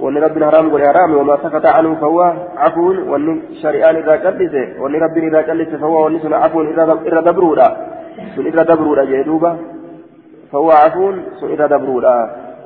وان 0.00 0.16
ربنا 0.18 0.50
حرام 0.50 0.70
قل 0.72 0.82
حرام 0.88 1.16
وما 1.16 1.36
سكت 1.44 1.66
عنه 1.66 1.94
فهو 1.94 2.20
عفو 2.56 2.86
وان 3.10 3.42
شريان 3.62 3.96
اذا 3.96 4.12
قلت 4.24 4.54
وان 4.80 4.94
ربنا 5.04 5.26
اذا 5.28 5.40
قلت 5.48 5.70
فهو 5.82 6.04
وان 6.04 6.18
سن 6.22 6.32
عفو 6.32 6.62
اذا 6.62 7.20
دبرودا 7.28 7.68
سن 8.36 8.46
اذا 8.46 8.62
دبرودا 8.62 9.04
جيدوبا 9.04 9.56
فهو 10.52 10.70
عفو 10.70 11.12
سن 11.40 11.48
اذا 11.54 11.66
دبرودا 11.66 12.16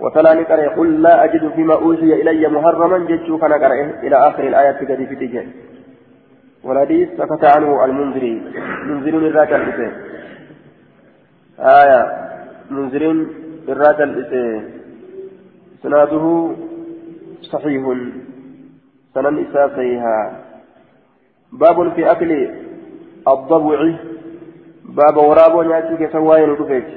وتلا 0.02 0.34
نقرأ 0.34 0.68
قل 0.76 1.02
لا 1.02 1.24
أجد 1.24 1.44
فيما 1.56 1.74
أوحي 1.74 2.12
إلي 2.20 2.48
محرما 2.48 2.98
جدت 2.98 3.28
فنقرأ 3.40 3.74
إلى 4.02 4.16
آخر 4.28 4.42
الآية 4.50 4.70
قد 4.80 5.00
في 5.08 5.16
تجاه 5.22 5.44
والحديث 6.64 7.08
سكت 7.18 7.44
عنه 7.44 7.84
المنذرين. 7.84 8.52
منذرين 8.86 9.26
الراك 9.26 9.52
الإسلام. 9.52 9.92
آية. 11.58 12.02
منذرين 12.70 13.28
الراك 13.68 14.00
الإسلام. 14.00 14.64
سناده 15.82 16.50
صحيح. 17.42 17.84
سنن 19.14 19.46
إساسيها 19.46 20.16
باب 21.52 21.92
في 21.92 22.10
أكل 22.10 22.30
الضبع. 23.28 23.94
باب 24.84 25.16
ورابو 25.16 25.62
نياتي 25.62 26.06
كسواين 26.06 26.50
رفيت 26.50 26.88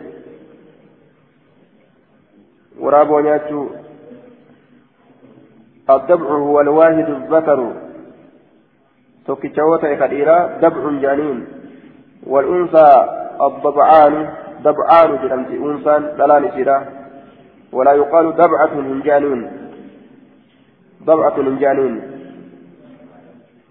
ورابو 2.80 3.20
نياتي 3.20 3.68
الضبع 5.90 6.28
هو 6.28 6.62
الواحد 6.62 7.10
الذكر. 7.10 7.83
توكيتشوتا 9.28 9.94
كديرا 9.94 10.38
دبع 10.62 10.84
جانين 11.02 11.46
والأنثى 12.28 12.90
الضبعان 13.42 14.30
دبعان 14.66 15.10
جرمت 15.22 15.52
أنثى 15.68 15.96
دلان 16.18 16.52
سيرا 16.56 16.78
ولا 17.72 17.94
يقال 17.94 18.26
دبعة 18.36 18.74
من 18.76 19.02
جانين 19.02 19.40
ضبعة 21.04 21.38
من 21.38 21.60
جانين 21.60 22.02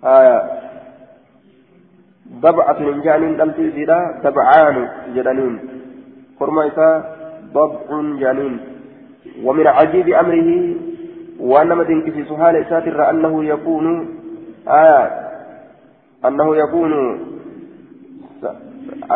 آية 0.04 0.38
ضبعة 2.40 2.78
من 2.78 3.00
جانين 3.00 3.36
لم 3.36 3.50
تزيدا 3.50 4.20
تبعان 4.24 4.88
جنانين 5.14 5.58
فرما 6.40 6.64
ضبع 7.52 8.18
جانين 8.20 8.60
ومن 9.44 9.66
عجيب 9.66 10.08
أمره 10.08 10.74
وأن 11.40 11.68
مدن 11.78 12.00
كسي 12.00 12.24
سهال 12.24 12.66
ساتر 12.70 13.10
أنه 13.10 13.44
يكون 13.44 14.08
آية 14.68 15.22
أنه 16.26 16.56
يكون 16.56 16.92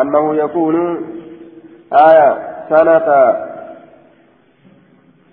أنه 0.01 0.35
يكون 0.35 0.75
آية 1.93 2.29
سنة 2.69 3.07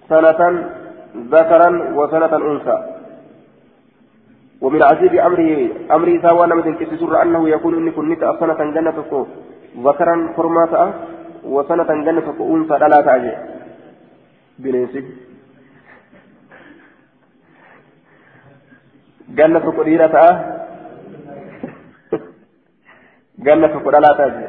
سنة 0.08 0.40
ذكرا 1.16 1.70
وسنة 1.94 2.32
أنثى. 2.36 2.78
ومن 4.60 4.82
عجيب 4.82 5.14
أمره 5.14 5.50
أمره 5.90 6.14
سوى 6.22 6.46
نمد 6.46 6.66
سر 7.00 7.22
أنه 7.22 7.48
يكون 7.48 7.74
إن 7.74 7.90
كنت 7.90 8.22
سنة 8.40 8.60
جنة 8.74 9.26
ذكرا 9.86 10.32
فرماتا 10.36 10.82
وسنة 11.44 11.90
جنة 12.06 12.28
أنثى 12.40 12.78
لا 12.78 13.00
تأجي 13.00 13.34
بنيسي. 14.58 15.02
جنة 19.28 19.66
قديرة. 19.78 20.53
جنة 23.38 23.78
قديرة 23.78 23.98
لا 23.98 24.14
تأجي 24.18 24.48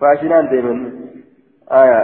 فاشنان 0.00 0.48
ديمن 0.48 0.78
آية 1.70 2.02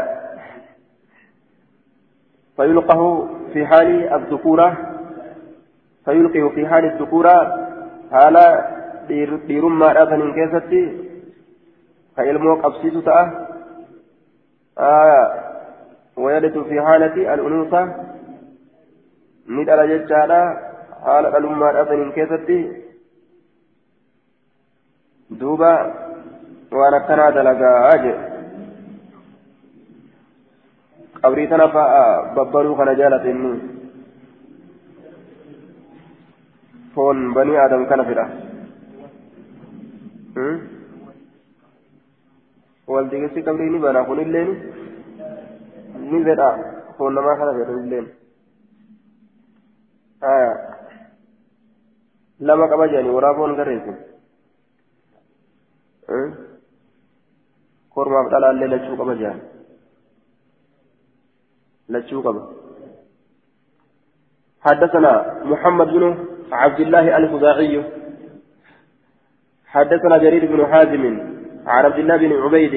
فيلقه 2.57 3.29
في 3.53 3.67
حال 3.67 4.15
الذكورة 4.15 4.77
فيلقه 6.05 6.49
في 6.49 6.67
حال 6.69 6.85
الذكورة 6.85 7.37
حال 8.13 8.37
dhiirummaa 9.09 9.95
dhaataniin 9.95 10.35
keessatti 10.35 10.81
ka 12.17 12.23
ilmoo 12.25 12.57
qabsiisu 12.57 13.03
ta'a. 13.03 13.25
ويلد 16.17 16.63
في 16.63 16.83
حالة 16.83 17.35
الأنوثة 17.35 17.95
ندل 19.49 19.81
ججالا 19.89 20.43
حالة 21.05 21.37
الأمة 21.37 21.71
الأثنين 21.71 22.13
كيستي 22.13 22.84
دوبا 25.31 25.73
وأنا 26.73 26.99
كنا 26.99 27.31
دلقا 27.31 27.71
أجل 27.95 28.17
قبري 31.23 31.47
تنفع 31.47 31.89
ببرو 32.37 32.77
كان 32.77 32.97
جالت 32.97 33.25
إني 33.33 33.53
فون 36.95 37.35
بني 37.35 37.65
آدم 37.65 37.85
كان 37.85 38.03
فدا 38.05 38.27
waldigisi 42.87 43.43
qabrii 43.47 43.71
ni 43.71 43.79
bana 43.79 44.05
kun 44.05 44.21
illeen 44.21 44.51
ni 46.11 46.19
fedha 46.27 46.49
foon 46.99 47.15
namaa 47.17 47.37
kana 47.39 47.53
fedhu 47.59 47.79
illeen 47.83 48.07
haya 50.25 50.51
lama 52.49 52.69
qaba 52.73 52.89
jedhani 52.93 53.15
waraaboon 53.17 53.57
garreessin 53.59 53.97
kormaaf 57.95 58.27
dhalaallee 58.33 58.73
lachuu 58.75 58.97
qaba 59.01 59.15
jedhan 59.23 59.41
lachuu 61.97 62.23
qaba 62.29 62.43
حدثنا 64.69 65.13
محمد 65.45 65.89
بن 65.97 66.05
عبد 66.53 66.81
الله 66.81 67.17
الخزاعي 67.17 67.75
حدثنا 69.75 70.17
جرير 70.25 70.45
بن 70.53 70.61
حازم 70.73 71.05
عن 71.67 71.85
عبد 71.85 71.99
الله 71.99 72.17
بن 72.17 72.33
عبيد 72.43 72.75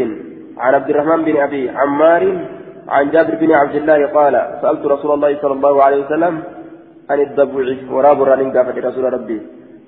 عن 0.58 0.72
عبد 0.78 0.90
الرحمن 0.90 1.20
بن 1.24 1.36
ابي 1.48 1.70
عمار 1.70 2.24
عن 2.88 3.04
جابر 3.14 3.36
بن 3.36 3.52
عبد 3.52 3.76
الله 3.76 4.00
قال 4.18 4.34
سالت 4.62 4.84
رسول 4.86 5.12
الله 5.14 5.32
صلى 5.42 5.54
الله 5.54 5.84
عليه 5.84 6.00
وسلم 6.06 6.34
عن 7.10 7.20
الضبع 7.20 7.66
وراب 7.96 8.20
الرنين 8.24 8.50
قافت 8.56 8.78
رسول 8.78 9.14
ربي 9.14 9.40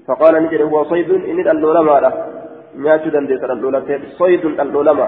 فقال 0.07 0.33
نجري 0.43 0.63
هو 0.63 0.83
صيد 0.83 1.09
ان 1.11 1.37
اللولما 1.55 1.99
له 2.03 2.13
نياتو 2.75 3.09
دندت 3.09 3.43
اللولما 3.43 3.99
صيد 4.19 4.45
اللولما 4.45 5.07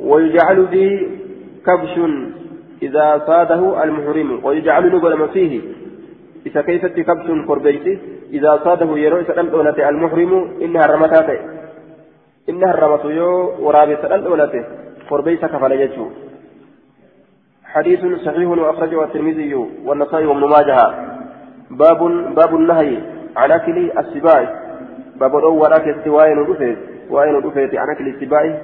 ويجعل 0.00 0.66
به 0.66 1.08
كبش 1.66 1.94
إذا 2.82 3.22
صاده 3.26 3.84
المحرم 3.84 4.40
ويجعل 4.44 4.84
نقل 4.94 5.28
فيه. 5.28 5.60
إذا 6.46 6.60
كيفت 6.62 7.00
كبش 7.00 7.26
قربيتي 7.48 7.98
إذا 8.32 8.60
صاده 8.64 8.98
يروي 8.98 9.24
دولته 9.50 9.88
المحرم 9.88 10.32
إنها 10.62 10.86
رمتاته 10.86 11.38
إنها 12.48 12.70
الرمت 12.70 13.04
يو 13.04 13.30
ورابي 13.64 13.96
سلام 14.02 14.20
دولته 14.20 14.64
قربيت 15.10 15.44
يجو. 15.72 16.06
حديث 17.64 18.00
صحيح 18.24 18.48
وأخرجه 18.48 19.04
الترمذي 19.04 19.54
والنسائي 19.86 20.26
وابن 20.26 20.44
ماجه. 20.54 20.78
باب 21.70 22.00
باب 22.34 22.56
النهي 22.56 22.98
عن 23.36 23.50
أكل 23.50 23.90
السباع. 23.98 24.65
باب 25.20 25.36
الأول 25.36 25.72
أكل 25.72 26.10
وين 26.10 26.38
ودفت 26.38 26.78
وين 27.10 27.34
ودفت 27.34 27.74
عن 27.74 27.90
أكل 27.90 28.08
السباع 28.08 28.60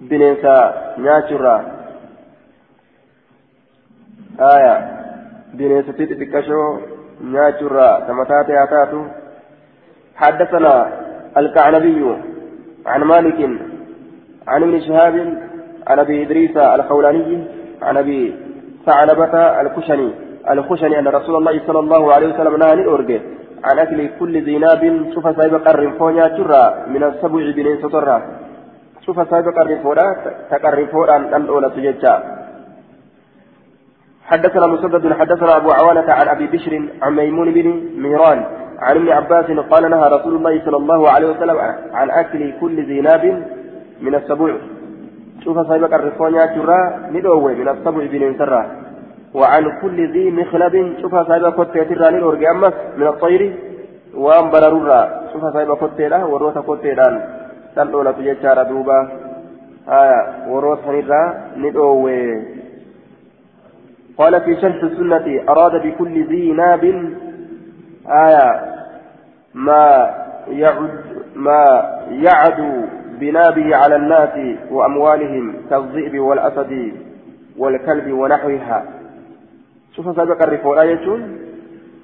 بننسى 0.00 0.72
ناتشرا 0.98 1.56
آية 4.40 4.74
بننسى 5.54 5.92
تتبكشو 5.92 6.78
ناتشرا 7.20 8.00
كما 8.00 8.24
تاتي 8.24 8.62
أتاتو 8.62 9.02
حدثنا 10.16 10.74
الكعنبي 11.36 12.16
عن 12.86 13.02
مالك 13.04 13.40
عن 14.48 14.62
ابن 14.62 14.80
شهاب 14.80 15.14
عن 15.86 15.98
ابي 15.98 16.22
ادريس 16.22 16.56
الخولاني 16.56 17.44
عن 17.82 17.96
ابي 17.96 18.34
ثعلبة 18.86 19.60
الخشني 19.60 20.10
الخشني 20.50 20.98
ان 20.98 21.08
رسول 21.08 21.36
الله 21.36 21.60
صلى 21.66 21.78
الله 21.78 22.12
عليه 22.14 22.34
وسلم 22.34 22.56
نهى 22.56 22.72
الاورجي 22.72 23.20
عن 23.66 23.78
أكل 23.78 23.98
كل 24.18 24.34
ذي 24.46 24.58
ناب 24.58 24.82
شوف 25.14 25.36
سايب 25.36 25.54
قرنفونيا 25.66 26.28
ترى 26.36 26.64
من 26.94 27.02
السبع 27.10 27.44
بنين 27.56 27.76
سترى 27.82 28.16
شوف 29.06 29.16
سايب 29.30 29.46
قرنفونا 29.58 30.06
تقرنفونا 30.50 31.16
ان 31.16 31.42
الاولى 31.42 31.68
تججا 31.76 32.14
حدثنا 34.30 34.66
مسدد 34.66 35.12
حدثنا 35.12 35.56
أبو 35.56 35.70
عوانة 35.70 36.12
عن 36.18 36.28
أبي 36.28 36.46
بشر 36.46 36.72
عن 37.02 37.12
ميمون 37.16 37.48
بن 37.56 37.66
مهران 38.02 38.38
عن 38.86 38.96
ابن 38.96 39.08
عباس 39.08 39.46
قال 39.70 39.90
نهى 39.90 40.08
رسول 40.16 40.34
الله 40.36 40.54
صلى 40.64 40.76
الله 40.76 41.10
عليه 41.10 41.28
وسلم 41.30 41.58
عن 41.92 42.10
أكل 42.10 42.52
كل 42.60 42.76
ذي 42.86 43.00
ناب 43.00 43.24
من 44.00 44.14
السبوع 44.14 44.54
شوف 45.44 45.58
صاحبك 45.58 45.92
الرفونيا 45.94 46.46
ترى 46.46 46.80
ندوة 47.12 47.52
من 47.52 47.68
السبوع 47.68 48.04
بن 48.06 48.34
سرى 48.38 48.85
وعن 49.38 49.64
كل 49.82 49.98
ذي 50.12 50.30
مخلب. 50.30 50.74
شوف 51.00 51.14
صاحبك 51.14 51.58
كتة 51.74 52.10
ندوه 52.10 52.50
أمس 52.50 52.74
من 52.96 53.06
الطير 53.06 53.42
وأن 54.14 54.50
بررورا 54.50 55.00
شوف 55.32 55.42
صاحبك 55.54 55.80
كتة 55.94 56.26
وروت 56.26 56.58
كتة 56.58 57.20
تلو 57.76 58.02
لتججار 58.02 58.62
دوبا. 58.62 58.98
آية 59.88 60.20
وروت 60.48 60.78
هنرا 60.88 61.22
ندوه. 61.56 62.06
قال 64.18 64.40
في 64.40 64.52
شرح 64.60 64.82
السنة 64.82 65.26
أراد 65.48 65.74
بكل 65.86 66.14
ذي 66.30 66.52
ناب. 66.52 66.84
آية 68.24 68.48
ما 69.54 69.84
يعد 70.48 70.90
ما 71.36 71.62
يعد 72.10 72.60
بنابه 73.20 73.76
على 73.76 73.96
الناس 73.96 74.34
وأموالهم 74.70 75.54
كالذئب 75.70 76.18
والأسد 76.20 76.92
والكلب 77.58 78.12
ونحوها. 78.12 78.95
شوف 79.96 80.16
سابق 80.16 80.42
الرفوع 80.42 80.84
يجون 80.84 81.38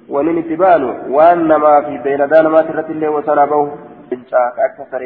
ونين 0.09 0.49
تبان 0.49 0.83
وأنما 0.83 1.81
في 1.81 1.97
بين 1.97 2.27
دان 2.27 2.47
ما 2.47 2.61
ترت 2.61 2.89
الله 2.89 3.09
وسلبه 3.09 3.71
إنشاء 4.13 4.53
أكثر 4.67 5.01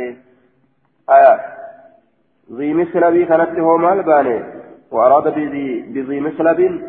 آية 1.09 1.39
ذي 2.53 2.73
مثل 2.73 3.11
بي 3.11 3.25
كانت 3.25 3.59
هو 3.59 3.77
مال 3.77 4.03
باني 4.03 4.43
وأراد 4.91 5.23
بذي, 5.23 5.81
بذي 5.81 6.19
مثلب 6.19 6.81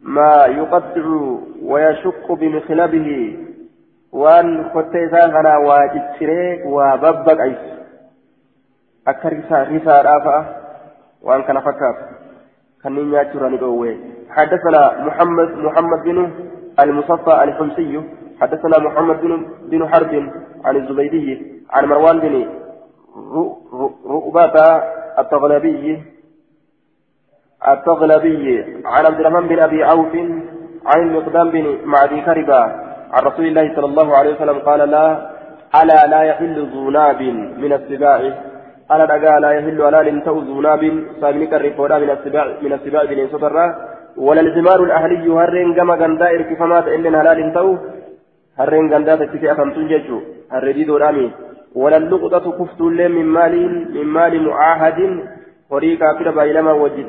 ما 0.00 0.44
يقطع 0.46 1.06
ويشق 1.62 2.32
بمخلبه 2.32 3.38
وان 4.12 4.64
فتيسا 4.74 5.26
غنا 5.26 5.56
واجتري 5.56 6.62
وببق 6.62 7.40
أيس. 7.40 7.64
اكر 9.08 9.32
رسا 9.38 9.62
رسا 9.62 10.02
رافا 10.02 10.38
وان 11.22 11.42
كان 11.42 11.60
فكاف. 11.60 11.96
كان 12.84 13.12
ياتراني 13.12 13.56
دوي 13.56 13.96
حدثنا 14.30 14.82
محمد 15.06 15.48
محمد 15.66 16.00
بن 16.04 16.18
المصفى 16.80 17.44
الحمصي. 17.44 18.02
حدثنا 18.40 18.78
محمد 18.78 19.20
بن 19.20 19.46
بن 19.70 19.88
حرب 19.88 20.12
عن 20.64 20.76
الزبيدي 20.76 21.28
عن 21.70 21.84
مروان 21.84 22.18
بن 22.18 22.34
رؤبة 24.06 24.56
التغلبي 25.18 26.02
التغلبي 27.68 28.64
عن 28.84 29.06
عبد 29.06 29.20
الرحمن 29.20 29.48
بن 29.48 29.58
أبي 29.58 29.84
عوف 29.84 30.14
عن 30.86 30.98
المقدام 31.02 31.50
بن 31.50 31.78
معدي 31.84 32.20
كربا 32.20 32.62
عن 33.12 33.22
رسول 33.28 33.46
الله 33.46 33.74
صلى 33.76 33.86
الله 33.86 34.16
عليه 34.16 34.34
وسلم 34.34 34.58
قال 34.58 34.90
لا 34.90 35.06
ألا 35.82 36.06
لا 36.06 36.22
يحل 36.22 36.56
ذو 36.72 36.90
من 37.62 37.72
السباع. 37.72 38.49
ألا 38.92 39.04
دقا 39.12 39.40
لا 39.44 39.50
يحل 39.56 39.80
ولا 39.80 40.00
لنتو 40.06 40.38
ذو 40.46 40.60
ناب 40.66 40.82
سابنك 41.20 41.52
الرفودا 41.54 41.96
من 41.98 42.10
السباع 42.16 42.46
من 42.64 42.72
السباع 42.72 43.02
بن 43.10 43.18
سطرة 43.32 43.66
ولا 44.26 44.40
الزمار 44.40 44.80
الأهلي 44.88 45.26
هرين 45.40 45.74
كما 45.76 45.94
غندا 46.00 46.26
إركفمات 46.36 46.86
إلا 46.96 47.08
لا 47.26 47.32
لنتو 47.38 47.68
هرين 48.60 48.84
غندا 48.92 49.14
تكفي 49.20 49.52
أفهمتون 49.52 49.86
جيجو 49.90 50.18
هرين 50.54 50.86
دورامي 50.86 51.26
ولا 51.82 51.96
اللقطة 52.02 52.46
كفت 52.58 52.80
من 53.16 53.26
مال 53.36 53.54
من 53.94 54.06
مال 54.16 54.34
معاهد 54.48 55.00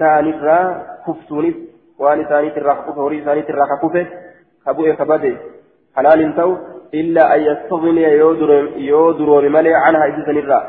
ta'anirraa 0.01 0.65
kuftuunis 1.05 1.55
waan 1.99 2.21
isaaniitirraa 2.21 2.75
ka 2.75 2.83
kufe 2.83 2.99
horii 2.99 3.21
isaaniitirraa 3.21 3.67
ka 3.71 3.77
kufe 3.83 4.03
ka 4.65 4.73
bu'e 4.73 4.93
ka 4.99 5.05
bade 5.05 5.31
halaal 5.97 6.21
hin 6.23 6.33
ta'u 6.39 6.51
illaa 7.01 7.29
an 7.35 7.41
yastagniya 7.45 8.11
yoo 8.89 9.13
duroomi 9.17 9.49
malee 9.55 9.73
canhaa 9.85 10.09
isisanirraa 10.11 10.63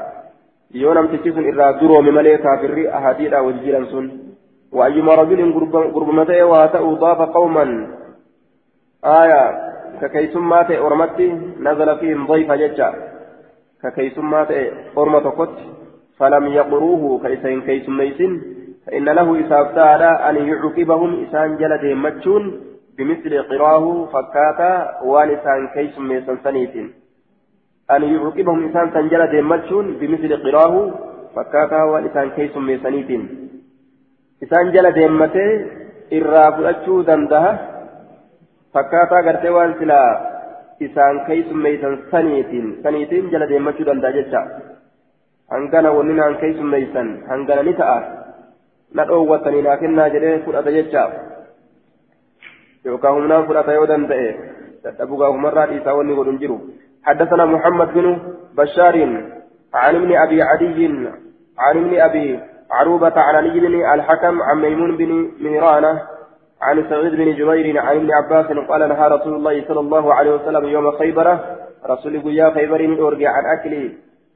yoo 0.73 0.95
namtichi 0.95 1.33
sun 1.33 1.49
irraa 1.53 1.73
duroomi 1.81 2.11
malee 2.11 2.39
kaafirri 2.39 2.89
ahadiidha 2.89 3.43
wajji 3.43 3.65
jiran 3.65 3.87
sun 3.95 4.13
وأيما 4.73 5.15
رجل 5.15 5.41
قربمتي 5.95 6.43
واتأوا 6.43 6.95
ضاف 6.95 7.21
قوما 7.21 7.89
آية 9.05 9.73
ككيسما 10.01 10.63
تأي 10.63 10.79
أرمتي 10.79 11.29
نزل 11.61 11.99
فيهم 11.99 12.27
ضيف 12.27 12.53
ججا 12.53 12.95
ككيسما 13.83 14.45
تأي 14.45 14.73
أرمة 14.99 15.19
قط 15.19 15.57
فلم 16.19 16.47
يقروه 16.47 17.21
كيسين 17.23 17.61
كيسميسين 17.63 18.43
فإن 18.87 19.05
له 19.05 19.47
إساف 19.47 19.75
تعالى 19.75 20.11
أن 20.29 20.37
يعقبهم 20.49 21.25
إسان 21.25 21.57
جلد 21.57 21.85
مجون 21.85 22.61
بمثل 22.99 23.43
قراه 23.43 24.07
فكاتا 24.13 24.73
وانسان 25.05 25.69
كيسميسن 25.75 26.37
سنيتين 26.45 27.02
أن 27.95 28.03
يعقبهم 28.15 28.59
إسان 28.69 28.87
سنجلد 28.95 29.35
مجون 29.51 29.87
بمثل 30.01 30.33
قراه 30.45 30.75
فكاتا 31.35 31.83
وانسان 31.91 32.29
كيسميسنيتين 32.37 33.23
إسان 34.45 34.65
جلد 34.75 34.99
متي 35.21 35.47
irraa 36.19 36.53
fudhachuu 36.57 36.99
danda'a 37.09 37.51
fakkaataa 38.75 39.23
gartee 39.27 39.53
waan 39.57 39.75
silaa 39.79 40.09
isaan 40.87 41.21
keeysummeeysan 41.29 41.95
saniitiin 42.11 42.67
saniitiin 42.83 43.31
jala 43.33 43.49
deemmachuu 43.53 43.87
danda'a 43.91 44.17
jecha 44.17 44.43
hangana 45.55 45.95
wanni 45.97 46.19
naan 46.19 46.37
keeysummeeysan 46.43 47.09
hangana 47.31 47.63
ni 47.69 47.75
ta'a 47.81 47.99
na 48.99 49.09
dhoowwatanii 49.11 49.63
naa 49.69 49.77
kennaa 49.83 50.09
jedhee 50.17 50.35
fudhata 50.45 50.77
jecha 50.77 51.05
yookaan 52.85 53.17
humnaan 53.19 53.47
fudhata 53.49 53.79
yoo 53.79 53.89
danda'e 53.93 54.29
dadhabugaa 54.85 55.33
humarraa 55.37 55.67
dhiisaa 55.73 55.99
wanni 56.01 56.19
godhun 56.21 56.41
jiru 56.45 56.59
حدثنا 57.05 57.45
محمد 57.45 57.95
بن 57.95 58.19
بشار 58.57 58.97
عن 59.75 59.95
ابن 59.95 60.17
أبي 60.17 60.43
عدي 60.43 60.87
عن 61.59 61.77
ابن 61.77 62.01
أبي 62.01 62.41
عروبة 62.71 63.13
عن 63.17 63.35
علي 63.35 63.61
بن 63.61 63.93
الحكم 63.95 64.43
عن 64.43 64.61
ميمون 64.61 64.97
بن 64.97 65.31
مهرانة 65.41 66.03
عن 66.63 66.85
سعيد 66.91 67.13
بن 67.13 67.35
جبير 67.35 67.79
عن 67.79 67.97
ابن 67.97 68.11
عباس 68.13 68.47
قال 68.69 68.89
نهى 68.89 69.09
رسول 69.09 69.35
الله 69.35 69.65
صلى 69.69 69.81
الله 69.81 70.15
عليه 70.15 70.35
وسلم 70.35 70.65
يوم 70.65 70.91
خيبر 70.91 71.39
رسول 71.87 72.15
يا 72.27 72.51
خيبر 72.51 73.09
أرجع 73.09 73.31
عن 73.31 73.45
أكل 73.59 73.93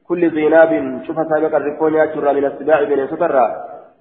كل 0.07 0.29
ذي 0.29 0.49
ناب. 0.49 1.01
شوف 1.07 1.15
سابق 1.15 1.55
الركون 1.55 1.93
يا 1.93 2.33
من 2.33 2.45
السباع 2.45 2.83
بن 2.83 3.07
سترة 3.07 3.45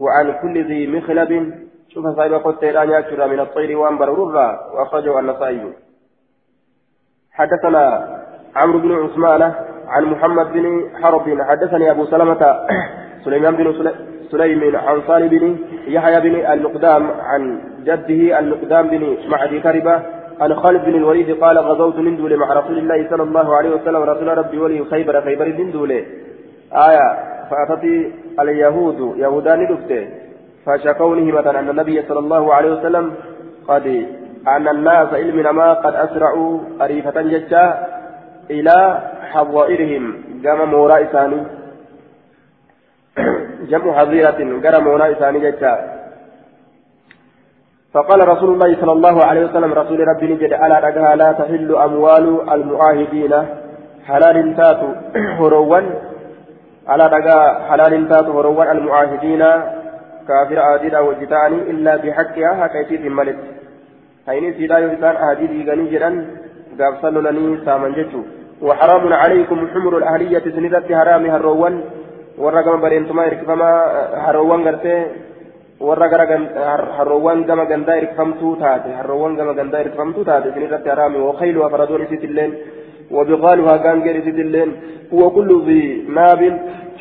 وعن 0.01 0.33
كل 0.43 0.65
ذي 0.67 0.87
مخلب. 0.87 1.55
شوف 1.89 2.05
سابق 2.17 2.47
التيران 2.47 2.91
يا 2.91 3.27
من 3.27 3.41
الطير 3.41 3.79
وأنبر 3.79 4.09
ررة 4.09 4.75
وأخرجه 4.75 5.19
النسائي. 5.19 5.73
حدثنا 7.33 7.83
عمرو 8.57 8.79
بن 8.79 8.93
عثمان 8.93 9.53
عن 9.89 10.05
محمد 10.05 10.53
بن 10.53 10.65
حرب. 11.03 11.41
حدثني 11.49 11.91
أبو 11.91 12.05
سلمة 12.05 12.43
سليمان 13.25 13.57
بن 13.57 13.67
سليم 14.31 14.77
عن 14.77 15.01
صالح 15.07 15.27
بن 15.27 15.57
يحيى 15.87 16.21
بن 16.21 16.35
المقدام 16.53 17.11
عن 17.21 17.61
جده 17.85 18.39
المقدام 18.39 18.89
بن 18.89 19.17
معدي 19.29 19.61
كربة 19.61 20.03
عن 20.41 20.55
خالد 20.55 20.85
بن 20.85 20.95
الوليد 20.95 21.31
قال 21.43 21.59
غزوت 21.59 21.97
من 21.97 22.17
دولة 22.17 22.37
مع 22.37 22.53
رسول 22.53 22.79
الله 22.79 23.11
صلى 23.11 23.23
الله 23.23 23.57
عليه 23.57 23.71
وسلم. 23.71 24.03
رسول 24.03 24.39
ربي 24.39 24.59
ولي 24.59 24.85
خيبر 24.85 25.21
خيبر 25.21 25.49
من 25.59 25.71
دولة. 25.73 26.05
آية 26.73 27.09
فأتت 27.51 27.85
اليهود 28.41 29.19
يهودان 29.19 29.67
دفته 29.67 30.09
فشكوا 30.67 31.17
نهمة 31.17 31.51
أن 31.51 31.71
النبي 31.71 32.03
صلى 32.09 32.19
الله 32.19 32.55
عليه 32.55 32.71
وسلم 32.73 33.13
قد 33.69 34.07
أن 34.49 34.69
الناس 34.69 35.09
علم 35.15 35.57
ما 35.57 35.73
قد 35.73 35.95
أسرعوا 35.95 36.61
أريفة 36.81 37.23
ججا 37.23 37.87
إلى 38.51 39.01
حظائرهم. 39.33 40.05
قام 40.47 40.71
موراء 40.71 41.05
ثاني 41.05 41.41
جمع 43.71 43.99
حظيرة. 43.99 44.39
قرى 44.65 44.81
موراء 44.81 45.13
ثاني 45.13 45.39
ججا 45.39 45.97
فقال 47.97 48.29
رسول 48.29 48.51
الله 48.55 48.81
صلى 48.81 48.93
الله 48.93 49.25
عليه 49.25 49.45
وسلم 49.45 49.73
رسول 49.73 50.09
ربي 50.09 50.27
نجد 50.27 50.53
ألا 50.53 50.79
رجها 50.79 51.17
لا 51.17 51.33
تحل 51.33 51.77
أموال 51.77 52.53
المعاهدين 52.53 53.33
حلال 54.07 54.57
تات 54.57 54.81
هروا 55.39 55.81
ألا 56.93 57.07
رجا 57.07 57.39
حلال 57.69 58.09
تات 58.09 58.27
هروا 58.37 58.73
المعاهدين 58.73 59.43
كافر 60.29 60.59
عادل 60.59 60.97
وجتاني 60.97 61.59
إلا 61.71 61.97
بحقها؟ 61.97 62.69
في 62.89 63.07
الملك 63.07 63.39
هيني 64.29 64.53
سيدا 64.53 64.79
يوسان 64.79 65.17
أهدي 65.17 65.71
غني 65.71 65.87
جدا 65.93 66.89
صلوا 67.03 67.31
لني 67.31 67.65
سامن 67.65 67.93
جتو. 67.97 68.21
وحرام 68.63 69.13
عليكم 69.13 69.69
حمر 69.73 69.99
الأهلية 69.99 70.45
سندت 70.57 70.93
حرام 70.93 71.27
هروا 71.27 71.71
ورقم 72.39 72.81
برينتما 72.81 73.27
إركفما 73.27 73.71
هروا 74.25 74.57
غرتي 74.57 75.05
warra 75.81 76.09
gara 76.09 76.25
harroowwan 76.97 77.45
gama 77.45 77.67
gandaa 77.67 77.99
irkifamtuu 78.01 78.57
taate 78.57 78.97
harroowwan 78.99 79.37
gama 79.37 79.53
gandaa 79.53 79.83
irkifamtuu 79.85 80.25
taate 80.25 80.49
isin 80.49 80.63
irratti 80.67 80.89
haraami 80.89 81.21
wakayluha 81.21 81.69
faradoon 81.69 82.05
isiitilleen 82.07 82.53
وبغالها 83.11 83.77
كان 83.77 84.03
غير 84.03 84.25
سيدلين 84.25 84.71
وكل 85.13 85.51
ذي 85.67 85.83
ناب 86.09 86.41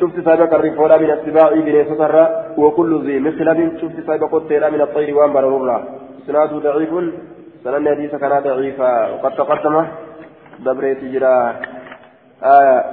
شفت 0.00 0.16
سابق 0.24 0.54
الرفولا 0.54 0.98
من 0.98 1.10
السباع 1.10 1.50
بن 1.54 1.84
سسرة. 1.90 2.24
وكل 2.56 2.92
ذي 3.06 3.18
مخلب 3.18 3.58
شفت 3.80 4.06
سابق 4.06 4.34
الطير 4.34 4.70
من 4.70 4.80
الطير 4.80 5.16
وان 5.18 5.32
بررورا 5.32 5.78
سناد 6.26 6.52
ضعيف. 6.66 6.92
سنن 7.64 7.88
حديث 7.88 8.14
كان 8.14 8.42
ضعيفا. 8.46 8.90
وقد 9.12 9.32
تقدم. 9.40 9.76
دبر 10.64 10.94
تجرا 10.94 11.54
آية. 12.42 12.84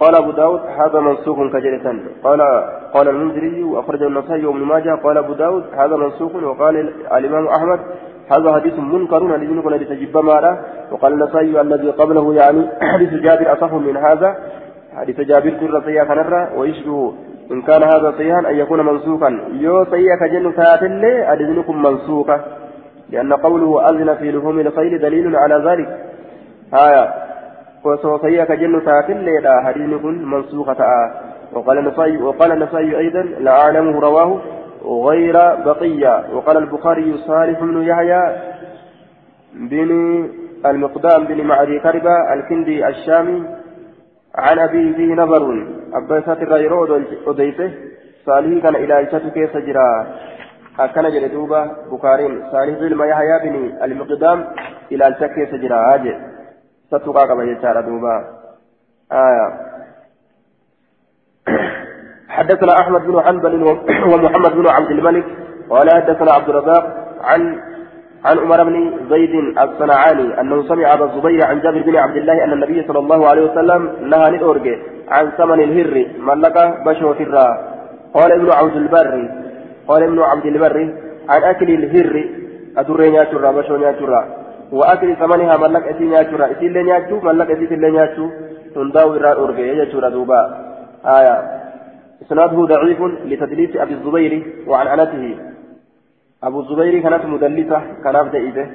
قال 0.00 0.14
أبو 0.14 0.30
داود 0.30 0.60
هذا 0.60 1.00
منسوخ 1.00 1.38
كجلة 1.52 2.00
قال 2.24 2.40
قال 2.94 3.08
المنذري 3.08 3.62
وأخرجه 3.62 4.06
النسائي 4.06 4.46
وابن 4.46 4.60
ماجه. 4.60 4.94
قال 5.04 5.18
أبو 5.18 5.32
داود 5.32 5.64
هذا 5.74 5.96
منسوخ. 5.96 6.34
وقال 6.34 6.76
الإمام 7.12 7.46
أحمد 7.46 7.80
هذا 8.30 8.52
حديث 8.54 8.78
منكر. 8.78 9.36
الذي 9.36 9.62
كنا 9.62 9.76
لتجب 9.76 10.16
ماله. 10.16 10.58
وقال 10.92 11.12
النسائي 11.12 11.60
الذي 11.60 11.90
قبله 11.90 12.34
يعني 12.34 12.68
حديث 12.92 13.10
جابر 13.14 13.52
أصح 13.52 13.72
من 13.72 13.96
هذا. 13.96 14.36
حديث 14.96 15.20
جابر 15.20 15.50
كر 15.50 15.82
سيئة 15.84 16.04
كنرة. 16.04 16.58
ويشبه 16.58 17.14
إن 17.50 17.62
كان 17.62 17.82
هذا 17.82 18.10
صحيحا 18.10 18.38
أن 18.38 18.56
يكون 18.56 18.86
منسوخا. 18.86 19.40
يو 19.52 19.84
سيئة 19.84 20.16
كجن 20.16 20.50
فاتل 20.50 21.04
أدنكم 21.04 21.82
منسوخة. 21.82 22.40
لأن 23.10 23.32
قوله 23.32 23.90
أذن 23.90 24.14
في 24.14 24.32
لحوم 24.32 24.60
الخيل 24.60 24.98
دليل 24.98 25.36
على 25.36 25.70
ذلك. 25.70 25.88
آية. 26.74 27.14
وسوف 27.84 28.26
كجن 28.26 28.80
ساكن 28.84 29.18
ليلا 29.18 29.62
حديث 29.64 30.04
منسوخة. 30.04 31.10
وقال 31.52 31.78
النسائي 31.78 32.22
وقال 32.22 32.52
النسائي 32.52 32.98
أيضا 32.98 33.22
لا 33.22 33.60
أعلمه 33.62 34.00
رواه 34.00 34.40
غير 34.84 35.32
بقية. 35.64 36.34
وقال 36.34 36.56
البخاري 36.56 37.18
صالح 37.26 37.60
بن 37.60 37.82
يحيى 37.82 38.22
بن 39.54 39.90
المقدام 40.66 41.24
بن 41.24 41.44
معدي 41.44 41.78
كربة 41.78 42.34
الكندي 42.34 42.88
الشامي 42.88 43.44
عن 44.34 44.58
أبي 44.58 44.92
فيه 44.94 45.14
نظر. 45.14 45.66
أبا 45.94 46.20
ساتر 46.20 46.48
غيره 46.52 47.02
أديته 47.26 47.70
صالح 48.26 48.62
كان 48.62 48.76
إلى 48.76 48.98
إيشة 48.98 49.28
كيس 49.28 49.56
جرا 49.56 50.06
أكن 50.78 51.02
جلدوبة 51.02 51.64
بخارين 51.92 52.50
صالح 52.52 52.78
بن 52.78 53.08
يحيى 53.08 53.50
بن 53.50 53.84
المقدام 53.84 54.46
إلى 54.92 55.06
إيشة 55.06 55.26
كيس 55.26 55.54
جرا 55.54 55.94
أجل 55.94 56.16
ستوقع 56.90 57.26
كما 57.26 57.44
يجعل 57.44 57.86
دوبا 57.86 58.24
آية 59.12 59.66
حدثنا 62.28 62.80
أحمد 62.80 63.00
بن 63.06 63.20
حنبل 63.20 63.62
ومحمد 64.12 64.52
بن 64.52 64.68
عبد 64.68 64.90
الملك 64.90 65.24
قال 65.70 65.90
حدثنا 65.90 66.32
عبد 66.32 66.48
الرزاق 66.48 66.84
عن 67.20 67.60
عن 68.24 68.38
عمر 68.38 68.64
بن 68.64 68.92
زيد 69.10 69.58
الصنعاني 69.58 70.40
أنه 70.40 70.68
سمع 70.68 70.94
أبا 70.94 71.04
الزبير 71.04 71.46
عن 71.46 71.60
جابر 71.60 71.82
بن 71.82 71.96
عبد 71.96 72.16
الله 72.16 72.44
أن 72.44 72.52
النبي 72.52 72.86
صلى 72.88 72.98
الله 72.98 73.28
عليه 73.28 73.50
وسلم 73.50 74.10
نهى 74.10 74.30
للأورج 74.30 74.68
عن 75.08 75.30
ثمن 75.30 75.60
الهر 75.60 76.06
ملك 76.18 76.74
بشو 76.86 77.14
فرا 77.14 77.76
قال 78.14 78.32
ابن 78.32 78.52
عبد 78.52 78.76
البر 78.76 79.28
قال 79.88 80.02
ابن 80.02 80.18
عبد 80.18 80.46
البر 80.46 80.94
عن 81.28 81.42
أكل 81.42 81.70
الهر 81.70 82.28
أدري 82.76 83.10
ناتشرا 83.10 83.50
بشو 83.50 83.76
ناتشرا 83.76 84.22
وأكل 84.72 85.16
ثمنها 85.16 85.56
ملك 85.56 85.82
أسي 85.82 86.04
نياتشورا 86.04 86.46
إسي 86.52 86.66
اللي 86.66 86.82
نياتشو 86.82 87.20
ملك 87.20 87.50
أسي 87.50 87.74
اللي 87.74 87.90
نياتشو 87.90 88.26
تنداو 88.74 89.14
إرى 89.14 89.32
أرغي 89.32 89.68
يجتشورا 89.68 90.08
دوبا. 90.08 90.40
آية. 91.04 91.36
إسناده 92.22 92.58
ضعيف 92.72 93.00
لتدليس 93.30 93.76
أبي 93.76 93.94
الزبير 93.94 94.32
وعن 94.66 94.86
عنته 94.86 95.24
أبو 96.42 96.60
الزبير 96.60 97.02
كانت 97.02 97.24
مدلسة 97.24 97.78
كان 98.04 98.16
أبدأ 98.16 98.66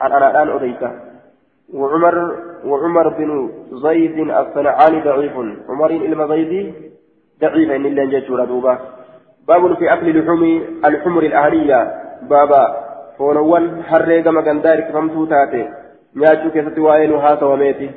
عن 0.00 0.12
أنا 0.12 0.30
الآن 0.30 0.48
أديته 0.56 0.90
وعمر 1.74 2.16
وعمر 2.64 3.08
بن 3.08 3.50
زيد 3.72 4.18
الصنعاني 4.18 5.00
ضعيف. 5.00 5.32
عمر 5.68 5.90
إلما 5.90 6.26
زيدي 6.26 6.72
ضعيف 7.40 7.70
إن 7.70 7.86
الله 7.86 8.04
جتشورا 8.04 8.44
دوبا. 8.44 8.78
باب 9.50 9.62
في 9.78 9.92
أكل 9.94 10.08
لحوم 10.18 10.42
الحمر 10.84 11.22
الأهلية. 11.22 11.80
بابا 12.30 12.62
gama 14.24 14.42
gandaa 14.42 14.72
hirkifamtuu 14.72 15.26
taate 15.26 15.68
nyaachuu 16.16 16.50
keessatti 16.54 16.80
waa'ee 16.80 17.06
nu 17.06 17.18
haasawameeti 17.24 17.90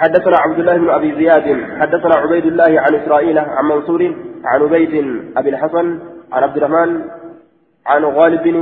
حدثنا 0.00 0.36
عبد 0.44 0.58
الله 0.58 0.76
بن 0.76 0.90
أبي 0.90 1.10
زياد. 1.14 1.46
حدثنا 1.80 2.14
عبيد 2.22 2.46
الله 2.46 2.72
عن 2.84 2.94
إسرائيل 2.94 3.38
عن 3.38 3.64
منصور 3.64 4.02
عن 4.44 4.62
عبيد 4.62 4.94
أبي 5.36 5.50
الحسن 5.50 5.86
عن 6.32 6.42
عبد 6.42 6.56
الرحمن 6.56 6.90
عن 7.86 8.04
غالب 8.04 8.42
بن 8.42 8.56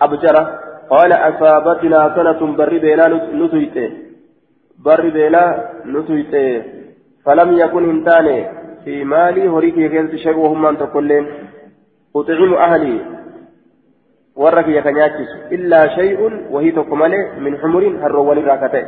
ابجره 0.00 0.44
قال 0.90 1.12
أصابتنا 1.12 2.00
سنة 2.16 2.40
بر 2.56 2.78
بيلا 2.84 3.08
نسيت 3.40 3.76
بر 4.84 5.08
بيلا 5.16 5.44
نسيت 5.94 6.34
فلم 7.24 7.48
يكن 7.62 7.82
هنتان 7.90 8.28
في 8.84 9.04
مالي 9.04 9.48
هريك 9.48 9.76
يكنت 9.76 10.14
شيء 10.16 10.36
وهم 10.36 10.66
ان 10.66 10.78
تقولين. 10.78 11.26
أطعم 12.16 12.54
أهلي. 12.54 13.00
ورك 14.36 14.68
يكنياتش 14.68 15.28
إلا 15.52 15.88
شيء 15.88 16.18
وهي 16.50 16.70
تقمل 16.70 17.12
من 17.40 17.58
حمر 17.58 17.82
هرول 18.02 18.46
راكتة. 18.46 18.84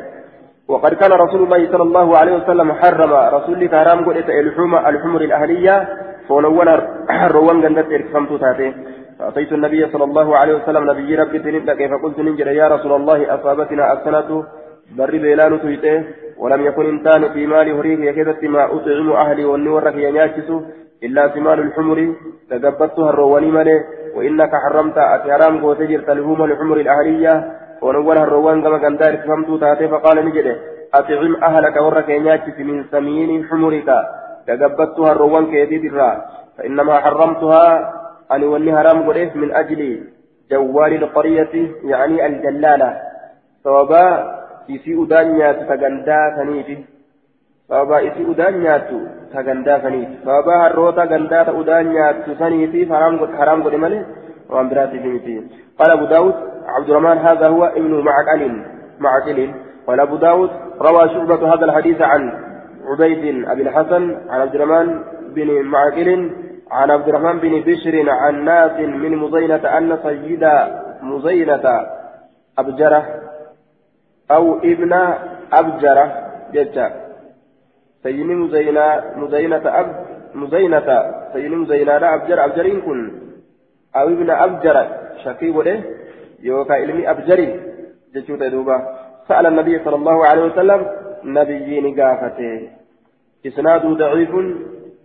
وقد 0.68 0.94
كان 0.94 1.12
رسول 1.12 1.42
الله 1.42 1.72
صلى 1.72 1.82
الله 1.82 2.18
عليه 2.18 2.34
وسلم 2.36 2.72
حرم 2.72 3.12
رسول 3.12 3.68
حرام 3.68 4.04
قلت 4.04 4.28
الحوم 4.28 4.74
الحمر 4.74 5.20
الأهلية. 5.20 5.88
فولون 6.28 6.68
روان 7.36 7.62
قندت 7.64 7.92
إركفمت 7.92 8.40
تاتي. 8.40 8.74
فأتيت 9.18 9.52
النبي 9.52 9.86
صلى 9.92 10.04
الله 10.04 10.36
عليه 10.36 10.54
وسلم. 10.54 10.90
نبي 10.90 11.14
ربي 11.14 11.38
تنبدا 11.38 11.74
كيف 11.74 11.92
قلت 12.02 12.18
ننجر 12.18 12.48
يا 12.48 12.68
رسول 12.68 12.92
الله 12.92 13.34
أصابتنا 13.34 13.92
السنة 13.92 14.44
بر 14.94 15.10
بيلان 15.10 15.60
تيته 15.60 16.04
ولم 16.38 16.66
يكن 16.66 16.86
إنسان 16.86 17.32
في 17.32 17.46
مال 17.46 17.68
هريه 17.78 18.10
يكدت 18.10 18.44
ما 18.44 18.64
أطعم 18.64 19.12
أهلي 19.12 19.44
والنور 19.44 19.98
ينياكس 19.98 20.50
إلا 21.02 21.28
ثمار 21.28 21.58
الحمر 21.58 22.14
تقبضتها 22.50 23.10
الرواني 23.10 23.50
مالي 23.50 23.84
وإنك 24.14 24.50
حرمت 24.54 24.98
أتحرام 24.98 25.60
قوتجر 25.62 26.00
تلهوم 26.00 26.44
الحمر 26.44 26.76
الأهلية 26.76 27.34
ونول 27.82 28.18
هروان 28.18 28.62
كما 28.62 28.78
كان 28.78 28.96
دار 28.96 29.16
فهمتو 29.16 29.56
تاتي 29.56 29.88
فقال 29.88 30.26
نجده 30.26 30.56
أطعم 30.94 31.34
أهلك 31.48 31.76
ورك 31.76 32.08
يناتي 32.08 32.62
من 32.62 32.84
سمين 32.92 33.44
حمرك 33.48 33.88
تقبضتها 34.46 35.12
الروان 35.12 35.46
كيدي 35.46 35.88
درا 35.88 36.10
فإنما 36.58 36.94
حرمتها 37.00 37.92
أن 38.32 38.42
ولي 38.44 38.72
هرام 38.72 38.98
قريف 39.08 39.36
من 39.36 39.54
أجل 39.54 39.80
جوال 40.50 40.92
القرية 41.02 41.54
يعني 41.84 42.26
الجلالة 42.26 42.90
صوابا 44.66 44.74
يسي 44.74 45.02
أدانيا 45.02 45.52
تتغندا 45.52 46.36
ثنيفي 46.36 46.76
صوابا 47.68 48.00
يسي 48.00 48.22
أدانيا 48.30 48.78
تتغندا 48.78 49.78
ثنيفي 49.78 50.14
صوابا 50.24 50.54
هروتا 50.66 51.04
غندا 51.04 51.60
أدانيا 51.60 52.12
تثنيفي 52.12 52.80
حرام 53.38 53.62
قد 53.62 53.74
ملي 53.74 54.06
وأن 54.50 54.68
براتي 54.68 54.98
في 54.98 55.42
قال 55.78 55.90
أبو 55.90 56.04
داود 56.04 56.34
عبد 56.66 56.90
الرحمن 56.90 57.18
هذا 57.18 57.48
هو 57.48 57.64
ابن 57.64 57.92
معقل 58.00 58.42
معقل 58.98 59.54
قال 59.86 60.00
أبو 60.00 60.16
داود 60.16 60.50
روى 60.80 61.08
شعبة 61.08 61.54
هذا 61.54 61.64
الحديث 61.64 62.00
عن 62.00 62.22
عبيد 62.88 63.48
أبي 63.48 63.62
الحسن 63.62 64.02
عن 64.30 64.40
عبد 64.40 64.54
الرحمن 64.54 64.88
بن 65.34 65.62
معقل 65.62 66.30
عن 66.70 66.90
عبد 66.90 67.08
الرحمن 67.08 67.38
بن 67.38 67.60
بشر 67.60 68.10
عن 68.10 68.44
ناس 68.44 68.80
من 68.80 69.16
مزينة 69.16 69.64
أن 69.78 69.98
سيد 70.02 70.44
مزينة 71.02 71.64
أبجرة 72.58 73.26
أو 74.30 74.58
ابن 74.58 74.92
أبجرة 75.52 76.06
جدا 76.52 76.86
سيد 78.02 78.26
مزينة 78.26 79.02
مزينة 79.16 79.62
أب 79.80 80.06
مزينة. 80.34 80.88
سيد 81.32 81.52
مزينة 81.52 82.14
أبجر 82.14 82.44
أبجرين 82.44 82.80
كن. 82.80 83.12
أو 83.96 84.08
ابن 84.08 84.30
أبجرة 84.30 84.84
شكي 85.24 85.82
يوكا 86.42 86.74
علمي 86.74 87.10
أبجري 87.10 87.60
جتشوت 88.14 88.42
دوبا 88.42 88.76
سأل 89.28 89.46
النبي 89.46 89.78
صلى 89.84 89.96
الله 89.96 90.26
عليه 90.26 90.44
وسلم 90.44 90.80
نبيين 91.24 92.00
قافته. 92.00 92.68
إسناده 93.46 93.88
ضعيف 93.88 94.30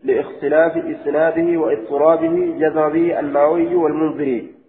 لإختلاف 0.03 0.78
إسناده 0.78 1.59
وإضطرابه 1.61 2.36
جزم 2.61 2.89
به 2.89 3.19
النووي 3.19 3.76
والمنذري. 3.76 4.61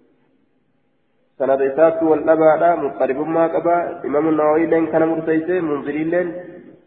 سند 1.42 1.62
إساس 1.70 2.02
والأبا 2.02 2.70
مضطرب 2.82 3.18
ما 3.36 3.44
قبا 3.54 3.76
إمام 4.06 4.24
النووي 4.28 4.66
لين 4.72 4.84
كان 4.92 5.02
مرتيسه 5.12 5.60
منذري 5.68 6.04
لين 6.12 6.28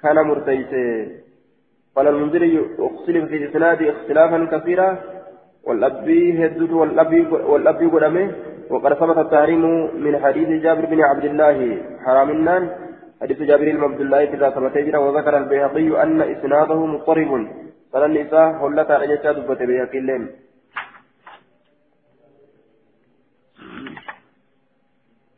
كان 0.04 0.18
مرتيسه 0.30 0.86
قال 1.96 2.08
المنذري 2.08 2.54
اختلف 2.90 3.24
في 3.30 3.36
الإسناد 3.40 3.80
اختلافا 3.94 4.40
كثيرا 4.54 4.90
والأبي 5.68 6.46
هدد 6.46 6.72
والأبي 6.72 7.22
والأبي 7.52 7.86
قدمه 7.94 8.26
وقد 8.72 8.94
ثبت 8.94 9.18
التحريم 9.18 9.64
من 10.06 10.14
حديث 10.24 10.50
جابر 10.64 10.86
بن 10.86 11.00
عبد 11.10 11.26
الله 11.26 11.58
حرام 12.06 12.30
النان 12.30 12.64
حديث 13.22 13.40
جابر 13.50 13.68
بن 13.76 13.84
عبد 13.84 14.02
الله 14.02 14.24
إذا 14.24 14.50
ثبت 14.56 14.78
هجرة 14.78 15.00
وذكر 15.06 15.38
البيهقي 15.38 16.04
أن 16.04 16.22
إسناده 16.22 16.80
مضطرب 16.86 17.32
فلن 17.94 18.12
النساء 18.12 18.48
هلت 18.62 18.92
على 18.92 19.06
جسد 19.12 19.36
دبت 19.36 19.62
بيهقي 19.70 19.98
اللين 20.04 20.24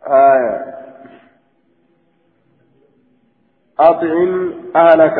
آه. 0.07 0.73
أطعم 3.79 4.53
أهلك 4.75 5.17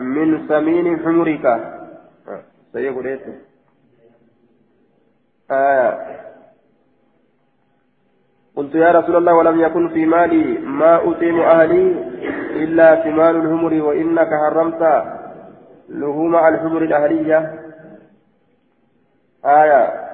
من 0.00 0.48
سمين 0.48 0.98
حمرك. 0.98 1.72
سيقول 2.72 3.06
إية 3.06 3.40
آه. 5.50 5.98
قلت 8.56 8.74
يا 8.74 8.90
رسول 8.90 9.16
الله 9.16 9.34
ولم 9.34 9.60
يكن 9.60 9.88
في 9.88 10.06
مالي 10.06 10.58
ما 10.58 11.10
أتيم 11.10 11.40
أهلي 11.40 12.12
إلا 12.64 13.02
ثمار 13.02 13.30
الهمر 13.30 13.82
وإنك 13.82 14.28
حرمت 14.28 15.04
لهوم 15.88 16.36
الحمر 16.36 16.82
الأهلية 16.82 17.60
آية 19.44 20.11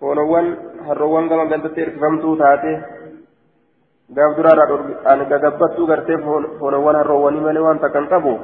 فونوان 0.00 0.46
هروان 0.86 1.28
كما 1.28 1.44
قلت 1.50 1.78
إركفمتو 1.78 2.36
تاتي 2.36 2.72
gaaf 4.10 4.36
duraarraa 4.38 4.78
ani 5.10 5.24
gagabbattuu 5.30 5.86
gartee 5.90 6.18
foonawwan 6.58 6.98
harroowwanii 6.98 7.40
malee 7.46 7.64
waan 7.64 7.80
takkan 7.84 8.06
qabu 8.12 8.34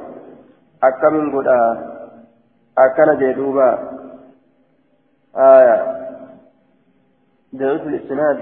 akkamiin 0.87 1.31
godha 1.35 1.57
akkana 2.85 3.19
jee 3.21 3.33
duuba 3.39 3.67
ضعيف 7.55 7.83
الإسناد 7.87 8.41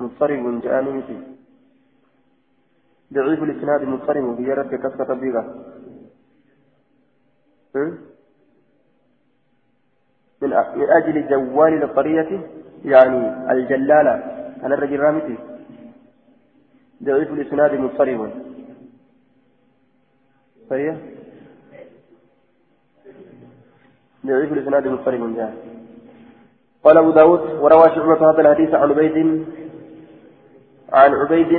مضطرب 0.00 0.60
جاءني 0.62 0.90
مثل 0.98 1.18
ضعيف 3.14 3.42
الإسناد 3.42 3.82
مضطرب 3.82 4.36
بيرد 4.36 4.74
كسكة 4.74 5.14
بيغا 5.14 5.42
من 10.42 10.52
أجل 10.90 11.28
جوال 11.28 11.82
القرية 11.82 12.40
يعني 12.84 13.52
الجلالة. 13.52 14.14
أنا 14.64 14.74
الرجل 14.74 15.00
رامتي. 15.00 15.36
ضعيف 17.02 17.30
الإسناد 17.30 17.74
مضطرب. 17.74 18.30
صحيح؟ 20.70 20.96
ضعيف 24.26 24.52
الإسناد 24.52 24.88
مضطرب 24.88 25.36
جاء 25.36 25.54
قال 26.84 26.98
أبو 26.98 27.10
داود 27.10 27.40
وروى 27.40 27.88
شعبة 27.94 28.30
هذا 28.30 28.40
الحديث 28.40 28.74
عن 28.74 28.90
عبيد 28.90 29.46
عن 30.92 31.14
عبيد 31.14 31.52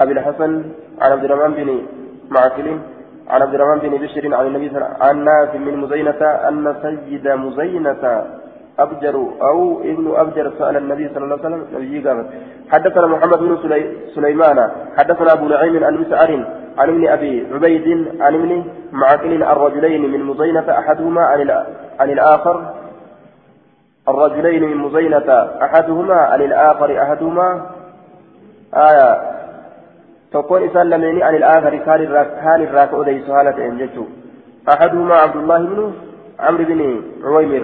أبي 0.00 0.12
الحسن 0.12 0.64
عن 1.00 1.12
عبد 1.12 1.24
الرحمن 1.24 1.54
بن 1.54 1.86
معقل. 2.30 2.78
عن 3.28 3.42
عبد 3.42 3.54
الرحمن 3.54 3.78
بن 3.78 3.96
بشر 3.96 4.34
عن 4.34 4.46
النبي 4.46 4.68
صلى 4.68 4.76
الله 4.76 4.86
عليه 4.86 4.96
وسلم 4.96 5.02
عن 5.02 5.24
ناس 5.24 5.54
من 5.54 5.76
مزينة 5.76 6.22
أن 6.48 6.76
سيد 6.82 7.28
مزينة 7.28 8.24
أبجر 8.78 9.16
أو 9.42 9.80
ابن 9.80 10.14
أبجر 10.16 10.52
سأل 10.58 10.76
النبي 10.76 11.08
صلى 11.14 11.24
الله 11.24 11.38
عليه 11.44 11.56
وسلم 11.56 11.66
نبي 11.74 12.08
قامت 12.08 12.26
حدثنا 12.70 13.06
محمد 13.06 13.38
بن 13.38 13.58
سليمان. 14.14 14.70
حدثنا 14.98 15.32
أبو 15.32 15.48
نعيم 15.48 15.84
عن 15.84 15.94
مسعر 15.94 16.44
عن 16.78 16.88
ابن 16.88 17.08
أبي 17.08 17.46
عبيد 17.52 17.86
عن 18.20 18.34
ابن 18.34 18.64
معقل 18.92 19.42
الرجلين 19.42 20.12
من 20.12 20.24
مزينة 20.24 20.78
أحدهما 20.78 21.22
عن 22.00 22.10
الآخر. 22.10 22.74
الرجلين 24.08 24.62
من 24.62 24.76
مزينة 24.76 25.28
أحدهما 25.62 26.14
عن 26.14 26.42
الآخر 26.42 27.02
أحدهما. 27.02 27.70
آية 28.74 29.31
تكون 30.32 30.62
إسان 30.68 30.90
لمن 30.90 31.22
عن 31.22 31.34
الآخر 31.34 31.76
كان 31.76 32.00
الراك 32.62 32.90
أدي 32.94 33.22
سهالة 33.26 33.66
إنجته 33.66 34.06
أحدهما 34.68 35.14
عبد 35.14 35.36
الله 35.36 35.58
بن 35.58 35.92
عمرو 36.40 36.64
بن 36.64 37.02
عويمر 37.24 37.62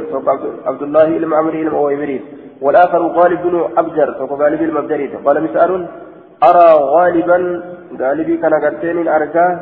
عبد 0.67 0.83
الله 0.83 1.05
بن 1.19 1.35
عمرو 1.35 1.59
بن 1.63 1.69
عويمر 1.69 2.21
والآخر 2.61 3.03
غالب 3.07 3.43
بن 3.43 3.55
أبجر 3.77 4.09
غالب 4.41 4.63
المبجري 4.63 5.07
قال 5.27 5.37
مسأل 5.43 5.87
أرى 6.49 6.69
غالبا 6.95 7.39
غالبي 8.01 8.37
كان 8.37 8.55
قرتين 8.65 9.09
أرجاه 9.09 9.61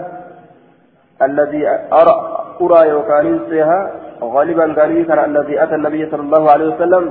الذي 1.22 1.62
أرى 2.00 2.16
أرى 2.60 2.88
يوكان 2.88 3.40
سيها 3.50 3.80
غالبا 4.22 4.62
قال 4.78 5.06
كان 5.08 5.18
الذي 5.30 5.62
أتى 5.62 5.74
النبي 5.74 6.10
صلى 6.10 6.22
الله 6.22 6.50
عليه 6.50 6.66
وسلم 6.74 7.04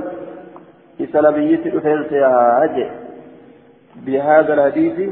إذا 1.00 1.20
نبيت 1.20 1.64
أفنسها 1.76 2.64
هجي 2.64 2.86
بهذا 4.06 4.54
الحديث 4.54 5.10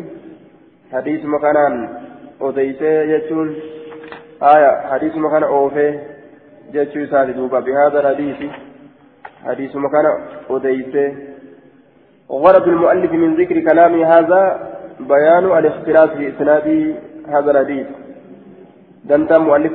حديث 0.95 1.25
مكانان 1.25 1.75
أديسي 2.41 2.93
يجون 3.13 3.49
آية 4.43 4.73
حديث 4.91 5.17
مكان 5.17 5.43
أوفي 5.43 5.89
جتشو 6.73 7.07
سالي 7.13 7.33
دوبا 7.33 7.61
بهذا 7.67 7.99
الحديث 8.01 8.41
حديث 9.47 9.77
مكان 9.77 10.07
أديسي 10.51 11.07
غرض 12.31 12.67
المؤلف 12.69 13.13
من 13.13 13.31
ذكر 13.41 13.57
كلام 13.69 13.95
هذا 14.03 14.43
بيان 15.01 15.45
الاختلاف 15.59 16.11
في 16.17 16.29
إسناد 16.29 16.67
هذا 17.35 17.51
الحديث 17.51 17.87
دنتا 19.09 19.39
مؤلف 19.39 19.75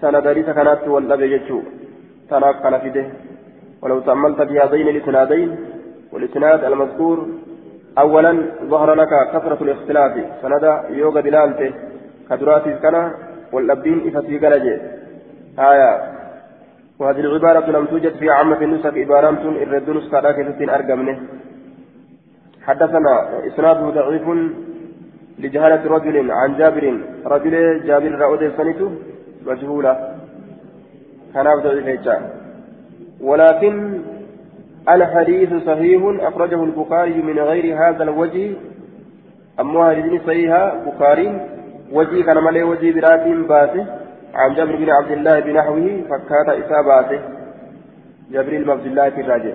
سند 0.00 0.28
حديث 0.28 0.48
كانت 0.56 0.82
والنبي 0.92 1.38
تناف 2.30 2.56
كان 2.62 2.74
فيه 2.82 3.12
ولو 3.82 4.00
تأملت 4.00 4.42
في 4.42 4.54
هذين 4.60 4.88
الإسنادين 4.88 5.50
والإسناد 6.12 6.64
المذكور 6.64 7.16
أولا 7.98 8.32
ظهر 8.64 8.94
لك 8.94 9.08
كثرة 9.32 9.58
الاختلاف. 9.62 10.12
سند 10.42 10.64
يوغا 10.90 11.20
دلالته 11.20 11.72
كدرات 12.30 12.64
كان 12.82 13.12
والأبين 13.52 13.98
إفتي 14.08 14.38
قلجه 14.38 14.80
آية 15.58 15.90
وهذه 16.98 17.20
العبارة 17.20 17.70
لم 17.70 17.86
توجد 17.86 18.14
في 18.20 18.30
عامة 18.30 18.60
النسخ 18.62 18.94
عبارات 18.94 19.38
الرد 19.64 19.90
نسخة 19.90 20.20
لكن 20.20 20.70
أرقمنه. 20.70 21.18
حدثنا 22.66 23.14
إسناده 23.48 23.90
ضعيف 23.90 24.26
لجهالة 25.38 25.82
رجل 25.94 26.30
عن 26.30 26.56
جابر. 26.58 26.84
رجل 27.26 27.54
جابر 27.86 28.12
رأود 28.22 28.52
سنته 28.56 28.90
مجهولة. 29.46 29.94
كان 31.34 31.46
ضعيف 31.64 32.08
ولكن 33.20 34.00
الحديث 34.88 35.50
صحيح 35.66 36.02
أخرجه 36.20 36.64
البخاري 36.64 37.22
من 37.22 37.38
غير 37.38 37.76
هذا 37.76 38.02
الوجه. 38.02 38.56
أما 39.60 39.90
هذه 39.90 40.20
صحيحة 40.26 40.84
بخاري. 40.86 41.48
وجه 41.92 42.22
كان 42.22 42.44
ملي 42.44 42.62
وجه 42.62 42.92
برات 42.92 43.26
باسه. 43.48 44.04
عن 44.34 44.54
جابر 44.54 44.76
بن 44.76 44.90
عبد 44.90 45.10
الله 45.10 45.40
بنحوه 45.40 46.02
فكات 46.10 46.48
إساباته 46.48 47.20
جابر 48.30 48.62
بن 48.62 48.70
عبد 48.70 48.86
الله 48.86 49.08
الراجع 49.08 49.54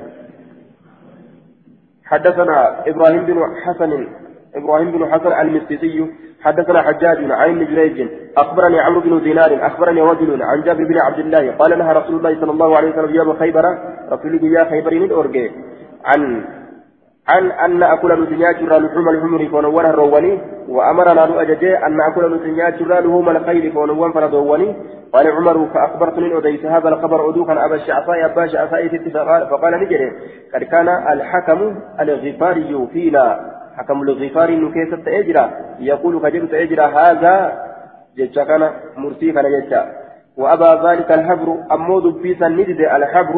حدثنا 2.05 2.87
إبراهيم 2.87 3.25
بن 3.25 3.43
حسن 3.65 4.07
إبراهيم 4.55 4.91
بن 4.91 5.11
حسن 5.11 5.31
المسيسي 5.41 6.07
حدثنا 6.41 6.81
حجاج 6.81 7.31
عن 7.31 7.49
ابن 7.49 7.65
جريج 7.65 8.07
أخبرني 8.37 8.79
عمرو 8.79 9.01
بن 9.01 9.21
دينار 9.23 9.65
أخبرني 9.67 10.01
رجل 10.01 10.43
عن 10.43 10.61
جابر 10.61 10.83
بن 10.83 10.97
عبد 10.99 11.19
الله 11.19 11.51
قال 11.51 11.79
نهى 11.79 11.93
رسول 11.93 12.15
الله 12.15 12.41
صلى 12.41 12.51
الله 12.51 12.77
عليه 12.77 12.89
وسلم 12.89 13.15
يوم 13.15 13.33
خيبر 13.33 13.63
رسول 14.11 14.43
يا 14.43 14.63
خيبر 14.63 14.93
من 14.93 15.11
أورجي 15.11 15.51
عن 16.05 16.45
عن 17.27 17.51
أن 17.51 17.79
نأكل 17.79 18.23
نتنيا 18.23 18.51
جرى 18.51 18.79
لحوم 18.79 19.09
الحمر 19.09 19.49
فنوان 19.51 19.85
الرواني 19.85 20.41
وأمرنا 20.69 21.25
نؤججي 21.25 21.77
أن 21.77 21.97
نأكل 21.97 22.35
نتنيا 22.35 22.69
جرى 22.69 22.99
لحوم 22.99 23.29
الخيل 23.29 23.71
فنوان 23.71 24.11
فردواني 24.11 24.75
قال 25.13 25.27
عمر 25.27 25.67
فأخبرتني 25.73 26.37
أديت 26.37 26.65
هذا 26.65 26.89
الخبر 26.89 27.29
أدوكا 27.29 27.65
أبا 27.65 27.75
الشعفاء 27.75 28.25
أبا 28.25 28.43
الشعفاء 28.43 28.87
فقال 29.51 29.73
نجري 29.83 30.11
قد 30.53 30.63
كان 30.63 30.89
الحكم 30.89 31.75
الغفاري 31.99 32.87
فينا. 32.93 33.58
حكم 33.79 34.01
الغفاري 34.01 34.55
نكيسة 34.55 34.97
تأجرى 35.07 35.45
يقول 35.79 36.13
كجبت 36.19 36.51
تأجرى 36.51 36.85
هذا 36.99 37.33
جتشا 38.17 38.43
كان 38.43 38.63
مرسي 38.97 39.31
كان 39.31 39.45
جتشا 39.53 39.81
وأبا 40.37 40.71
ذلك 40.87 41.09
الحبر 41.11 41.49
أمود 41.71 42.05
بيسا 42.21 42.47
نجد 42.47 42.79
الحبر 42.97 43.35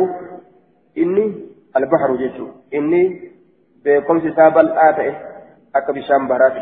إني 0.97 1.25
البحر 1.77 2.09
جتشو 2.21 2.47
إني 2.73 3.31
beekomsi 3.83 4.29
isaa 4.29 4.51
bal'aa 4.55 4.93
ta'e 4.97 5.13
akka 5.73 5.93
bishaan 5.93 6.27
baraati 6.29 6.61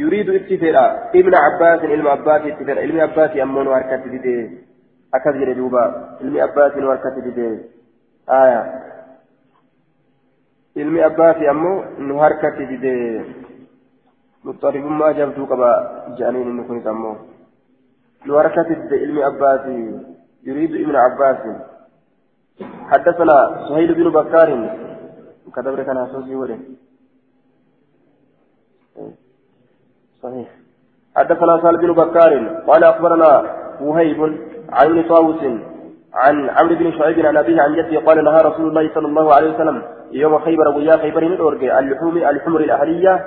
yuriidu 0.00 0.34
itti 0.38 0.58
fedha 0.62 0.82
ibna 1.20 1.38
abbaasin 1.50 1.94
ilma 1.96 2.10
abbaasi 2.12 2.52
itti 2.52 2.66
fedha 2.68 2.84
ilmi 2.88 3.00
abbaasi 3.00 3.40
ammoo 3.40 3.64
nu 3.64 3.72
harkatti 3.76 4.12
didee 4.14 4.42
akkas 5.18 5.38
jedhe 5.40 5.54
duuba 5.60 5.84
ilmi 10.76 11.02
didee 11.02 11.02
abbaasi 11.02 11.48
ammoo 11.48 11.84
nu 11.98 12.18
harkatti 12.18 12.66
didee 12.66 13.24
muxaribummaa 14.44 15.12
jabduu 15.18 15.46
qaba 15.46 15.70
jedhaniin 16.18 16.48
inni 16.50 16.64
kunis 16.68 16.86
ammoo 16.86 17.16
nu 18.26 18.34
harkatti 18.40 18.74
dide 18.82 18.96
ilmi 19.04 19.22
abbaasi 19.30 19.74
yuriidu 20.46 20.76
ibna 20.84 21.04
abbaasin 21.10 21.58
حدثنا 22.90 23.66
سهيل 23.68 23.94
بن 23.94 24.10
بكار 24.10 24.48
كدبر 25.56 25.82
كان 25.82 25.96
أسوسي 25.96 26.34
ولن 26.34 26.60
صحيح 30.22 30.48
حدثنا 31.16 31.62
سهل 31.62 31.76
بن 31.76 31.92
بكار 31.92 32.32
قال 32.68 32.84
أخبرنا 32.84 33.32
وهيب 33.80 34.20
عن 34.72 35.02
طاووس 35.08 35.42
عن 36.14 36.50
عمرو 36.50 36.74
بن 36.74 36.92
شعيب 36.98 37.26
عن 37.26 37.36
أبيه 37.36 37.62
عن 37.62 37.74
جده 37.74 38.00
قال 38.00 38.24
نهى 38.24 38.42
رسول 38.42 38.68
الله 38.68 38.90
صلى 38.94 39.06
الله 39.06 39.34
عليه 39.34 39.54
وسلم 39.54 39.82
يوم 40.12 40.38
خيبر 40.38 40.68
ويا 40.76 40.96
خيبر 40.96 41.24
من 41.24 41.38
أورجي 41.38 41.78
اللحوم 41.78 42.16
الحمر 42.16 42.60
الأهلية 42.60 43.26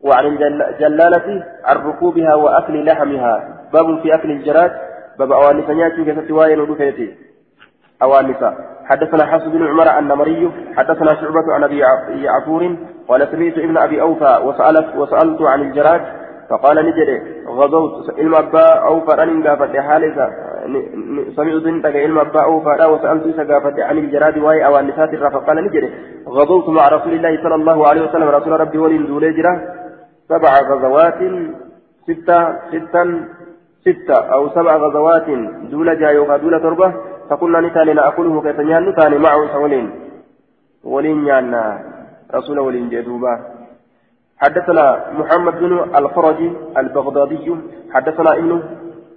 وعن 0.00 0.26
الجلالة 0.26 1.44
عن 1.64 1.76
ركوبها 1.76 2.34
وأكل 2.34 2.84
لحمها. 2.84 3.48
باب 3.72 4.02
في 4.02 4.14
أكل 4.14 4.30
الجراد. 4.30 4.72
باب 5.18 5.32
أواني 5.32 5.66
سنياتي 5.66 6.04
كيف 6.04 6.28
سواين 6.28 6.60
ودفيتي 6.60 7.14
أوانسا 8.02 8.54
حدثنا 8.84 9.26
حفص 9.26 9.44
بن 9.44 9.66
عمر 9.66 9.98
النمري 9.98 10.52
حدثنا 10.76 11.14
شعبة 11.20 11.54
عن 11.54 11.64
أبي 11.64 11.78
يعفور 12.24 12.76
قال 13.08 13.28
سمعت 13.32 13.58
ابن 13.58 13.76
أبي 13.76 14.00
أوفى 14.00 14.40
وسألت 14.44 14.96
وسألت 14.96 15.42
عن 15.42 15.60
الجراد 15.60 16.00
فقال 16.50 16.76
نجري 16.76 17.42
غزوت 17.48 18.18
علم 18.18 18.34
أبا 18.34 18.72
أوفى 18.72 19.22
أن 19.22 19.46
قافت 19.46 19.76
حالك 19.76 20.30
سمعت 21.36 21.66
انتك 21.66 21.96
علم 21.96 22.18
أوفى 22.18 22.84
وسألت 22.92 23.36
سقافت 23.36 23.76
عن 23.80 23.98
الجراد 23.98 24.38
وهي 24.38 24.66
أو 24.66 24.78
النساء 24.78 25.06
فقال 25.30 25.56
نجري. 25.64 25.88
غزوت 26.28 26.68
مع 26.68 26.88
رسول 26.88 27.12
الله 27.12 27.42
صلى 27.42 27.54
الله 27.54 27.88
عليه 27.88 28.02
وسلم. 28.06 28.28
رسول 28.28 28.60
ربي 28.60 28.78
ولي 28.78 28.98
دوليجرة 28.98 29.52
سبع 30.28 30.52
غزوات 30.70 31.20
ستة 32.06 32.38
ستا 32.72 33.02
ستة 33.86 34.18
أو 34.34 34.42
سبع 34.56 34.76
غزوات 34.76 35.28
دولة 35.70 35.94
جايوها 35.94 36.36
دولة 36.36 36.58
تربة. 36.58 36.94
فقلنا 37.30 37.60
نتاني 37.60 37.92
نأكله 37.92 38.42
كيف 38.42 38.60
نيان. 38.60 38.82
نتاني 38.88 39.18
معه 39.18 39.40
سولين 39.52 39.86
ولين. 40.84 41.26
يانا. 41.26 41.64
رسول 42.34 42.58
ولين 42.58 42.88
جدوبا 42.88 43.34
حدثنا 44.42 44.84
محمد 45.18 45.54
بن 45.60 45.72
الفرج 45.98 46.40
البغدادي. 46.76 47.56
حدثنا 47.94 48.30
ابن 48.40 48.62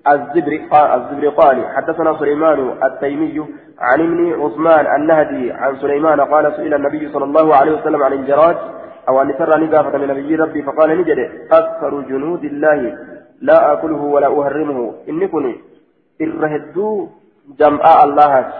الزبرقاني 0.07 1.67
حدثنا 1.75 2.19
سليمان 2.19 2.77
التيمي 2.83 3.45
عن 3.79 3.99
ابن 3.99 4.41
عثمان 4.41 4.85
النهدي 4.95 5.51
عن 5.51 5.75
سليمان 5.75 6.21
قال 6.21 6.53
سئل 6.55 6.73
النبي 6.73 7.09
صلى 7.13 7.25
الله 7.25 7.55
عليه 7.55 7.71
وسلم 7.71 8.03
عن 8.03 8.13
الجراد 8.13 8.57
أو 9.09 9.21
أن 9.21 9.37
ترى 9.37 9.65
نقافة 9.65 9.97
من 9.97 10.07
نبي 10.07 10.35
ربي 10.35 10.61
فقال 10.63 10.89
نجد 11.01 11.19
أكثر 11.51 12.01
جنود 12.01 12.43
الله 12.43 12.97
لا 13.41 13.73
آكله 13.73 14.01
ولا 14.01 14.27
أهرمه. 14.27 14.93
إني 15.09 15.27
كني 15.27 15.55
إرهدوا 16.21 17.07
جمع 17.59 18.03
الله 18.03 18.53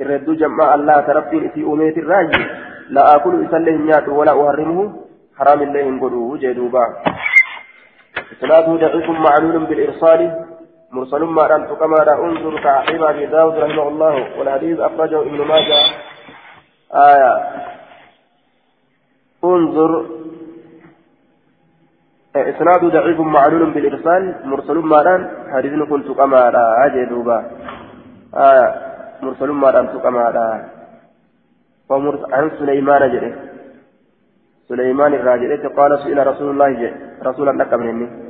الرد 0.00 0.30
جمع 0.30 0.74
الله 0.74 1.00
تربي 1.00 1.48
في 1.48 1.62
أمية 1.62 1.96
الراجي 1.96 2.46
لا 2.90 3.16
أكل 3.16 3.44
إسله 3.44 3.72
نيات 3.72 4.08
ولا 4.08 4.32
أهرمه. 4.32 4.92
حرام 5.38 5.62
الله 5.62 5.82
انقلوه 5.82 6.38
جدوبا. 6.38 6.86
إسناده 8.32 8.76
دقيق 8.76 9.10
معلول 9.10 9.66
بالإرسال. 9.66 10.20
مرسل 10.92 11.22
ما 11.22 11.56
أن 11.56 11.66
كما 11.66 12.00
أنظر 12.24 12.62
تعقيب 12.62 13.02
أبي 13.02 13.26
داود 13.26 13.54
رحمه 13.54 13.88
الله 13.88 14.38
والحديث 14.38 14.80
أخرجه 14.80 15.20
ابن 15.20 15.38
ماجه. 15.38 15.80
آية. 16.94 17.34
أنظر. 19.44 20.06
إسناد 22.36 22.84
ضعيف 22.84 23.20
معلول 23.20 23.70
بالإرسال. 23.70 24.34
مرسل 24.44 24.78
ما 24.78 25.02
أن 25.02 25.30
حديث 25.52 25.72
كنت 25.88 26.08
كما 26.10 26.50
جدوبا 26.94 27.38
آية. 28.34 28.68
مرسل 29.22 29.50
ما 29.50 29.70
دام 29.70 29.86
تقما 29.86 30.30
عن 32.32 32.50
سليمان 32.58 33.12
جده 33.12 33.34
سليمان 34.68 35.14
الراجل 35.14 35.68
قال 35.78 35.98
سئل 35.98 36.26
رسول 36.26 36.50
الله 36.50 36.68
جده 36.72 36.94
رسول 37.26 37.48
الله 37.48 37.76
مني 37.76 38.29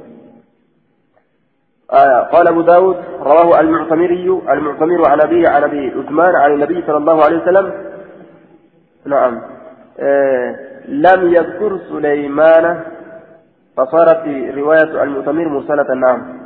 آية. 1.93 2.21
قال 2.33 2.49
أبو 2.49 2.61
داود 2.61 2.97
رواه 3.21 3.61
المعتمري 3.61 4.43
المعتمر 4.49 5.09
عن 5.09 5.21
أبيه 5.21 5.49
عن 5.49 5.63
أبي 5.63 5.89
عثمان 5.89 6.35
عن 6.35 6.53
النبي 6.53 6.83
صلى 6.87 6.97
الله 6.97 7.25
عليه 7.25 7.43
وسلم. 7.43 7.73
نعم. 9.07 9.43
آه 10.01 10.57
لم 10.89 11.35
يذكر 11.35 11.79
سليمان 11.89 12.83
فصارت 13.77 14.29
رواية 14.55 15.03
المعتمر 15.03 15.49
مرسلة. 15.49 15.95
نعم. 15.95 16.41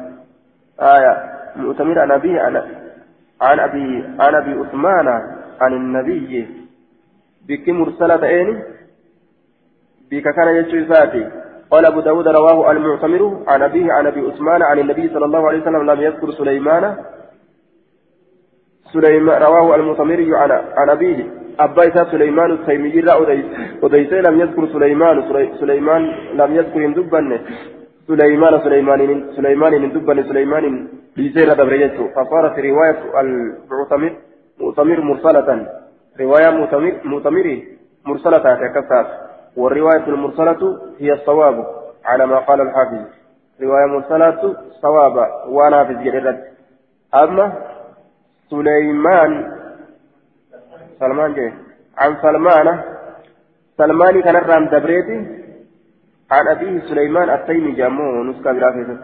آية. 0.80 1.34
معتمر 1.57 1.99
عن 1.99 2.11
أبيه 2.11 2.40
عن 2.40 2.62
عن 3.40 3.61
أبي 3.61 4.05
عن 4.20 4.34
أبي 4.34 4.53
عثمان 4.53 5.09
عن 5.61 5.72
النبي. 5.72 6.49
بك 7.49 7.68
مرسلة 7.68 8.26
أين 8.28 8.62
بك 10.11 10.22
كان 10.22 10.49
يجوي 10.49 10.84
ذاتي 10.84 11.30
قال 11.71 11.87
أبو 11.87 12.01
داود 12.01 12.29
رواه 12.29 12.71
المعتمر 12.71 13.43
عن 13.49 13.62
أبيه 13.62 13.93
عن 13.93 14.07
أبي 14.07 14.21
عثمان 14.21 14.62
عن 14.62 14.79
النبي 14.79 15.09
صلى 15.09 15.25
الله 15.25 15.49
عليه 15.49 15.61
وسلم 15.62 15.91
لم 15.91 16.01
يذكر 16.01 16.31
سليمان. 16.31 16.97
سليمان 18.93 19.43
رواه 19.43 19.75
المعتمر 19.75 20.35
عن 20.35 20.51
عن 20.51 20.91
أبيه. 20.91 21.27
أبا 21.61 22.05
سليمان 22.11 22.51
التيمي 22.51 23.01
لا 23.01 23.15
أديس 23.83 24.12
لم 24.12 24.41
يذكر 24.41 24.67
سليمان. 24.67 25.17
سليمان 25.61 26.03
لم 26.35 26.55
يذكر 26.55 26.81
دبا 26.93 27.39
سليمان 28.09 28.61
سليمان 28.65 29.31
سليمان 29.37 29.93
دبا 29.93 30.23
سليمان 30.23 30.89
لزير 31.17 31.53
دبريته 31.53 32.09
فصارت 32.15 32.59
رواية 32.59 32.99
المعتمر 33.21 34.12
مؤتمر 34.61 35.01
مرسلة. 35.01 35.49
رواية 36.21 36.51
مؤتمر 36.51 36.93
مؤتمر 37.05 37.47
مرسلة 38.07 38.39
ككسات 38.39 39.24
والرواية 39.57 40.07
المرسلة 40.07 40.80
هي 40.98 41.12
الصواب 41.12 41.66
على 42.05 42.26
ما 42.26 42.38
قال 42.38 42.61
الحافظ. 42.61 43.07
رواية 43.62 43.86
مرسلة 43.86 44.57
صواب 44.82 45.16
وأنا 45.48 45.84
في 45.84 45.92
الجريرة 45.92 46.38
أما 47.14 47.52
سليمان 48.50 49.52
سلمان 51.00 51.34
جاي. 51.34 51.52
عن 51.98 52.16
سلمان 52.22 52.82
سلمان 53.78 54.22
كان 54.22 54.36
الرام 54.36 54.64
دبريتي. 54.66 55.44
عن 56.30 56.48
أبيه 56.48 56.80
سليمان 56.80 57.30
التيمي 57.30 57.72
جامو 57.72 58.24
نسكا 58.24 58.52
برافيته 58.52 58.98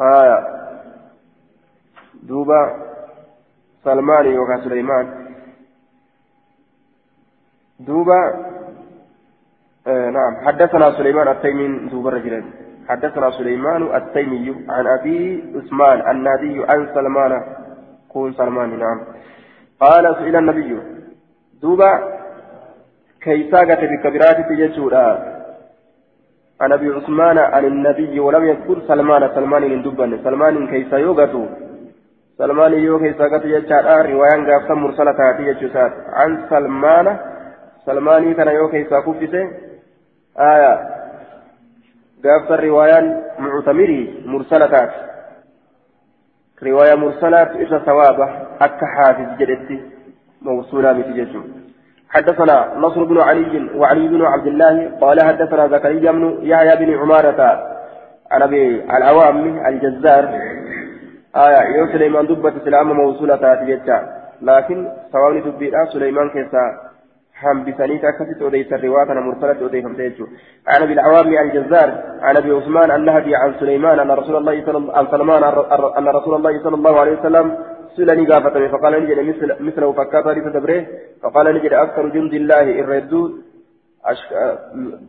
آية 0.00 0.38
دوبا 2.22 2.60
سلمان 3.84 4.26
يوكا 4.26 4.56
سليمان. 4.64 5.06
دوبا 7.80 8.20
نعم 9.86 10.36
حدثنا 10.46 10.90
سليمان 10.90 11.28
التيمي 11.28 11.88
دوب 11.90 12.06
الرجلين 12.08 12.44
حدثنا 12.88 13.30
سليمان 13.30 13.82
التيمي 13.96 14.54
عن 14.68 14.86
أبي 14.86 15.44
عثمان 15.56 16.10
النادي 16.10 16.64
عن 16.68 16.88
سلمان 16.94 17.42
كون 18.08 18.32
سلمان 18.32 18.78
نعم 18.78 19.00
قال 19.80 20.16
سئل 20.18 20.36
النبي 20.36 20.80
دوبا 21.62 21.90
كيساقة 23.20 23.82
بكبيرات 23.90 24.38
تجسودا 24.48 25.06
عن 26.60 26.72
أبي 26.72 26.88
عثمان 26.90 27.38
عن 27.38 27.64
النبي 27.64 28.20
ولم 28.20 28.44
يذكر 28.44 28.78
سلمان 28.88 29.34
سلمان 29.34 29.62
من 29.62 29.82
دبن 29.82 30.18
سلمان 30.24 30.66
كيسا 30.66 30.96
يوغتو 30.96 31.44
سلمان 32.38 32.72
يو 32.72 32.98
كيسا 32.98 33.24
قتل 33.24 33.50
يجعل 33.50 33.86
رواية 34.10 34.44
غافة 34.48 34.74
مرسلة 34.74 35.12
تاتي 35.12 35.68
عن 36.18 36.30
سلمان 36.50 37.06
سلماني 37.86 38.34
كان 38.34 38.48
يو 38.48 38.68
كيسا 38.68 39.00
كفته 39.00 39.63
آية. 40.38 40.74
قابت 42.24 42.50
الروايان 42.50 43.22
معتمري 43.38 44.22
مرسلتات. 44.26 44.90
رواية 46.62 46.94
مرسلات 46.94 47.50
إذا 47.50 47.78
ثوابة 47.78 48.28
أكا 48.60 48.86
حافظ 48.96 49.38
جدتي. 49.38 49.82
موصولة 50.42 50.92
متجسم 50.92 51.44
حدثنا 52.08 52.74
نصر 52.76 53.04
بن 53.04 53.20
علي 53.20 53.70
وعلي 53.76 54.08
بن 54.08 54.24
عبد 54.24 54.46
الله. 54.46 54.98
قال 55.00 55.22
حدثنا 55.22 55.68
زكريا 55.68 56.12
بن 56.12 56.38
يحيى 56.42 56.76
بن 56.76 56.98
عمارة 56.98 57.40
عن 58.30 58.42
أبي 58.42 58.84
العوام 58.96 59.66
الجزار. 59.66 60.24
آية. 61.36 61.76
يو 61.76 61.86
سليمان 61.86 62.26
دبة 62.26 62.54
سلام 62.64 62.92
موصولة 62.92 63.36
تاتي 63.36 63.80
لكن 64.42 64.88
سواء 65.12 65.40
دبيرا 65.40 65.84
سليمان 65.84 66.30
كيسا. 66.30 66.83
حنبسني 67.44 67.98
كاكست 67.98 68.42
وديس 68.42 68.72
الرواية 68.72 69.10
مرسلة 69.28 69.58
وديس 69.64 69.84
همتيجو 69.84 70.26
عن 70.70 70.82
أبي 70.82 70.92
العوام 70.92 71.26
الجزار 71.44 71.88
عن 72.26 72.36
أبي 72.36 72.50
عثمان 72.58 72.90
النهدي 72.98 73.36
عن 73.36 73.50
سليمان 73.60 73.96
أن 74.00 74.10
رسول 74.20 74.36
الله 74.36 74.56
صلى 74.66 75.06
سلمان 75.10 75.42
أن 75.98 76.08
رسول 76.18 76.34
الله 76.34 76.62
صلى 76.64 76.76
الله 76.76 77.00
عليه 77.00 77.14
وسلم 77.18 77.46
سلني 77.96 78.26
قافة 78.26 78.68
فقال 78.72 78.92
نجد 79.02 79.18
مثل 79.30 79.48
مثله 79.66 79.92
فكات 79.92 80.26
لي 80.26 80.40
تدبره 80.40 80.86
فقال 81.22 81.46
نجد 81.54 81.72
أكثر 81.72 82.08
جند 82.08 82.34
الله 82.34 82.66
الردود 82.80 83.32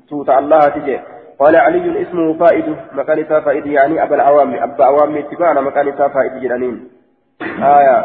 توت 0.09 0.29
الله 0.29 0.59
تجي. 0.75 0.99
قال 1.39 1.55
علي 1.55 2.01
اسمه 2.01 2.27
فائد 2.43 2.75
مكان 2.93 3.23
فائد 3.41 3.65
يعني 3.65 4.03
أبا 4.03 4.15
العوام 4.15 4.53
أبا 4.53 4.85
عوام 4.85 5.15
اتباعنا 5.17 5.61
مكان 5.61 5.91
فائد 5.91 6.33
جنانين 6.43 6.75
آية. 7.77 7.97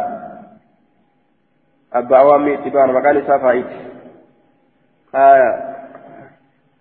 أبا 1.92 2.16
عوام 2.16 2.48
اتباعنا 2.48 2.92
مكان 2.92 3.16
فائد. 3.22 3.66
آية. 5.14 5.70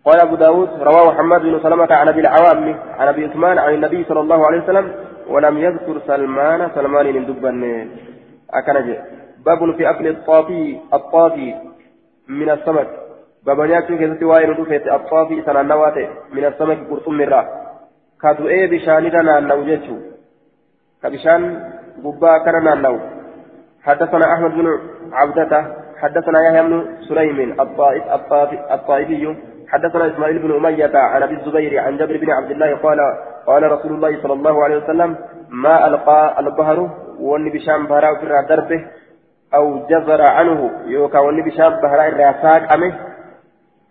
قال 0.06 0.20
أبو 0.20 0.36
داود 0.36 0.70
رواه 0.82 1.12
محمد 1.12 1.42
بن 1.42 1.60
سلمة 1.64 1.94
عن 1.94 2.08
أبي 2.08 2.20
العوام 2.20 2.80
عن 3.00 3.08
أبي 3.08 3.26
عثمان 3.26 3.58
عن 3.58 3.74
النبي 3.74 4.04
صلى 4.04 4.20
الله 4.20 4.48
عليه 4.48 4.64
وسلم 4.64 4.92
ولم 5.28 5.58
يذكر 5.58 6.02
سلمان 6.08 6.70
سلمان 6.76 7.06
من 7.14 7.26
دبا 7.26 7.52
أكنج. 8.54 8.96
باب 9.46 9.76
في 9.78 9.90
أكل 9.90 10.08
الطافي 10.08 10.78
الطافي 10.94 11.56
من 12.28 12.50
السمك. 12.50 12.88
باب 13.46 13.62
نياتو 13.62 13.98
كيستي 13.98 14.26
واين 14.26 14.50
رفيت 14.50 14.88
الطافي 14.88 15.42
سنة 15.46 15.62
من 16.34 16.46
السمك 16.46 16.78
قرطم 16.90 17.18
مرة. 17.18 17.70
كادو 18.22 18.48
إيه 18.48 18.70
بشاننا 18.72 19.38
النوجيتو 19.38 19.96
كبشان 21.04 21.72
ببا 22.04 22.38
كرنا 22.46 22.74
النو 22.74 23.00
حدثنا 23.84 24.34
أحمد 24.34 24.52
بن 24.52 24.80
عبدته 25.12 25.62
حدثنا 26.02 26.40
يحيى 26.48 26.62
بن 26.62 26.86
سليم 27.10 27.62
الطائف 27.62 28.04
الطائفي. 28.72 29.36
حدثنا 29.70 30.08
إسماعيل 30.08 30.40
بن 30.40 30.56
أمية 30.56 30.92
عن 30.94 31.24
أبي 31.24 31.34
الزبير 31.34 31.80
عن 31.80 31.98
جابر 31.98 32.18
بن 32.18 32.32
عبد 32.32 32.52
الله 32.52 32.76
قال 32.76 33.00
قال 33.48 33.72
رسول 33.72 33.92
الله 33.92 34.22
صلى 34.24 34.34
الله 34.34 34.64
عليه 34.64 34.78
وسلم 34.78 35.16
ما 35.50 35.88
القى 35.88 36.36
البهر 36.40 36.90
وني 37.20 37.50
بشام 37.50 37.88
بهراء 37.88 38.16
في 38.20 38.46
دربه 38.50 38.86
أو 39.54 39.88
جزر 39.88 40.22
عنه 40.22 40.72
يوكا 40.86 41.20
وني 41.20 41.42
بشام 41.42 41.82
بهراء 41.82 42.08
الراساك 42.08 42.74
أمه. 42.74 42.94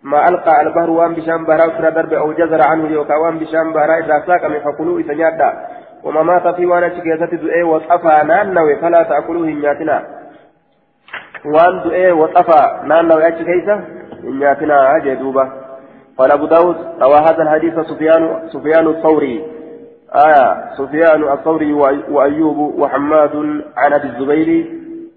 ما 0.03 0.29
ألقى 0.29 0.61
البهر 0.61 0.89
وان 0.89 1.13
بشام 1.13 1.45
بهراء 1.45 1.69
في 1.69 1.81
دربه 1.81 2.17
أو 2.19 2.33
جزر 2.33 2.61
عنه 2.67 2.87
يوكا 2.91 3.15
وان 3.15 3.39
بشام 3.39 3.73
بهراء 3.73 3.99
الراساك 3.99 4.43
أمه. 4.43 4.59
فكلوا 4.59 4.99
إذا 4.99 5.69
وما 6.03 6.23
مات 6.23 6.55
في 6.55 6.65
وأنا 6.65 6.89
شكيتت 6.89 7.33
دعي 7.33 7.63
وصفى 7.63 8.27
نانوي 8.27 8.75
فلا 8.75 9.03
تأكلوه 9.03 9.45
نياتنا 9.45 10.18
waan 11.45 11.81
du'ee 11.83 12.11
waxafa 12.11 12.59
naannawe 12.91 13.25
achi 13.25 13.45
keeysa 13.49 13.81
hin 14.21 14.39
nyaatinaa 14.43 14.99
jee 15.07 15.15
duuba 15.23 15.49
قال 16.19 16.31
أبو 16.31 16.45
داود 16.45 16.75
روى 17.01 17.15
هذا 17.15 17.43
الحديث 17.43 17.79
سفيان 17.79 18.49
سفيان 18.53 18.87
الثوري 18.87 19.43
آية 20.15 20.75
سفيان 20.77 21.23
الثوري 21.31 21.73
وأيوب 22.09 22.57
وحماد 22.57 23.35
عن 23.77 23.93
أبي 23.93 24.07
الزبير 24.07 24.49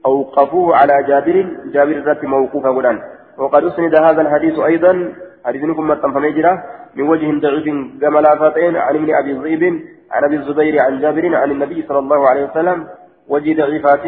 أوقفوه 0.06 0.76
على 0.76 1.02
جابر 1.08 1.46
جابر 1.74 1.98
ذات 2.06 2.24
موقوفا 2.24 2.68
غدا 2.68 3.02
وقد 3.38 3.64
أسند 3.64 3.94
هذا 3.94 4.22
الحديث 4.22 4.58
أيضا 4.58 5.12
حديث 5.46 5.62
نكم 5.64 5.94
فمجرة 5.94 6.62
من 6.96 7.08
وجه 7.08 7.40
ضعيف 7.40 7.64
كما 8.00 8.20
لا 8.20 8.52
عن 8.56 8.94
ابن 8.96 9.14
أبي 9.14 9.32
ذئب 9.32 9.62
عن 10.10 10.24
أبي 10.24 10.36
الزبير 10.36 10.80
عن 10.80 11.00
جابر 11.00 11.36
عن 11.36 11.50
النبي 11.50 11.84
صلى 11.88 11.98
الله 11.98 12.28
عليه 12.28 12.44
وسلم 12.44 12.86
وجه 13.28 13.62
ضعيفات 13.62 14.04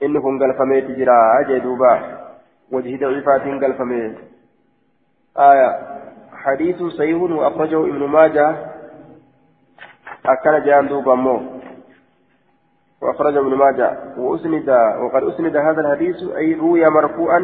inni 0.00 0.20
kun 0.20 0.38
galfameeti 0.38 0.94
jira 0.94 1.18
jee 1.48 1.60
duuba? 1.60 1.92
Wajhi 2.72 2.98
daciifaatiin 2.98 3.58
galfame 3.58 4.00
aya 5.34 5.68
حديث 6.38 6.82
صحيح 6.82 7.22
وأخرجه 7.22 7.80
ابن 7.80 8.02
ماجه 8.06 8.56
أكل 10.26 10.64
جان 10.64 10.88
دوبا 10.88 11.14
مو 11.14 11.40
وأخرجه 13.02 13.38
ابن 13.38 13.54
ماجه 13.54 13.98
وأسند 14.18 14.70
وقد 15.02 15.22
أسند 15.22 15.56
هذا 15.56 15.80
الحديث 15.80 16.16
أي 16.36 16.54
روي 16.54 16.86
مرفوعا 16.90 17.40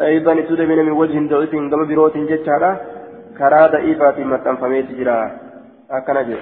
أيضا 0.00 0.34
سد 0.48 0.60
من 0.60 0.90
وجه 0.90 1.28
ضعيف 1.28 1.50
قبل 1.50 1.84
بروت 1.86 2.16
جتشارا 2.16 2.80
كرا 3.38 3.66
ضعيفة 3.66 4.24
متن 4.24 4.56
فميت 4.56 4.90
جرا 4.90 5.18
أكل 5.90 6.26
جي 6.26 6.38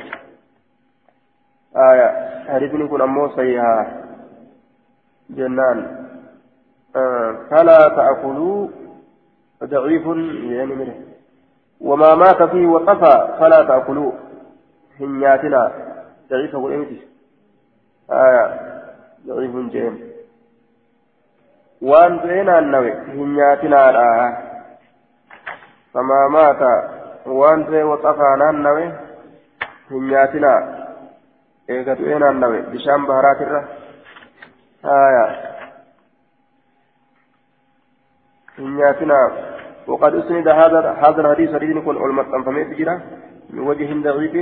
آية. 1.76 2.08
حديثني 2.48 2.88
كن 2.88 3.00
أمو 3.00 3.30
جنان. 5.30 6.06
آه. 6.96 7.36
فلا 7.50 7.88
تأكلوا. 7.88 8.68
ضعيف 9.64 10.06
يعني 10.50 10.74
منه. 10.74 10.94
وما 11.80 12.14
مات 12.14 12.42
فيه 12.42 12.66
وقفى 12.66 13.36
فلا 13.40 13.62
تأكلوا. 13.62 14.12
هنياتنا. 15.00 15.72
ضعيف 16.30 16.54
أقول 16.54 16.72
إمتى 16.72 17.00
آية. 18.10 18.60
ضعيف 19.26 19.56
جيم. 19.56 20.12
وأن 21.82 22.16
بينا 22.18 22.58
النوي. 22.58 22.92
هنياتنا 22.92 23.90
الآه 23.90 24.36
فما 25.94 26.28
مات. 26.28 26.90
وأن 27.26 27.62
بي 27.62 27.82
وقفى 27.82 28.36
نانوي 28.38 28.92
هنياتنا. 29.90 30.73
Eegatu 31.68 32.06
eenaan 32.06 32.40
nawe 32.40 32.62
bishaan 32.72 33.06
baharaatirra 33.06 33.64
haya 34.82 35.24
hin 38.58 38.76
nyaatinaa 38.76 39.26
وقد 39.86 40.14
أسند 40.14 40.48
هذا 40.48 40.80
هذا 41.04 41.20
الحديث 41.20 41.54
حديث 41.54 41.76
يكون 41.76 41.96
علمت 42.02 42.26
فميت 42.46 42.68
جرا 42.78 43.00
من 43.50 43.62
وجه 43.68 43.88
ضعيف 44.02 44.34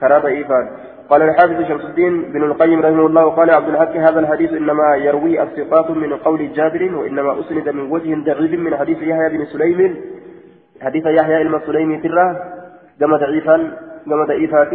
كرا 0.00 0.18
ضعيفا 0.18 0.60
قال 1.08 1.22
الحافظ 1.22 1.68
شمس 1.68 1.84
الدين 1.84 2.32
بن 2.32 2.42
القيم 2.42 2.80
رحمه 2.80 3.06
الله 3.06 3.30
قال 3.30 3.50
عبد 3.50 3.68
الحق 3.68 3.96
هذا 3.96 4.20
الحديث 4.20 4.52
انما 4.52 4.96
يروي 4.96 5.42
الثقات 5.42 5.90
من 5.90 6.12
قول 6.12 6.52
جابر 6.52 6.94
وانما 6.94 7.40
اسند 7.40 7.68
من 7.68 7.90
وجه 7.90 8.14
ضعيف 8.14 8.52
من 8.60 8.76
حديث 8.76 8.98
يحيى 9.02 9.28
بن 9.28 9.44
سليم 9.44 9.96
حديث 10.82 11.06
يحيى 11.06 11.44
بن 11.44 11.60
سليم 11.66 12.00
ترى 12.00 12.26
كما 13.00 13.16
ضعيفا 13.16 13.56
كما 14.06 14.24
ضعيفات 14.24 14.72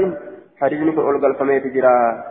حديث 0.61 0.81
يكون 0.81 1.15
ألقى 1.15 1.27
الفميت 1.27 1.67
جرا 1.67 2.23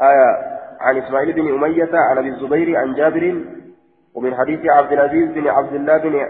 آية 0.00 0.58
عن 0.80 0.96
إسماعيل 0.96 1.32
بن 1.32 1.54
أمية 1.54 1.90
عن 1.92 2.18
أبي 2.18 2.28
الزبير 2.28 2.76
عن 2.76 2.94
جابر 2.94 3.44
ومن 4.14 4.34
حديث 4.34 4.60
عبد 4.66 4.92
العزيز 4.92 5.28
بن 5.32 5.48
عبد 5.48 5.74
الله 5.74 5.96
بن 5.98 6.26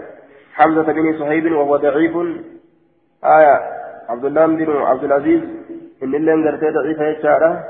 حمزة 0.53 0.83
بن 0.83 1.19
صهيب 1.19 1.51
وهو 1.51 1.77
ضعيف. 1.77 2.15
آية 3.23 3.61
عبد 4.09 4.25
الله 4.25 4.45
بن 4.45 4.77
عبد 4.77 5.03
العزيز 5.03 5.41
إن 6.03 6.15
اللي 6.15 6.33
انقرتي 6.33 6.69
ضعيفة 6.69 7.05
يشارة 7.05 7.63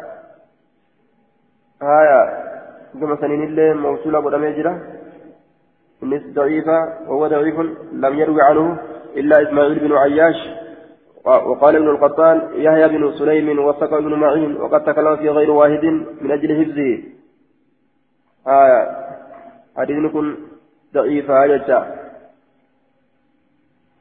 آية 1.81 2.21
كما 2.99 3.15
سنين 3.21 3.43
اللي 3.43 3.73
موصولة 3.73 4.19
قد 4.19 4.33
أميجرة 4.33 4.81
النس 6.03 6.21
ضعيفة 6.33 6.93
وهو 7.07 7.27
ضعيف 7.27 7.59
لم 7.91 8.19
يروي 8.19 8.41
عنه 8.41 8.77
إلا 9.15 9.41
إسماعيل 9.41 9.79
بن 9.79 9.97
عياش. 9.97 10.58
وقال 11.37 11.75
ابن 11.75 11.87
القطان 11.87 12.41
يحيى 12.55 12.87
بن 12.87 13.11
سليم 13.11 13.59
وثق 13.59 13.93
ابن 13.93 14.13
معين 14.13 14.61
وقد 14.61 14.83
تكلم 14.83 15.15
في 15.15 15.29
غير 15.29 15.51
واحد 15.51 15.85
من 16.21 16.31
أجل 16.31 16.65
حفظه. 16.65 17.03
آية. 18.47 18.81
حديث 19.77 20.11
كن 20.11 20.35
ضعيفة 20.93 21.43
يجا 21.43 21.99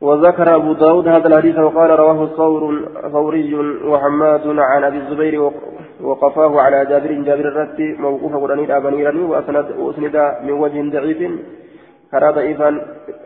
وذكر 0.00 0.54
أبو 0.54 0.72
داود 0.72 1.08
هذا 1.08 1.28
الحديث 1.28 1.58
وقال 1.58 1.90
رواه 1.90 2.24
الثور 2.24 2.88
ثوري 3.12 3.54
وحماد 3.84 4.58
عن 4.58 4.84
أبي 4.84 4.98
الزبير 4.98 5.52
وقفاه 6.00 6.60
على 6.60 6.86
جابر 6.86 7.12
جابر 7.12 7.48
الرتي 7.48 7.96
موقوف 7.98 8.36
قرآني 8.36 8.76
أبنيرني 8.76 9.20
وأسند 9.20 9.66
من 10.44 10.52
وجه 10.52 10.90
ضعيف. 10.90 11.20
كرا 12.10 12.30
ضعيفا 12.30 12.80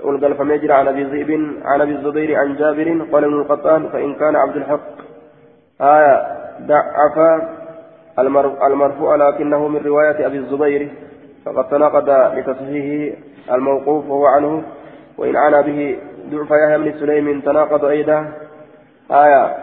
والقلب 0.05 0.43
مجرى 0.43 0.73
عن 0.73 0.89
أبي 0.89 1.05
ذئب 1.05 1.31
عن 1.65 1.81
أبي 1.81 1.93
الزبير 1.93 2.37
عن 2.37 2.57
جابر 2.57 3.07
قال 3.13 3.25
ابن 3.25 3.41
القطان 3.41 3.89
فإن 3.89 4.15
كان 4.15 4.37
عبد 4.37 4.57
الحق. 4.57 4.91
آية 5.81 6.27
ضعف 6.67 7.17
المرفوع 8.63 9.17
لكنه 9.17 9.69
من 9.69 9.81
رواية 9.87 10.27
أبي 10.27 10.39
الزبير. 10.39 10.89
فقد 11.45 11.69
تناقض 11.69 12.11
لتصحيحه 12.39 13.17
الموقوف 13.55 14.09
وهو 14.11 14.27
عنه. 14.27 14.63
وإن 15.19 15.37
عانى 15.37 15.63
به 15.63 15.99
ضعف 16.31 16.51
يحيى 16.51 16.79
بن 16.79 16.99
سليم 17.01 17.41
تناقض 17.41 17.85
أيضا. 17.85 18.33
آية 19.11 19.57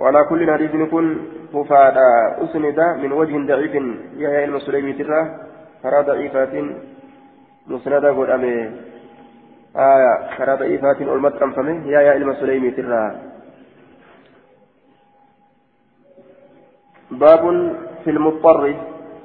وعلى 0.00 0.24
كل 0.24 0.52
حديث 0.52 0.74
يكون 0.74 1.26
مفاد 1.52 1.96
أسند 2.38 2.80
من 3.02 3.12
وجه 3.12 3.46
ضعيف. 3.46 3.74
يحيى 4.16 4.46
بن 4.46 4.58
سليم 4.58 4.92
ترى 4.92 5.20
فرى 5.82 6.02
ضعيفات 6.02 6.54
مسند 7.66 8.04
قدامه 8.04 8.70
آية 9.76 10.12
فرى 10.38 10.56
ضعيفات 10.56 11.00
ألمت 11.00 11.42
أنفمه 11.42 11.76
يحيى 11.86 12.24
بن 12.24 12.34
سليم 12.34 12.70
ترى 12.76 13.02
باب 17.10 17.42
في 18.04 18.10
المضطر 18.10 18.74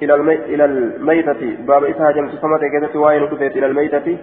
إلى 0.02 0.14
المي... 0.14 0.34
إلى 0.34 0.64
الميتة 0.64 1.56
باب 1.66 1.84
إسها 1.84 2.10
جمس 2.10 2.32
سمات 2.42 2.60
كيسة 2.60 3.00
وين 3.00 3.22
إلى 3.22 3.66
الميتة 3.66 4.18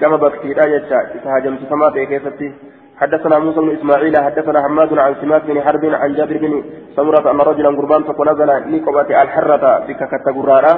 كما 0.00 0.16
بكتي 0.16 0.54
لا 0.54 0.66
يجا 0.66 1.00
إسها 1.16 1.38
جمس 1.38 1.60
سمات 1.70 1.94
كيسة 1.98 2.52
حدثنا 2.96 3.38
موسى 3.38 3.60
بن 3.60 3.70
إسماعيل 3.76 4.16
حدثنا 4.16 4.62
حماد 4.62 4.98
عن 4.98 5.14
سماك 5.20 5.42
بن 5.44 5.60
حرب 5.60 5.84
عن 5.84 6.14
جابر 6.14 6.36
بن 6.36 6.64
سمرة 6.96 7.30
أن 7.30 7.40
رجلا 7.40 7.68
قربان 7.68 8.02
فقل 8.02 8.30
نزل 8.32 8.50
نقبة 8.76 9.22
الحرة 9.22 9.78
بك 9.86 10.00
كتقرارا 10.12 10.74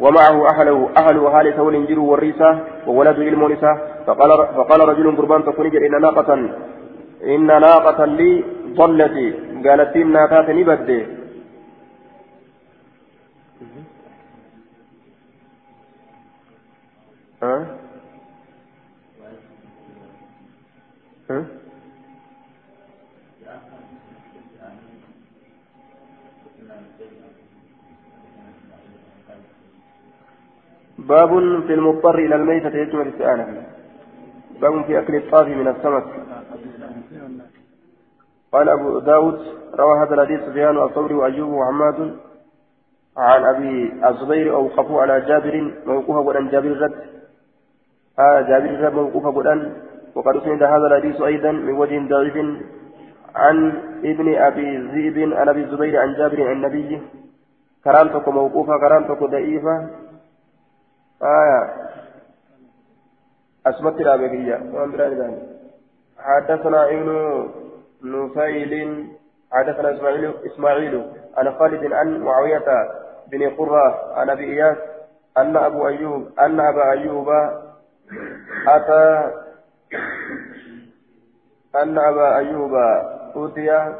ومعه 0.00 0.36
أهله 0.52 0.88
أهله 0.96 1.40
هال 1.40 1.56
ثول 1.56 1.86
جرو 1.86 2.04
والريسة 2.10 2.50
وولد 2.86 3.18
نساء 3.52 3.76
فقال 4.06 4.30
فقال 4.56 4.80
رجل 4.88 5.16
قربان 5.16 5.42
فقل 5.42 5.66
إن 5.76 6.00
ناقة 6.00 6.30
إن 7.34 7.46
ناقة 7.46 8.04
لي 8.04 8.44
ضلت 8.74 9.16
قالت 9.66 9.96
إن 9.96 10.12
ناقات 10.12 10.50
نبدي 10.50 11.06
ها 17.42 17.66
ها 21.30 21.55
باب 31.08 31.28
في 31.66 31.74
المضطر 31.74 32.18
إلى 32.18 32.34
الميتة 32.34 32.76
يجمع 32.76 33.02
السؤال 33.02 33.62
باب 34.60 34.84
في 34.84 34.98
أكل 34.98 35.16
الطافي 35.16 35.54
من 35.54 35.68
السمك. 35.68 36.04
قال 38.52 38.68
أبو 38.68 38.98
داود 38.98 39.38
روى 39.74 39.98
هذا 39.98 40.14
الحديث 40.14 40.40
سفيان 40.40 40.84
الثوري 40.84 41.14
وأيوب 41.14 41.52
وحماد 41.52 42.16
عن 43.16 43.44
أبي 43.44 43.92
الزبير 44.08 44.54
أوقفوا 44.54 45.02
على 45.02 45.20
جابر 45.20 45.72
موقوفا 45.86 46.20
قرآن 46.20 46.48
جابر 46.48 46.68
الرد 46.68 46.94
آه 48.18 48.40
جابر 48.40 48.70
الرد 48.70 48.94
موقوفا 48.94 49.30
قرآن 49.30 49.72
وقد 50.14 50.36
أسند 50.36 50.62
هذا 50.62 50.86
الحديث 50.86 51.20
أيضا 51.20 51.50
من 51.50 51.72
وجه 51.72 52.08
ضعيف. 52.08 52.36
عن 53.34 53.72
ابن 54.04 54.34
أبي 54.34 54.76
ذئب 54.78 55.32
عن 55.32 55.48
أبي 55.48 55.60
الزبير 55.64 56.00
عن 56.00 56.14
جابر 56.14 56.48
عن 56.48 56.52
النبي. 56.52 57.00
كرامتك 57.84 58.28
موقوفة 58.28 58.78
كرامتك 58.78 59.22
ضعيفة. 59.22 60.05
آية. 61.22 61.86
أسمت 63.66 64.00
الأبيكية 64.00 64.54
حدثنا 66.18 66.88
ابن 66.88 67.50
نفيل 68.02 69.06
حدثنا 69.52 69.94
إسماعيل 69.96 70.34
إسماعيل 70.46 71.12
عن 71.36 71.54
خالد 71.58 71.92
عن 71.92 72.20
معاوية 72.20 72.88
بن 73.32 73.50
قرة 73.50 74.12
عن 74.14 74.30
أبي 74.30 74.44
إياس 74.44 74.76
أن 75.38 75.56
أبو 75.56 75.86
أيوب 75.88 76.28
أن 76.40 76.60
أبا 76.60 76.90
أيوب 76.90 77.28
أتى 78.68 79.32
أن 81.82 81.98
أبا 81.98 82.36
أيوب 82.36 82.74
أوتي 83.36 83.94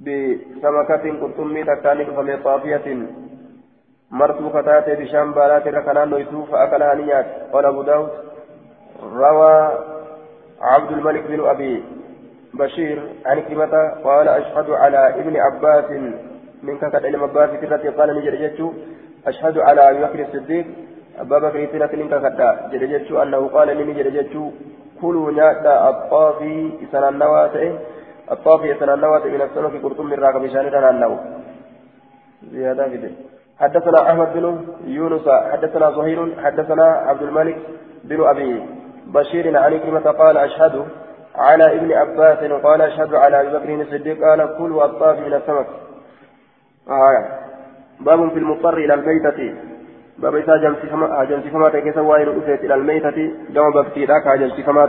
بسمكة 0.00 1.20
قرطمي 1.20 1.64
تكاني 1.64 2.04
فمن 2.04 2.42
طافية 2.42 3.06
مرتو 4.10 4.50
فتاة 4.50 4.94
بشام 4.94 5.32
بالات 5.32 5.66
ركنان 5.66 6.08
نويتو 6.08 6.44
فأكلها 6.50 6.94
نيات 6.94 7.26
قال 7.52 7.64
أبو 7.64 7.82
داود 7.82 8.10
روى 9.20 9.54
عبد 10.60 10.90
الملك 10.92 11.22
بن 11.28 11.40
أبي 11.46 11.84
بشير 12.54 12.98
عن 13.26 13.40
كلمة 13.40 13.74
قال 14.04 14.28
أشهد 14.28 14.70
على 14.70 15.00
ابن 15.20 15.36
عباس 15.36 15.90
من 16.62 16.78
قد 16.78 17.04
علم 17.06 17.22
عباس 17.22 17.50
كرتي 17.60 17.88
قال 17.88 18.08
نجر 18.16 18.34
أشهد 19.26 19.58
على 19.58 19.90
أبي 19.90 20.00
بكر 20.04 20.20
الصديق 20.20 20.66
أبا 21.20 21.38
بكر 21.38 21.64
كرتي 21.64 21.96
من 21.96 22.08
كان 22.10 22.26
قد 22.26 22.38
جر 22.80 23.22
أنه 23.22 23.48
قال 23.54 23.68
نجر 23.88 24.06
كلوا 25.00 25.30
نادا 25.30 25.88
الطافي 25.88 26.70
سنة 26.92 27.08
النواتي 27.08 27.78
الطافي 28.34 28.74
سنة 28.80 28.94
النواتي 28.94 29.28
من 29.28 29.42
السنة 29.42 29.74
قرطم 29.82 30.06
من 30.06 30.18
راقب 30.24 30.46
شاننا 30.52 30.90
النو 30.90 31.14
زيادة 32.52 32.88
كده 32.88 33.10
حدثنا 33.60 34.10
أحمد 34.10 34.32
بن 34.34 34.58
يونس 34.84 35.28
حدثنا 35.52 35.90
زهير 35.90 36.34
حدثنا 36.44 36.84
عبد 36.84 37.22
الملك 37.22 37.56
بن 38.04 38.24
أبي 38.24 38.62
بشير 39.06 39.58
عن 39.58 39.78
كلمة 39.78 40.00
قال 40.00 40.36
أشهد 40.36 40.86
على 41.34 41.76
ابن 41.76 41.92
عباس 41.92 42.38
قال 42.62 42.82
أشهد 42.82 43.14
على 43.14 43.40
أبي 43.40 43.58
بكر 43.58 43.82
الصديق 43.82 44.24
قال 44.24 44.56
كل 44.58 44.82
الطاف 44.82 45.18
من 45.18 45.34
السمك. 45.34 45.66
آه. 46.88 47.24
باب 48.00 48.30
في 48.30 48.38
المضطر 48.38 48.76
إلى 48.76 48.94
الميتة. 48.94 49.54
باب 50.18 50.34
إذا 50.34 50.56
جمسي 50.56 51.50
فما 51.50 51.68
تكيس 51.68 51.96
وائل 51.96 52.28
إلى 52.48 52.74
الميتة؟ 52.74 53.32
جمع 53.50 53.68
بكتي 53.68 54.04
ذاك 54.04 54.38
جمسي 54.38 54.62
فما 54.62 54.86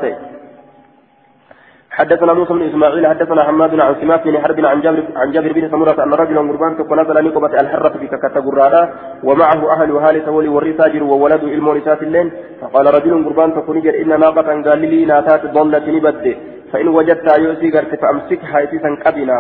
حدثنا 2.00 2.34
موسى 2.34 2.54
بن 2.54 2.62
إسماعيل 2.70 3.08
حدثنا 3.08 3.44
حماد 3.44 3.80
عن 3.80 3.96
سماك 4.02 4.24
بن 4.28 4.38
حرب 4.44 4.66
عن 4.66 4.82
جابر 4.82 5.04
عن 5.16 5.32
جابر 5.32 5.52
بن 5.54 5.70
سمرة 5.72 6.04
أن 6.04 6.14
رجلا 6.14 6.40
قربان 6.40 6.78
تقول 6.78 7.02
نزل 7.02 7.18
نقبة 7.28 7.54
الحرة 7.62 7.94
في 8.00 8.08
كتغرادا 8.08 8.84
ومعه 9.24 9.62
أهل 9.74 9.92
هال 9.92 10.26
تولي 10.26 10.48
والرساجر 10.56 11.04
وولد 11.04 11.44
المورثات 11.44 12.02
اللين 12.04 12.32
فقال 12.62 12.86
رجل 12.98 13.26
قربان 13.26 13.54
تقول 13.54 13.88
إن 13.88 14.20
ناقة 14.20 14.50
قال 14.66 14.80
لي 14.92 15.06
ناتات 15.06 15.44
ضلت 15.46 15.86
نبد 15.96 16.26
فإن 16.72 16.88
وجدت 16.88 17.28
يؤسي 17.44 17.68
قرت 17.76 17.92
فأمسكها 18.02 18.64
اتيسا 18.64 18.90
قبنا. 19.06 19.38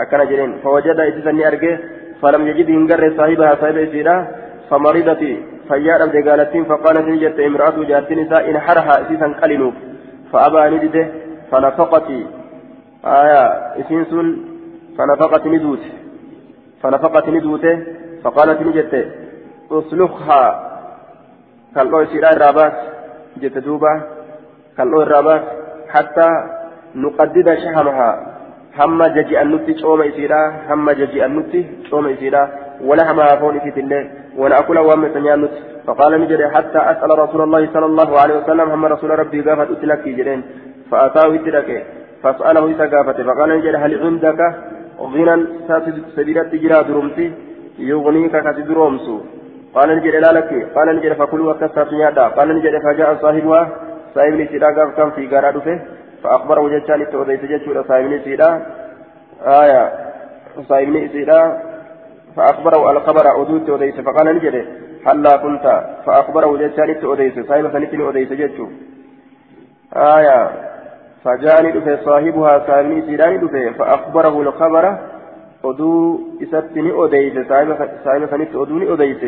أكن 0.00 0.20
جرين 0.30 0.50
فوجد 0.62 0.98
اتيسا 1.00 1.32
ني 1.32 1.44
فلم 2.22 2.42
يجد 2.46 2.68
هنجر 2.76 3.02
صاحبها 3.18 3.54
صاحب 3.60 3.76
سيدا 3.92 4.16
فمرضت 4.70 5.22
فيا 5.68 5.94
أبدي 6.04 6.20
قالتين 6.28 6.64
فقالت 6.70 7.06
نجت 7.12 7.40
امرأة 7.48 7.76
جارتين 7.90 8.18
إن 8.48 8.56
حرها 8.66 8.94
إسيسا 9.02 9.28
قلنوف 9.42 9.74
فأبى 10.32 10.62
نجده 10.74 11.06
فنفقتي 11.50 12.26
آية 13.04 13.42
إسينسون 13.80 14.26
فنفقت 14.98 15.46
ندوت. 15.46 15.84
فنفقت 16.82 17.28
ندوته 17.28 17.74
فقالت 18.24 18.62
نجت. 18.62 18.94
اسلخها 19.72 20.42
كالله 21.74 22.02
يسير 22.02 22.24
الرابات 22.30 22.76
جت 23.40 23.58
دوبا 23.58 24.02
كالله 24.76 25.02
الرابات 25.02 25.42
حتى 25.88 26.28
نقدد 26.94 27.48
شحمها 27.62 28.10
هم 28.78 29.04
ججي 29.04 29.42
النتي 29.42 29.78
شوم 29.78 30.02
إسيرا. 30.02 30.42
هم 30.68 30.90
ججي 30.90 31.24
النتي 31.26 31.60
شوم 31.90 32.06
إسيرا. 32.06 32.48
ولا 32.88 33.12
هم 33.12 33.20
أفون 33.20 33.60
في 33.60 33.80
الله 33.80 34.10
ونأكل 34.38 34.78
وام 34.78 35.14
سنيانت 35.14 35.54
فقال 35.86 36.20
نجري 36.20 36.48
حتى 36.50 36.78
أسأل 36.78 37.18
رسول 37.18 37.40
الله 37.42 37.62
صلى 37.74 37.86
الله 37.86 38.20
عليه 38.20 38.34
وسلم. 38.40 38.70
هم 38.70 38.84
رسول 38.86 39.10
ربي 39.18 39.40
قافت 39.40 39.70
أتلك 39.70 40.08
جرين. 40.08 40.42
فأتاه 40.90 41.34
إتلك 41.34 41.86
فسأله 42.22 42.66
إذا 42.66 42.86
قافت. 42.96 43.20
فقال 43.20 43.48
نجري 43.58 43.76
هل 43.76 43.92
عندك 44.04 44.40
غنى 45.00 45.46
سبيلة 46.16 46.42
تجرى 46.42 46.78
درمتي؟ 46.88 47.32
يغنيك 47.78 48.34
كتدرومسو 48.46 49.16
قال 49.74 49.88
نجري 49.96 50.20
لا 50.20 50.32
لك. 50.32 50.50
قال 50.74 50.96
نجري 50.96 51.14
فكل 51.14 51.40
وكسرت 51.40 51.92
نيادا. 51.92 52.24
قال 52.36 52.48
نجري 52.56 52.78
فجاء 52.80 53.08
صاحبها. 53.22 53.62
صاحب 54.14 54.32
نسيدا 54.32 54.66
قاف 54.76 54.96
كان 54.96 55.10
في 55.10 55.26
قرار 55.26 55.56
فأخبره 56.22 56.62
جتان 56.68 57.00
التوضيت 57.02 57.44
جتشور 57.44 57.76
صاحب 57.88 58.04
نسيدا 58.04 58.50
آية. 59.62 59.82
صاحب 60.68 60.88
نسيدا 60.88 61.40
فأخبره 62.36 62.90
الخبر 62.90 63.42
أدوت 63.42 63.70
أديس 63.70 64.00
فقال 64.00 64.26
نجري 64.36 64.62
هلا 65.06 65.36
كنت. 65.36 65.66
فأخبره 66.06 66.50
جتان 66.56 66.90
أديس 67.12 67.36
صاحب 67.48 67.64
سنتين 67.72 68.00
أديس 68.08 68.32
جتشو 68.32 68.66
آية. 69.96 70.38
فجاءني 71.24 71.70
دفي 71.72 71.96
صاحبها 72.04 72.52
صاحبني 72.66 73.02
سيداني 73.06 73.38
دفي 73.38 73.70
فأخبره 73.78 74.34
الخبر 74.42 74.84
أدو 75.64 75.90
إساتني 76.42 76.90
أديس 77.04 77.36
صاحب 78.04 78.26
سنت 78.30 78.52
أدوني 78.62 78.86
أديس 78.92 79.22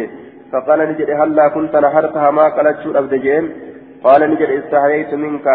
فقال 0.52 0.78
نجري 0.90 1.14
هلا 1.20 1.48
كنت 1.54 1.74
نهرتها 1.84 2.30
ما 2.30 2.46
قالت 2.56 2.76
شو 2.82 2.90
أبدجين 2.98 3.44
قال 4.04 4.20
نجري 4.30 4.58
استحييت 4.58 5.12
منك. 5.14 5.46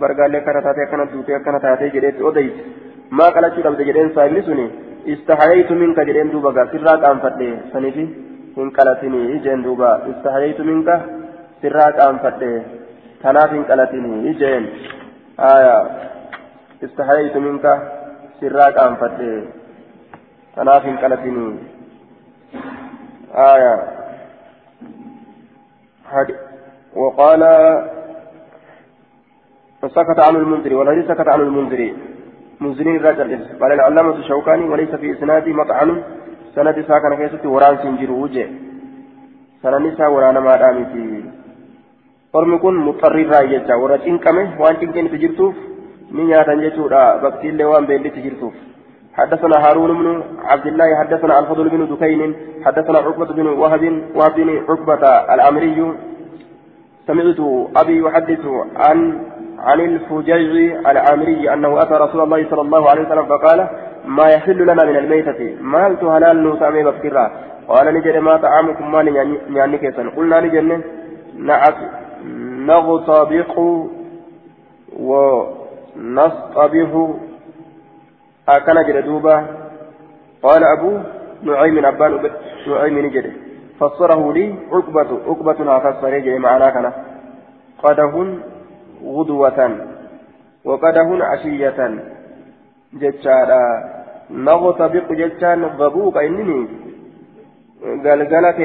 برقال 0.00 0.32
كانت 0.46 0.64
تاتي 0.64 0.84
كانت 0.90 1.12
دوتي 1.12 1.38
كانت 1.44 1.62
تاتي 1.62 1.88
جريت 1.94 2.18
أديس 2.28 2.52
ما 3.18 3.26
قالت 3.34 3.52
شو 3.54 3.60
أبدجين 3.68 4.08
صاحبني 4.16 4.42
سني 4.46 4.66
استحييت 5.14 5.70
منك 5.80 5.98
جرين 6.08 6.28
دوبا 6.32 6.64
سرات 6.72 7.02
أنفته 7.12 7.50
سنفي 7.72 8.04
إن 8.58 8.70
قلتني 8.76 9.20
إجين 9.36 9.62
دوبا. 9.66 9.90
استحييت 10.10 10.60
منك 10.68 10.88
سرات 11.62 11.96
أنفته 12.10 12.54
تناف 13.22 13.50
إن 13.58 13.64
قلتني 13.70 14.12
إجين 14.30 14.64
آية 15.40 15.86
استحييت 16.84 17.36
منك 17.36 17.64
سرات 18.40 18.76
أنفته 18.76 19.44
تناف 20.56 20.84
إن 20.86 20.96
قلتني 20.98 21.58
آية 23.34 23.74
وقال 26.96 27.42
فسكت 29.82 30.18
عن 30.20 30.36
المنذر 30.36 30.74
والذي 30.74 31.08
سكت 31.08 31.28
عن 31.28 31.40
المنذر 31.40 31.92
منزلين 32.60 32.96
الرجل 32.96 33.46
قال 33.60 33.72
العلامة 33.72 34.14
الشوكاني 34.14 34.64
وليس 34.68 34.94
في 34.94 35.12
إسناد 35.12 35.48
مطعن 35.48 36.02
سند 36.54 36.84
ساكن 36.88 37.14
كيست 37.16 37.46
وران 37.46 37.76
سنجر 37.82 38.10
وجه 38.10 38.48
سند 39.62 39.94
سا 39.98 40.06
وران 40.06 40.38
ما 40.38 40.56
دامتي 40.56 41.19
ormi 42.32 42.58
kun 42.60 42.76
muxarrirraa 42.88 43.46
jecha 43.52 43.78
warra 43.82 43.98
cinqame 44.06 44.42
waan 44.58 44.76
cinqeen 44.80 45.06
itti 45.06 45.18
jirtuuf 45.22 45.54
ni 46.12 46.24
nyaatan 46.24 46.60
jechuudha. 46.64 47.18
Baktiillee 47.22 47.70
waan 47.72 47.86
beellitti 47.86 48.22
jirtuuf. 48.26 48.54
حدثنا 49.20 49.56
هارون 49.64 49.92
بن 49.98 50.22
عبد 50.44 50.66
الله 50.66 50.96
حدثنا 51.00 51.38
الفضل 51.38 51.68
بن 51.68 51.86
دكين 51.92 52.34
حدثنا 52.64 52.98
عقبة 52.98 53.30
بن 53.34 53.46
وهب 53.46 53.84
وهب 54.14 54.34
بن 54.36 54.50
عقبة 54.68 55.02
الأمري 55.34 55.78
سمعت 57.06 57.40
أبي 57.76 57.98
يحدث 57.98 58.44
عن 58.76 58.98
عن 59.58 59.80
الفجيع 59.80 60.36
العامري 60.90 61.52
أنه 61.54 61.82
أتى 61.82 61.94
رسول 61.94 62.20
الله 62.20 62.46
صلى 62.50 62.60
الله 62.60 62.90
عليه 62.90 63.02
وسلم 63.02 63.26
فقال 63.26 63.68
ما 64.04 64.26
يحل 64.28 64.62
لنا 64.62 64.82
من 64.84 64.96
الميتة 64.96 65.40
مالت 65.60 66.04
هلال 66.04 66.42
نوسامي 66.42 66.82
بكرة 66.82 67.30
قال 67.68 67.94
نجد 67.94 68.16
ما 68.16 68.36
طعامكم 68.36 68.92
ما 68.92 69.00
يعني 69.58 69.78
كيسا 69.78 70.02
قلنا 70.16 70.40
نجد 70.40 70.82
نغطبق 72.66 73.58
ونصطبه 75.96 76.94
أكن 78.48 78.82
جدوبا 78.88 79.46
قال 80.42 80.64
أبو 80.64 80.98
نعيم 81.42 81.86
أبان 81.86 82.30
نعيم 82.68 82.98
نجد 82.98 83.32
فسره 83.80 84.32
لي 84.32 84.54
عقبة 84.72 85.10
عقبة 85.28 85.58
فسره 85.78 86.38
معنا 86.38 86.70
كان. 86.70 86.92
قدهن 87.82 88.40
غدوة. 89.04 89.60
وقده 90.64 91.08
عشية. 91.30 91.78
جتشارا 92.92 93.62
نغتبق 94.30 95.12
جتشان 95.12 95.64
غبوك 95.64 96.16
إنني. 96.16 96.68
قلقلة 98.04 98.58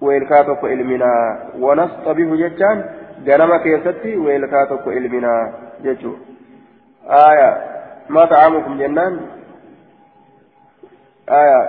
ويلكاتك 0.00 0.64
إلمنا 0.64 1.38
ونصطبه 1.60 2.30
keessatti 3.58 4.16
weelkaa 4.16 4.66
tokko 4.66 4.90
ilminaa 4.90 5.42
jechuudha. 5.84 6.18
Aayaa 7.20 7.54
maa 8.08 8.26
ta'amukum 8.26 8.78
jennaan 8.78 9.18
aayaa 11.38 11.64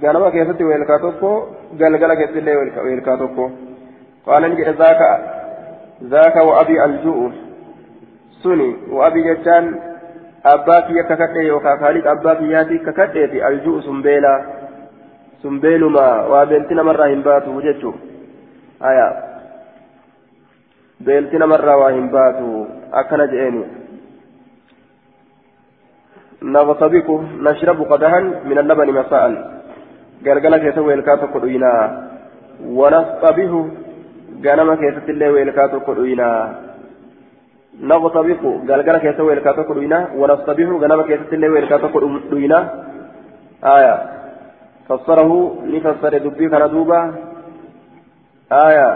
ganama 0.00 0.30
keessatti 0.30 0.64
weelkaa 0.64 0.98
tokko 0.98 1.32
galgala 1.78 2.16
keessatti 2.16 2.40
illee 2.42 2.56
weelkaa 2.86 3.16
tokko 3.16 3.50
qaala 4.24 4.48
ni 4.48 4.56
jedhe 4.56 4.72
zaaka 4.84 5.10
ذاك 6.02 6.36
وأبي 6.36 6.84
الجوء 6.84 7.32
سني 8.42 8.76
وأبي 8.90 9.34
جتان 9.34 9.80
أباك 10.44 10.90
يككتة 10.90 11.36
يوكا 11.36 11.74
خالد 15.42 15.64
أباك 15.64 15.76
ياتي 15.76 15.82
ككتة 15.82 15.88
الجوء 15.88 15.88
سنبيلا 15.88 15.88
سنبيلما 15.88 16.26
وبنتنا 16.26 16.82
مرة 16.82 17.06
هنباتو 17.06 17.60
جتشو 17.60 17.92
آية 18.82 19.08
بنتنا 21.00 21.46
مرة 21.46 21.76
وهنباتو 21.76 22.66
أكن 22.92 23.26
جئني 23.26 23.64
نغتبك 26.42 27.08
نشرب 27.40 27.82
قدها 27.82 28.20
من 28.20 28.58
اللبن 28.58 28.88
مساء 28.92 29.24
قال 30.26 30.66
يسوي 30.66 30.94
الكاتب 30.94 31.28
قدوينا 31.34 31.72
ونصطبه 32.64 33.70
ganama 34.42 34.76
keessatti 34.76 35.12
illee 35.12 35.30
weelkaa 35.34 35.68
tokko 35.68 35.94
dhuyinaa 35.94 36.48
naqtabiqu 37.90 38.52
galgala 38.66 39.00
keessa 39.00 39.24
weelkaa 39.24 39.54
tokko 39.54 39.74
dhuyinaa 39.74 40.06
wanastabihu 40.20 40.78
ganama 40.78 41.04
keessatti 41.04 41.36
illee 41.36 41.50
weelkaa 41.54 41.78
tokko 41.78 42.00
dhuyinaa 42.30 42.62
aya 43.62 43.94
fassare 44.88 46.20
dubbii 46.20 46.50
kana 46.50 46.68
duuba 46.68 46.98
aya 48.50 48.88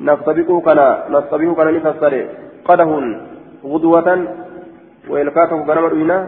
naqtabiqu 0.00 0.62
kana 0.64 0.86
nastabihu 1.12 1.54
kana 1.54 1.70
ni 1.72 1.80
fassare 1.80 2.20
qadahun 2.66 3.32
غدوة 3.62 4.08
tokko 5.06 5.64
ganama 5.66 5.88
dhuyinaa 5.94 6.26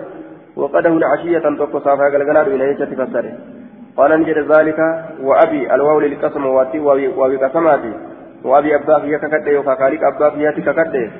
وقدهن 0.56 1.02
عشية 1.04 1.42
tokko 1.58 1.80
saafaa 1.82 2.10
galgalaa 2.14 2.44
dhuyina 2.46 2.70
jechatti 2.70 2.94
fassare 2.94 3.32
قال 3.96 4.20
نجد 4.20 4.38
ذلك 4.52 4.78
وأبي 5.22 5.74
الواو 5.74 6.00
للقسم 6.00 6.46
وأبي 6.46 7.36
قسماتي 7.36 7.92
وأبي 8.44 8.74
أبا 8.74 8.98
فيها 8.98 9.18
ككده 9.18 9.50
يوكا 9.50 9.74
خالق 9.74 10.00
أبا 10.06 10.30
فيها 10.30 10.50
ككده 10.50 11.10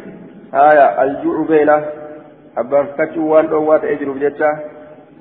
آية 0.55 1.03
الجوع 1.03 1.47
بينه 1.49 1.85
أبا 2.59 2.83
فكتشو 2.83 3.23
وان 3.27 3.47
دوات 3.49 3.85
أجر 3.85 4.11
بجتشا 4.11 4.51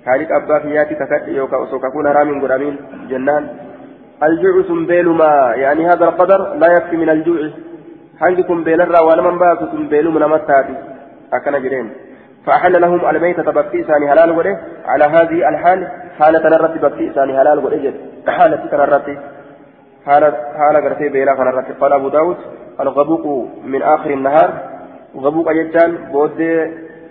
خالق 0.05 0.29
أبا 0.31 0.59
فيها 0.59 0.83
ككده 0.83 1.27
يوكا 1.27 1.63
أسوكا 1.63 1.89
كون 1.89 2.07
رامين 2.07 2.41
قرامين 2.41 2.75
جنان 3.09 3.47
الجوع 4.23 4.63
سنبيل 4.67 5.09
ما 5.09 5.53
يعني 5.55 5.87
هذا 5.87 6.05
القدر 6.05 6.53
لا 6.53 6.67
يكفي 6.75 6.97
من 6.97 7.09
الجوع 7.09 7.49
حنجكم 8.19 8.63
بين 8.63 8.81
الرا 8.81 9.01
ولمن 9.01 9.39
باسوا 9.39 9.71
سنبيل 9.71 10.09
من 10.09 10.21
متاتي 10.21 10.75
أكن 11.33 11.63
جرين 11.63 11.87
فأحل 12.45 12.81
لهم 12.81 13.09
الميتة 13.09 13.51
بكي 13.51 13.83
ثاني 13.83 14.11
هلال 14.11 14.31
وله 14.31 14.57
على 14.85 15.05
هذه 15.05 15.49
الحال 15.49 15.87
حالة 16.19 16.49
نرتي 16.49 16.79
بكي 16.79 17.09
ثاني 17.15 17.41
هلال 17.41 17.59
وله 17.65 17.93
حالة 18.27 18.65
تنرتي 18.71 19.17
حالة 20.05 20.33
حالة 20.57 20.79
قرتي 20.79 21.09
بينا 21.09 21.35
فنرتي 21.35 21.73
قال 21.81 21.93
أبو 21.93 22.09
داود 22.09 22.37
الغبوق 22.79 23.47
من 23.65 23.81
آخر 23.81 24.09
النهار 24.09 24.49
غبوق 25.15 25.51
جتان 25.51 25.97
بود 26.11 26.41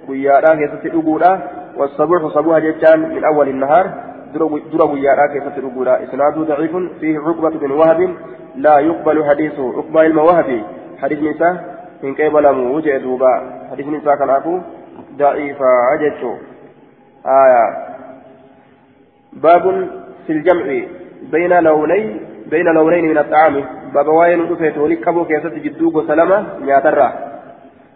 ويارا 0.08 0.54
كيستي 0.54 0.90
أقولا 0.98 1.38
والصبوح 1.76 2.34
صبوها 2.34 2.58
جتان 2.58 3.00
من 3.00 3.24
أول 3.24 3.48
النهار 3.48 3.90
درب 4.72 4.96
يا 4.96 5.26
كيف 5.26 5.44
ترقولا 5.56 6.04
إسناد 6.04 6.38
ضعيف 6.38 6.76
فيه 7.00 7.18
عقبة 7.18 7.50
بن 7.50 7.70
وهب 7.70 8.14
لا 8.56 8.78
يقبل 8.78 9.24
حديثه 9.24 9.76
عقبة 9.76 10.02
الموهبي 10.02 10.62
حديث 11.02 11.18
نساء 11.18 11.72
من 12.02 12.14
قبل 12.14 12.52
موجه 12.52 12.98
دوبا. 12.98 13.34
حديث 13.70 13.86
نساء 13.86 14.16
كان 14.16 14.30
أكو 14.30 14.60
ضعيف 15.16 15.56
عججه 15.62 16.34
آية. 17.26 17.64
باب 19.32 19.88
في 20.26 20.32
الجمع 20.32 20.66
بين 21.32 21.52
لوني 21.58 22.20
بين 22.50 22.66
لونين 22.66 23.04
من 23.10 23.18
الطعام. 23.18 23.64
باب 23.94 24.08
واين 24.08 24.52
رفيت 24.52 24.78
ولكبو 24.78 25.24
كيست 25.24 25.46
جدوب 25.46 26.06
سلمة 26.08 26.46
ياترى 26.64 27.12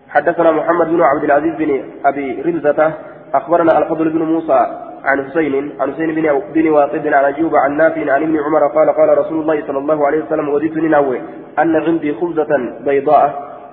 حدثنا 0.09 0.51
محمد 0.51 0.87
بن 0.87 1.03
عبد 1.03 1.25
العزيز 1.25 1.55
بن 1.55 1.85
أبي 2.05 2.43
رمزة 2.43 2.93
أخبرنا 3.37 3.79
الفضل 3.79 4.11
بن 4.11 4.23
موسى 4.23 4.61
عن 5.05 5.25
حسين 5.25 5.55
عن 5.81 5.95
حسين 5.95 6.15
بن 6.15 6.43
بن 6.55 6.69
واقد 6.69 7.07
عن 7.07 7.25
أيوب 7.25 7.57
عن 7.57 7.77
نافع 7.77 8.13
عن 8.13 8.23
ابن 8.23 8.37
عمر 8.45 8.67
قال 8.67 8.89
قال 8.99 9.19
رسول 9.19 9.41
الله 9.41 9.67
صلى 9.67 9.79
الله 9.79 10.07
عليه 10.07 10.21
وسلم 10.25 10.49
وديتني 10.49 10.89
نوي 10.89 11.21
أن 11.59 11.77
عندي 11.77 12.15
خبزة 12.15 12.53
بيضاء 12.87 13.27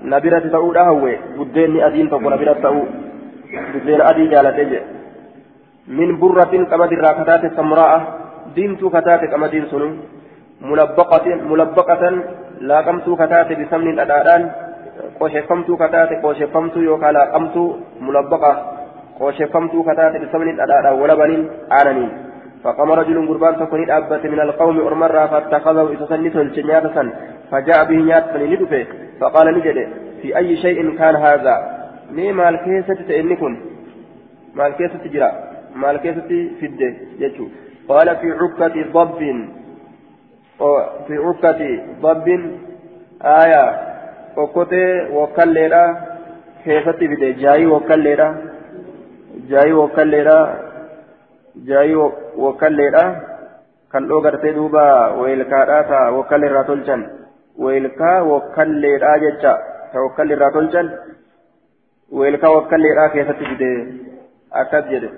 نبرة 0.03 0.45
تؤول 0.56 0.77
أهوي 0.77 1.14
بدين 1.38 1.81
أدين 1.88 2.10
تقول 2.10 2.34
نبرة 2.34 2.53
تؤول 2.64 2.88
بدين 3.73 4.02
أدي 4.02 4.27
جالت 4.27 4.60
من 5.88 6.19
برة 6.19 6.53
كما 6.72 6.85
الراكتات 6.85 7.44
السمراء 7.45 7.94
دينت 8.56 8.81
كتات 8.85 9.22
كما 9.31 9.48
دين 9.48 9.65
سنو. 9.72 9.90
ملبقة 10.61 11.26
ملبقة 11.52 12.03
لا 12.69 12.77
قمت 12.88 13.07
كتات 13.22 13.49
بسمن 13.60 13.88
الأداران 13.95 14.52
قوشفمت 15.19 15.68
كتات 15.81 16.10
قوشفمت 16.23 16.76
يوكا 16.77 17.10
لا 17.15 17.23
قمت. 17.34 17.56
ملبقة 18.02 18.52
قوشفمت 19.23 19.73
كتات 19.87 20.13
بسمن 20.21 20.49
الأداران 20.55 20.95
ولبن 21.01 21.31
آننين 21.79 22.11
فقام 22.63 22.91
رجل 22.91 23.27
قربان 23.27 23.53
تكون 23.59 23.91
أبت 23.91 24.25
من 24.33 24.39
القوم 24.39 24.79
أرمرا 24.87 25.27
فاتخذه 25.27 25.93
إتسنته 25.93 26.41
الجنيات 26.41 26.85
فجاء 27.51 27.79
به 27.89 27.95
نيات 27.95 28.25
فلندفه 28.33 28.85
فقال 29.19 29.47
نجد 29.57 29.77
في 30.21 30.37
أي 30.37 30.57
شيء 30.57 30.97
كان 30.97 31.15
هذا? 31.15 31.55
مي 32.11 32.31
مال 32.31 32.55
كيسة 32.65 32.99
تئنكن. 33.07 33.53
مال 34.55 34.71
كيسة 34.77 34.97
تجرى 35.03 35.31
مال 35.75 35.97
كيسة 35.97 36.31
فدة. 36.61 36.93
يجو 37.19 37.47
قال 37.89 38.07
في 38.15 38.27
عكة 38.31 38.75
ضب. 38.95 39.19
في 41.07 41.15
عكة 41.25 41.61
ضب. 42.01 42.27
آية. 43.21 43.65
وكتي 44.37 44.85
وكالليرا 45.17 45.83
كيسة 46.65 46.91
فدة. 46.91 47.29
جاي 47.29 47.65
وكالليرا 47.65 48.52
جاي 49.49 49.73
وكالليرا 49.73 50.39
جاي 51.55 51.95
wakkalleedhaa 58.35 59.17
jecha 59.23 59.51
ta 59.91 60.01
wakkalli 60.05 60.33
irraa 60.35 60.51
tolchan 60.55 60.87
weelkaa 62.19 62.55
wakkalleedhaa 62.57 63.09
keessatti 63.15 63.49
fide 63.51 63.69
akkas 64.61 64.89
jedhe 64.93 65.09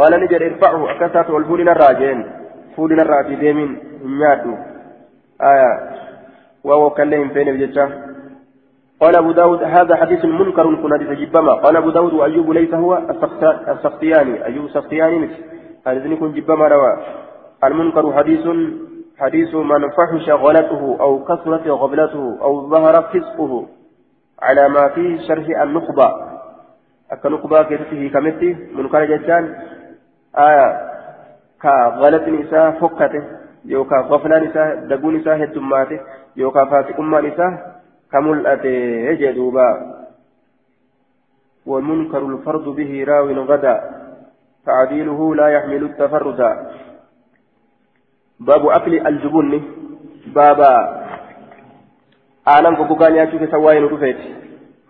qaala 0.00 0.20
ni 0.22 0.30
jedhe 0.32 0.48
irfachu 0.52 0.88
akkas 0.94 1.12
taatu 1.16 1.36
ol 1.40 1.46
fuudhinarraa 1.50 1.92
jeen 2.00 2.24
fuudhinarraa 2.76 3.22
fi 3.28 3.40
deemiin 3.42 3.72
hin 4.02 4.18
nyaadhu 4.22 4.56
aya 5.50 5.70
waa 6.70 6.82
wakkallee 6.84 7.20
hin 7.22 7.34
feeneef 7.36 7.62
jecha 7.64 7.88
قال 9.00 9.16
أبو 9.16 9.32
داود 9.32 9.62
هذا 9.62 9.96
حديث 9.96 10.24
منكر 10.24 10.74
كن 10.82 10.92
حديث 10.94 11.08
جبما 11.08 11.52
قال 11.52 11.76
أبو 11.76 11.90
داود 11.90 12.12
وأيوب 12.12 12.50
ليس 12.50 12.74
هو 12.74 12.98
السختياني. 13.68 14.44
أيوب 14.44 14.64
السختياني 14.64 15.18
مثل. 15.18 15.44
حديث 15.86 16.18
كن 16.18 16.32
جبما 16.32 16.68
روى 16.68 16.96
المنكر 17.64 18.12
حديث 18.12 18.46
حديث 19.18 19.54
من 19.54 19.90
فحش 19.90 20.30
غلته 20.30 20.96
أو 21.00 21.24
كثرت 21.24 21.68
غبلته 21.68 22.38
أو 22.42 22.70
ظهر 22.70 23.02
فسقه 23.02 23.66
على 24.42 24.68
ما 24.68 24.88
في 24.88 25.18
شرح 25.28 25.60
النخبة. 25.62 26.08
أكا 27.12 27.28
نخبة 27.28 27.62
كيفته 27.62 28.10
كمتي؟ 28.14 28.56
منكر 28.74 29.04
جتان 29.04 29.54
آية. 30.38 30.68
كغلط 31.62 32.28
نساء 32.28 32.70
فكته. 32.70 33.22
يوكا 33.64 33.96
غفلة 33.96 34.38
نساء 34.38 34.74
دقو 34.88 35.10
نساء 35.10 35.44
هدماته. 35.44 36.00
يوكا 36.36 36.64
فاسق 36.64 37.00
نساء. 37.00 37.75
كملأته 38.16 38.76
يجدوبا 39.10 39.68
والمنكر 41.66 42.22
الفرد 42.26 42.66
به 42.78 43.04
راو 43.08 43.28
غدا. 43.50 43.76
تعديله 44.66 45.34
لا 45.34 45.48
يحمل 45.48 45.82
التفرد. 45.84 46.40
باب 48.40 48.62
أكل 48.66 49.06
الجبن. 49.06 49.52
بابا 50.36 50.72
آنان 52.48 52.74
غوغا 52.74 53.08
نياتو 53.08 53.38
كسواين 53.38 53.84
رفيت. 53.84 54.20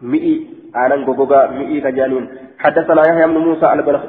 مئي 0.02 0.34
آنان 0.76 1.00
غوغا 1.04 1.40
مئي 1.58 1.80
كجانين 1.80 2.24
حدثنا 2.58 3.02
يحيى 3.08 3.26
بن 3.26 3.38
موسى 3.46 3.66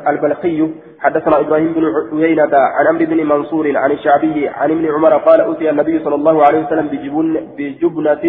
البلخي. 0.07 0.59
حدثنا 0.99 1.39
إبراهيم 1.39 1.73
بن 1.73 1.85
عيينة 2.23 2.53
عن 2.77 2.87
عمرو 2.87 3.05
بن 3.05 3.19
منصور 3.33 3.77
عن 3.77 3.91
الشعبي 3.91 4.47
عن 4.47 4.71
ابن 4.71 4.85
عمر 4.95 5.13
قال 5.17 5.41
أتي 5.41 5.69
النبي 5.69 5.99
صلى 6.03 6.15
الله 6.15 6.45
عليه 6.45 6.59
وسلم 6.65 6.87
بجبن 6.87 7.33
بجبنة 7.57 8.25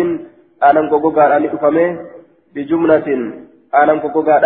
آنان 0.62 0.88
غوغا 0.88 1.36
أن 1.36 1.44
بجبنة 2.54 3.08
آنان 3.74 3.98
غوغا 3.98 4.36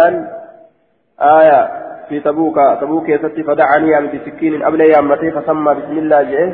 آية 1.20 1.60
في 2.08 2.20
تبوك 2.20 2.56
تبوك 2.80 3.08
يستي 3.08 3.42
فدعني 3.42 3.88
يعني 3.90 4.06
بسكين 4.06 4.62
قبل 4.62 4.80
يامتي 4.80 5.30
فسمى 5.30 5.74
بسم 5.74 5.98
الله 5.98 6.22
جئه 6.22 6.48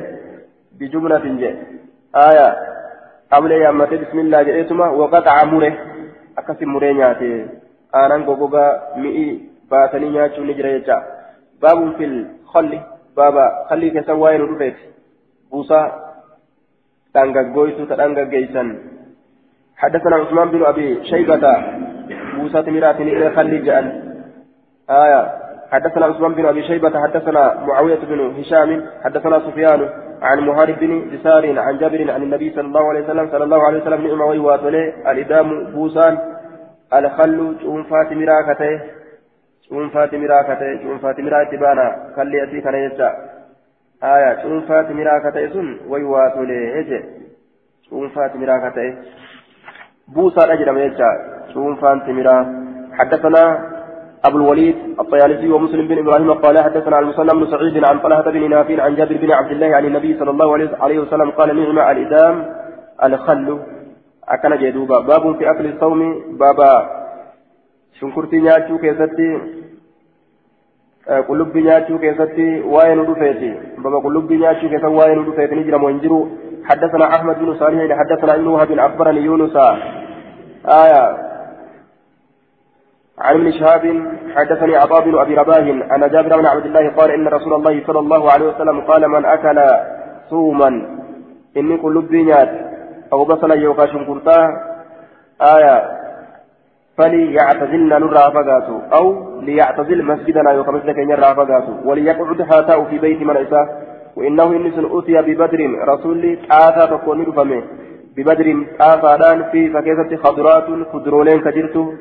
بجملة 0.79 1.25
جئه 1.43 1.57
آية 2.17 2.49
قبل 3.33 3.53
يامتي 3.53 3.97
بسم 3.97 4.19
الله 4.19 4.43
جئه 4.43 4.63
ثم 4.69 4.81
وقطع 4.81 5.45
مره 5.45 5.73
أكسم 6.39 6.69
مره 6.69 6.93
نياتي 6.93 7.47
آنان 7.95 8.23
غوغا 8.23 8.65
مئي 8.97 9.27
باتني 9.71 10.09
نياتشو 10.09 10.43
نجري 10.43 10.73
يجا 10.73 10.99
باب 11.63 11.79
في 11.97 12.05
الخل 12.05 12.81
بابا 13.17 13.45
خلي 13.71 13.91
كسواين 13.91 14.41
رفيت 14.41 14.77
بوسا 15.51 15.81
تانغا 17.15 17.43
تانغا 18.01 18.25
جيسان 18.25 18.98
حدثنا 19.79 20.17
عثمان 20.17 20.49
بن 20.51 20.65
أبي 20.65 21.05
شيبة 21.05 21.57
بوسا 22.37 22.61
تمرات 22.61 23.01
إلى 23.01 23.31
خلي 23.31 23.59
جأن 23.59 23.87
آية 24.91 25.33
حدثنا 25.73 26.07
عثمان 26.07 26.35
بن 26.35 26.47
أبي 26.47 26.63
شيبة 26.63 27.03
حدثنا 27.03 27.65
معاوية 27.67 27.99
بن 28.11 28.21
هشام 28.41 28.87
حدثنا 29.05 29.41
سفيان 29.41 29.89
عن 30.23 30.41
محارب 30.41 30.79
بن 30.81 31.11
جسار 31.11 31.59
عن 31.59 31.79
جابر 31.79 32.11
عن 32.11 32.23
النبي 32.23 32.51
صلى 32.51 32.67
الله 32.67 32.89
عليه 32.89 33.01
وسلم 33.05 33.29
صلى 33.31 33.45
الله 33.45 33.67
عليه 33.67 33.83
وسلم 33.83 34.07
نعم 34.07 34.21
ويواتله 34.21 35.11
الإدام 35.11 35.65
بوسان 35.65 36.19
الخل 36.95 37.57
شوفات 37.63 38.13
مراكته 38.13 38.81
شوفات 39.69 40.15
مراكته 40.15 40.83
شوفات 40.83 41.21
مراكته 41.21 41.59
بانا 41.59 42.13
خلي 42.17 42.43
اتي 42.43 42.61
كان 42.61 42.75
يجا. 42.75 43.11
آية 44.03 44.43
شوفات 44.43 44.91
مراكته 44.91 45.49
سن 45.53 45.79
ويواتله 45.89 46.55
يجي 46.79 47.05
شوفات 47.91 48.37
مراكته 50.09 50.23
بوسان 50.23 50.51
اجرم 50.51 50.79
يجا 50.79 51.11
شوفات 51.55 52.09
مراكته 52.09 52.69
حدثنا 52.93 53.45
أبو 54.25 54.37
الوليد 54.39 54.77
الطيالسي 55.01 55.53
ومسلم 55.53 55.89
بن 55.89 55.99
إبراهيم 55.99 56.33
قال 56.33 56.59
حدثنا 56.59 56.99
المصنع 56.99 57.33
بن 57.33 57.47
سعيد 57.47 57.85
عن 57.85 57.99
طلحة 57.99 58.31
بن 58.31 58.51
نافع 58.51 58.83
عن 58.83 58.95
جابر 58.97 59.17
بن 59.17 59.31
عبد 59.31 59.51
الله 59.51 59.77
عن 59.77 59.85
النبي 59.85 60.19
صلى 60.19 60.31
الله 60.31 60.69
عليه 60.81 60.99
وسلم 60.99 61.31
قال 61.31 61.49
نعم 61.57 61.79
الإدام 61.97 62.47
الخل. 63.05 63.59
أكن 64.29 64.57
جدوبا 64.59 65.01
باب 65.01 65.37
في 65.37 65.51
أكل 65.51 65.67
الصوم. 65.67 66.01
بابا 66.39 66.73
شنكرتي 68.01 68.41
نياتشو 68.41 68.79
كيستي 68.79 69.41
dhufeeti 73.09 73.51
baba 73.83 74.01
qullubbii 74.01 74.39
nyaachuu 74.39 74.69
keessatti 74.69 74.97
waa'ee 74.99 75.15
nu 75.15 75.25
dhufeeti 75.25 75.55
ni 75.55 75.65
jira 75.65 75.79
moo 75.79 75.89
hin 75.89 76.01
jiru 76.01 76.29
حدثنا 76.69 77.05
أحمد 77.05 77.39
بن 77.39 77.55
صالح 77.55 77.99
حدثنا 77.99 78.35
ابن 78.35 78.47
وهب 78.47 78.79
أخبرني 78.79 79.21
يونس. 79.21 79.57
آية. 80.69 81.29
عن 83.19 83.35
ابن 83.35 83.53
شهاب 83.53 83.85
حدثني 84.37 84.77
عطاء 84.77 85.05
بن 85.05 85.19
أبي 85.19 85.35
رباه 85.35 85.59
أن 85.95 86.11
جابر 86.11 86.37
بن 86.37 86.47
عبد 86.47 86.67
الله 86.67 86.91
قال 86.91 87.11
إن 87.11 87.29
رسول 87.29 87.55
الله 87.55 87.87
صلى 87.87 87.99
الله 87.99 88.33
عليه 88.33 88.47
وسلم 88.47 88.81
قال 88.81 89.09
من 89.09 89.25
أكل 89.25 89.63
صوما 90.31 90.69
إني 91.57 91.77
قلوب 91.77 92.13
نيات 92.13 92.51
أو 93.13 93.25
بصل 93.25 93.51
يوكا 93.51 93.87
شنكرتا. 93.87 94.49
آية. 95.43 95.99
فليعتزلنا 96.99 97.99
نرى 97.99 98.33
فقاتو 98.35 98.79
أو 98.93 99.05
ليعتزل 99.41 100.05
مسجدنا 100.05 100.53
يوكا 100.53 100.73
مسجدك 100.73 100.99
نرى 100.99 101.35
فقاتو 101.35 101.73
وليقعد 101.85 102.43
حاتاو 102.43 102.85
في 102.85 102.99
بيت 102.99 103.23
من 103.23 103.37
عيسى. 103.37 103.67
وإنه 104.17 104.45
انس 104.45 104.79
اوتي 104.79 105.23
ببدر 105.23 105.61
رسول 105.89 106.39
آتا 106.51 106.87
تكون 106.87 107.23
رفمه 107.23 107.63
ببدر 108.17 108.67
آتا 108.81 109.43
في 109.53 109.71
فكيفة 109.71 110.17
خضرات 110.17 110.67
خضرولين 110.93 111.41
كجرتو. 111.41 111.93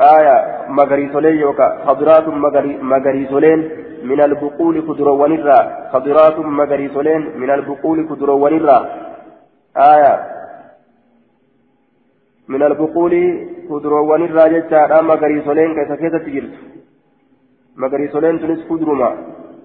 آية 0.00 0.36
مغريسولين 0.68 1.34
يوكا. 1.44 1.68
خضرات 1.86 2.26
مغريسولين 2.92 3.60
من 4.04 4.20
البقول 4.20 4.80
كدرون 4.88 5.32
الرا 5.32 5.60
خضرات 5.92 6.38
مغريسولين 6.38 7.22
من 7.40 7.50
البقول 7.50 7.98
كدرون 8.08 8.52
الرا 8.56 8.78
آية 9.92 10.14
من 12.48 12.62
البقول 12.62 13.14
كدرون 13.70 14.22
الرا 14.28 14.44
جتشا 14.52 15.00
مغريسولين 15.10 15.70
كيسا 15.76 15.94
كيسا 16.00 16.18
تجرت 16.18 16.54
مغريسولين 17.76 18.40
تنس 18.40 18.60
كدرما 18.70 19.10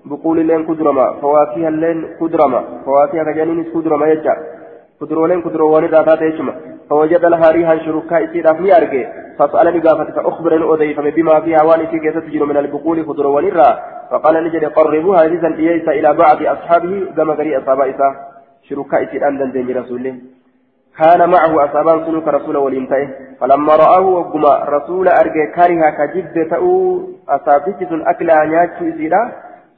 بقول 0.05 0.37
لين 0.47 0.61
كدرما 0.69 1.05
فواكه 1.21 1.69
لين 1.69 1.97
كدرما 2.19 2.61
فواكه 2.85 3.23
كجانين 3.23 3.63
كدرما 3.73 4.05
يجا 4.11 4.35
كدرولين 5.01 5.41
كدرون 5.41 5.83
الرا 5.85 6.01
تاتيشما 6.01 6.53
فوجد 6.89 7.25
لها 7.25 7.51
ريحا 7.51 7.75
شركاء 7.85 8.25
سيداف 8.31 8.59
ني 8.61 8.77
أرجي 8.77 9.07
فسألني 9.39 9.79
قافت 9.79 10.09
فأخبرني 10.15 10.65
أضيف 10.73 10.99
بما 10.99 11.39
فيها 11.39 11.63
واني 11.63 11.87
في 11.87 11.99
كيسة 11.99 12.19
تجر 12.19 12.45
من 12.45 12.57
البقول 12.57 13.05
خضر 13.07 13.27
ونرى 13.27 13.69
فقال 14.11 14.35
نجد 14.43 14.65
قربوها 14.65 15.25
إذا 15.25 15.47
إيسا 15.57 15.91
إلى 15.91 16.13
بعض 16.13 16.37
أصحابه 16.43 17.05
كما 17.17 17.33
قري 17.33 17.57
أصحاب 17.57 17.79
إيسا 17.81 18.09
شركاء 18.69 19.05
سيدان 19.11 19.37
دندن 19.37 19.77
رسوله 19.79 20.15
كان 20.97 21.29
معه 21.29 21.65
أصحابان 21.65 22.05
سنوك 22.05 22.27
رسول 22.27 22.57
ولينتهي 22.57 23.07
فلما 23.39 23.75
رآه 23.75 24.05
وقما 24.17 24.53
رسول 24.75 25.07
أرجي 25.07 25.45
كارها 25.55 25.89
كجد 25.97 26.49
تأو 26.49 27.01
أصابتك 27.29 27.91
أكل 28.11 28.29
أنياتي 28.29 28.89
إسيرا 28.89 29.21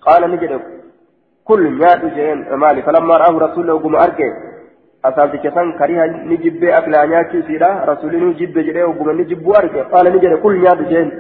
قال 0.08 0.22
نجد 0.32 0.52
كل 1.46 1.62
نيات 1.78 2.06
جين 2.06 2.38
مالي 2.62 2.82
فلما 2.82 3.18
رآه 3.18 3.34
رسول 3.46 3.72
وقما 3.72 4.04
أرجي 4.04 4.51
ni 6.26 6.38
jibbee 6.38 6.74
aklaa 6.74 7.08
nyaachuusiidha 7.08 7.86
rasuulli 7.86 8.18
nu 8.18 8.34
jibbe 8.34 8.64
jedhee 8.64 8.84
ogguma 8.84 9.14
ni 9.14 9.26
jibbuu 9.26 9.56
arge. 9.56 9.84
Qaala 9.92 10.10
ni 10.10 10.20
jedhe 10.20 10.38
kul 10.38 10.60
nyaatu 10.62 10.84
jeen 10.90 11.12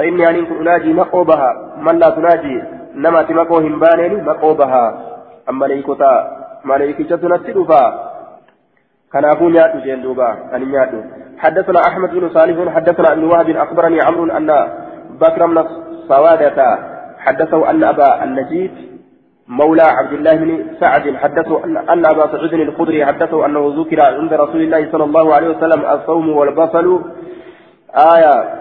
فإني 0.00 0.30
أن 0.30 0.46
كن 0.46 0.56
أناجي 0.68 0.92
مقوبها 0.92 1.76
من 1.76 1.98
لا 1.98 2.10
تناجي 2.10 2.62
نما 2.94 3.22
تمقو 3.22 3.56
همبانين 3.58 4.24
مقوبها 4.24 4.84
أما 5.48 5.66
ليكوتا 5.66 6.12
ملائكة 6.64 7.16
تنسلفا 7.16 7.82
كان 9.12 9.24
أبو 9.24 9.48
نياتو 9.48 9.78
جين 9.84 10.02
دوبا 10.02 10.28
أن 10.54 10.62
نياتو 10.70 11.00
حدثنا 11.38 11.80
أحمد 11.88 12.10
بن 12.10 12.28
صالح 12.28 12.74
حدثنا 12.74 13.12
ابن 13.12 13.24
وهب 13.24 13.50
أخبرني 13.50 13.98
عمرو 14.06 14.24
أن 14.38 14.50
بكر 15.20 15.46
بن 15.46 15.64
سوادة 16.08 16.78
حدثه 17.18 17.70
أن 17.70 17.84
أبا 17.84 18.24
النجيد 18.24 18.89
مولى 19.50 19.82
عبد 19.82 20.12
الله 20.12 20.34
بن 20.36 20.50
سعد 20.80 21.14
حدثه 21.16 21.64
أن, 21.64 22.06
أبا 22.06 22.26
سعود 22.32 22.54
الخدري 22.54 23.06
حدثه 23.06 23.46
أنه 23.46 23.74
ذكر 23.80 24.00
عند 24.00 24.32
رسول 24.32 24.60
الله 24.62 24.92
صلى 24.92 25.04
الله 25.04 25.34
عليه 25.34 25.48
وسلم 25.48 25.84
الصوم 25.84 26.28
والبصل 26.28 26.86
آية. 28.14 28.60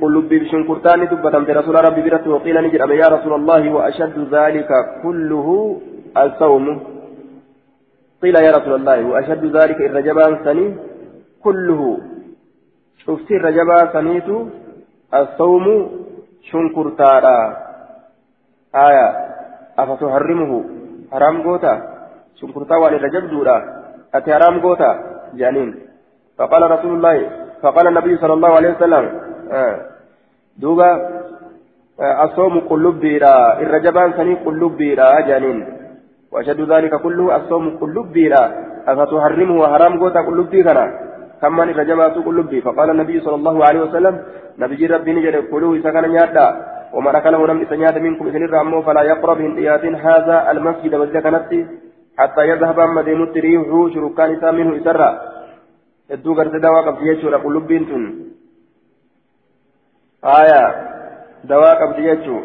قلوب 0.00 0.28
بشنكرتان 0.28 1.06
دبة 1.06 1.38
برسول 1.38 1.74
ربي 1.84 2.02
برسول 2.02 2.32
وقيل 2.32 2.56
نجر 2.62 2.92
يا 2.92 3.08
رسول 3.08 3.32
الله 3.34 3.70
وأشد 3.74 4.34
ذلك 4.34 4.70
كله 5.02 5.48
الصوم. 6.16 6.64
قيل 8.22 8.36
يا 8.36 8.52
رسول 8.56 8.74
الله 8.74 8.98
وأشد 9.10 9.56
ذلك 9.56 9.78
الرجبان 9.80 10.32
سني 10.44 10.76
كله. 11.44 11.98
شفت 13.02 13.30
الرجبان 13.30 13.84
سنيت 13.92 14.28
الصوم 15.14 15.66
شنكرتانا. 16.50 17.65
آية 18.76 19.08
أفتحرمه 19.78 20.64
حرام 21.12 21.42
قوتا 21.42 21.74
شنكرتا 22.40 22.76
وان 22.76 22.94
الرجب 22.94 23.30
دولا 23.30 23.56
أتي 24.14 24.34
حرام 24.34 24.60
قوتا 24.60 24.90
جانين 25.34 25.74
فقال 26.38 26.70
رسول 26.70 26.92
الله 26.96 27.16
فقال 27.62 27.86
النبي 27.86 28.16
صلى 28.16 28.32
الله 28.32 28.52
عليه 28.58 28.70
وسلم 28.74 29.04
آه 29.52 29.76
دوبا 30.58 30.90
آه 32.00 32.24
الصوم 32.24 32.60
قلوب 32.60 32.94
بيرا 33.00 33.60
الرجبان 33.60 34.12
سني 34.12 34.34
قلوب 34.34 34.72
بيرا 34.76 35.20
جانين 35.20 35.58
وأشد 36.32 36.60
ذلك 36.72 36.94
كله 37.04 37.36
الصوم 37.36 37.78
قلوب 37.80 38.06
بيرا 38.12 38.44
أفتحرمه 38.88 39.56
وحرام 39.62 39.92
قوتا 40.00 40.20
قلوب 40.28 40.48
بيرا 40.50 41.06
كم 41.42 41.52
من 41.56 41.68
الرجبات 41.68 42.14
قلوب 42.26 42.46
بي 42.46 42.60
فقال 42.60 42.90
النبي 42.90 43.20
صلى 43.20 43.34
الله 43.34 43.64
عليه 43.64 43.80
وسلم 43.80 44.14
نبي 44.58 44.86
ربي 44.86 45.12
نجد 45.12 45.36
كلوه 45.50 45.78
سكن 45.84 46.04
نيادا 46.08 46.46
ومن 46.92 47.14
أكله 47.16 47.46
لم 47.46 47.62
يسنيات 47.62 47.96
منكم 47.98 48.26
إذن 48.26 48.44
الرمو 48.44 48.82
فلا 48.82 49.02
يقرب 49.02 49.40
هنديات 49.40 49.84
هذا 49.84 50.50
المسجد 50.50 50.94
وزيك 50.94 51.26
نفسي 51.26 51.66
حتى 52.18 52.42
يذهب 52.48 52.80
أما 52.80 53.02
ديمت 53.02 53.36
ريحه 53.36 53.88
شركان 53.94 54.54
منه 54.54 54.76
إسرا 54.76 55.10
إدو 56.10 56.34
قرد 56.34 56.54
دواء 56.60 56.82
قبض 56.86 57.02
يجو 57.02 57.28
قلوب 57.44 57.66
بنتن 57.66 58.02
آية. 60.24 60.62
دواء 61.44 61.74
قبض 61.80 61.98
يجو. 61.98 62.40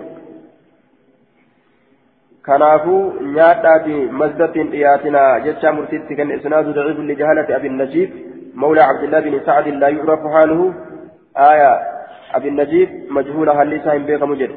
كنافو 2.46 2.96
نياتاتي 3.22 3.98
مزدة 4.20 4.56
إياتنا 4.56 5.40
جتشا 5.46 5.72
مرتدت 5.72 6.10
كان 6.18 6.32
إسناد 6.32 6.66
ضعيف 6.78 6.98
لجهالة 7.00 7.56
أبي 7.56 7.68
النجيب 7.68 8.10
مولى 8.56 8.82
عبد 8.82 9.04
الله 9.04 9.20
بن 9.20 9.46
سعد 9.46 9.68
لا 9.68 9.88
يعرف 9.88 10.22
حاله. 10.34 10.74
آية. 11.38 11.74
أبي 12.36 12.48
النجيب 12.48 12.90
مجهول 13.10 13.50
هل 13.50 13.68
ليس 13.68 13.88
بيك 13.88 14.24
مجد. 14.24 14.52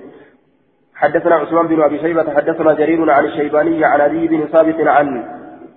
حدثنا 0.94 1.34
عثمان 1.34 1.66
بن 1.66 1.82
أبي 1.82 1.98
شيبة 1.98 2.34
حدثنا 2.34 2.74
جرير 2.74 3.10
عن 3.10 3.24
الشيباني 3.24 3.84
عن 3.84 4.00
أبي 4.00 4.28
بن 4.28 4.46
ثابت 4.52 4.80
عن 4.80 5.24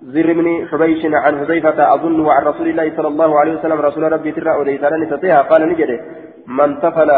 زر 0.02 0.32
بن 0.32 0.66
حبيش 0.68 1.02
عن 1.04 1.38
حذيفة 1.38 1.94
أظنه 1.94 2.32
عن 2.32 2.42
رسول 2.44 2.68
الله 2.68 2.92
صلى 2.96 3.08
الله 3.08 3.40
عليه 3.40 3.58
وسلم 3.58 3.80
رسول 3.80 4.12
ربي 4.12 4.32
ترى 4.32 4.50
وليسان 4.50 5.00
نتطيها 5.02 5.42
قال 5.42 5.68
نجده 5.68 6.00
من 6.46 6.80
تفل 6.80 7.10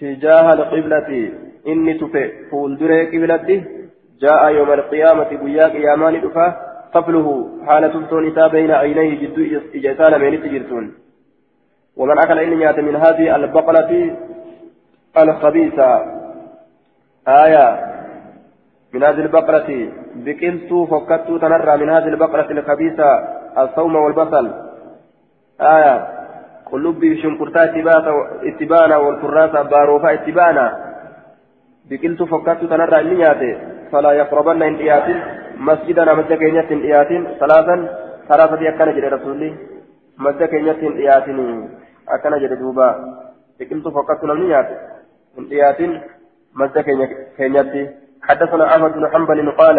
تجاه 0.00 0.52
القبلة 0.52 1.30
إني 1.68 1.94
تفي. 1.94 2.30
فولدر 2.50 3.04
قبلته 3.12 3.64
جاء 4.20 4.50
يوم 4.50 4.72
القيامة 4.72 5.30
بياك 5.44 5.74
يامان 5.74 6.20
دفا 6.20 6.46
طفله 6.94 7.48
حالة 7.66 8.06
تونسا 8.10 8.46
بين 8.46 8.70
عينيه 8.70 9.10
جد 9.22 9.38
إجسال 9.74 10.12
من 10.20 10.42
تجرتون 10.42 10.94
ومن 11.96 12.18
أكل 12.18 12.38
إن 12.38 12.58
نيات 12.58 12.78
من 12.78 12.96
هذه 12.96 13.36
البقلة 13.36 14.16
الخبيثة. 15.18 15.90
آية. 17.28 17.94
من 18.94 19.04
هذه 19.04 19.20
البقرة 19.20 19.88
بقلت 20.14 20.90
فكت 20.90 21.26
تنرى 21.40 21.76
من 21.76 21.90
هذه 21.90 22.08
البقرة 22.08 22.50
الخبيثة 22.50 23.10
الصوم 23.58 23.94
والبصل. 23.96 24.50
آية. 25.60 26.08
قلوب 26.72 27.14
شنكرتا 27.22 27.64
اتبانا 28.42 28.96
والكراسة 28.96 29.62
باروفا 29.62 30.14
اتبانا 30.14 30.66
بقلت 31.90 32.22
فكت 32.22 32.64
تنرى 32.70 33.00
النيات 33.00 33.42
فلا 33.92 34.12
يقربن 34.12 34.62
انتيات 34.62 35.04
مسجدنا 35.58 36.14
مسجد 36.14 36.32
كينيات 36.38 36.72
انتيات 36.72 37.08
ثلاثا. 37.40 37.76
ثلاثة 38.28 38.68
أكان 38.68 38.94
جل 38.96 39.12
رسولي. 39.12 39.54
مسجد 40.18 40.42
كينيات 40.42 40.78
انتيات 40.78 41.28
akkana 42.06 42.38
jedhe 42.38 42.56
duuba 42.56 42.86
biqiltuu 43.58 43.92
fokkattu 43.92 44.26
namni 44.26 44.48
nyaate 44.54 44.80
hin 45.36 45.50
dhiyaatin 45.50 46.00
madda 46.54 46.82
keenyatti. 46.82 47.84
حدثنا 48.28 48.64
أحمد 48.74 48.92
بن 48.92 49.08
حنبل 49.12 49.50
قال 49.50 49.78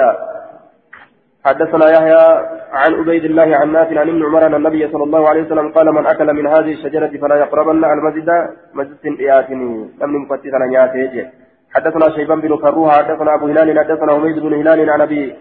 حدثنا 1.46 1.90
يحيى 1.90 2.26
عن 2.72 2.94
عبيد 2.94 3.26
الله 3.26 3.58
عن 3.58 3.72
نافع 3.72 4.00
عن 4.00 4.10
ابن 4.10 4.26
عمر 4.26 4.46
أن 4.46 4.56
النبي 4.56 4.88
صلى 4.92 5.04
الله 5.04 5.30
عليه 5.30 5.44
وسلم 5.44 5.72
قال 5.72 5.88
من 5.92 6.06
أكل 6.06 6.34
من 6.34 6.48
هذه 6.48 6.72
الشجرة 6.72 7.18
فلا 7.22 7.36
يقربن 7.36 7.86
المسجد 7.86 8.30
مسجد 8.74 9.20
إياتني 9.20 9.90
لم 10.02 10.18
نفتتنا 10.18 10.66
نياته 10.66 11.30
حدثنا 11.76 12.16
شيبان 12.16 12.42
بن 12.42 12.58
كروها 12.58 12.92
حدثنا 12.92 13.36
أبو 13.36 13.46
هلال 13.48 13.80
حدثنا 13.80 14.12
حميد 14.14 14.40
بن 14.40 14.54
هلال 14.54 14.90
عن 14.90 15.02
أبي 15.02 15.36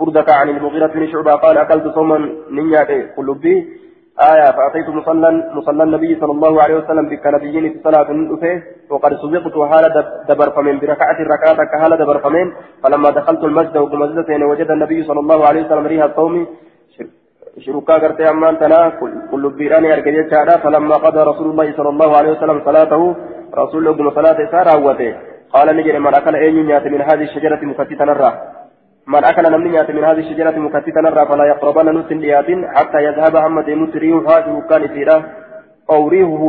بردك 0.00 0.30
عن 0.30 0.48
المغيرة 0.48 0.86
بن 0.86 1.06
شعبة 1.12 1.34
قال 1.34 1.58
أكلت 1.58 1.86
صوما 1.94 2.18
نياته 2.50 3.00
قلوبي 3.16 3.54
آية 4.32 4.50
فأتيت 4.56 4.88
مصلى 4.88 5.50
مصلى 5.54 5.82
النبي 5.82 6.20
صلى 6.20 6.32
الله 6.32 6.62
عليه 6.62 6.74
وسلم 6.74 7.08
بك 7.08 7.24
في 7.40 7.80
صلاة 7.84 8.10
وقد 8.90 9.12
سبقت 9.22 9.56
حال 9.70 9.84
دبر 10.28 10.50
فمن 10.50 10.78
بركعة 10.78 11.18
الركعة 11.24 11.64
كهال 11.72 11.92
دبر 11.98 12.18
فمن 12.18 12.52
فلما 12.82 13.10
دخلت 13.10 13.44
المسجد 13.44 13.76
وكمزدتين 13.76 14.42
وجد 14.42 14.70
النبي 14.70 15.02
صلى 15.02 15.20
الله 15.20 15.46
عليه 15.48 15.62
وسلم 15.64 15.86
ريها 15.86 16.06
الصوم. 16.06 16.46
شركا 17.58 17.94
قرتي 18.02 18.30
أمان 18.30 18.58
تنا 18.58 18.80
كل 19.30 19.44
بيراني 19.58 19.94
أركجت 19.94 20.34
فلما 20.62 20.96
قضى 21.04 21.20
رسول 21.30 21.50
الله 21.50 21.72
صلى 21.76 21.88
الله 21.88 22.16
عليه 22.16 22.30
وسلم 22.30 22.62
صلاته 22.64 23.02
رسول 23.62 23.88
الله 23.88 24.10
صلاة 24.10 24.38
سارة 24.52 24.74
قال 25.54 25.76
نجري 25.76 25.98
من 25.98 26.14
أكل 26.14 26.34
أي 26.36 26.50
من 26.94 27.02
هذه 27.02 27.24
الشجرة 27.28 27.60
مفتتا 27.64 28.04
الراه 28.04 28.59
من 29.12 29.24
أكل 29.30 29.44
نمني 29.52 29.78
من 29.96 30.04
هذه 30.08 30.20
الشجرة 30.24 30.56
مكتتا 30.64 31.00
نرى 31.04 31.22
فلا 31.30 31.44
يقربن 31.52 31.86
نسل 31.98 32.22
حتى 32.76 32.98
يذهب 33.06 33.34
عما 33.44 33.62
ديمت 33.68 33.96
ريحها 34.02 34.36
شركان 34.46 34.82
إسيرا 34.88 35.16
أو 35.92 36.08
ريحه 36.08 36.42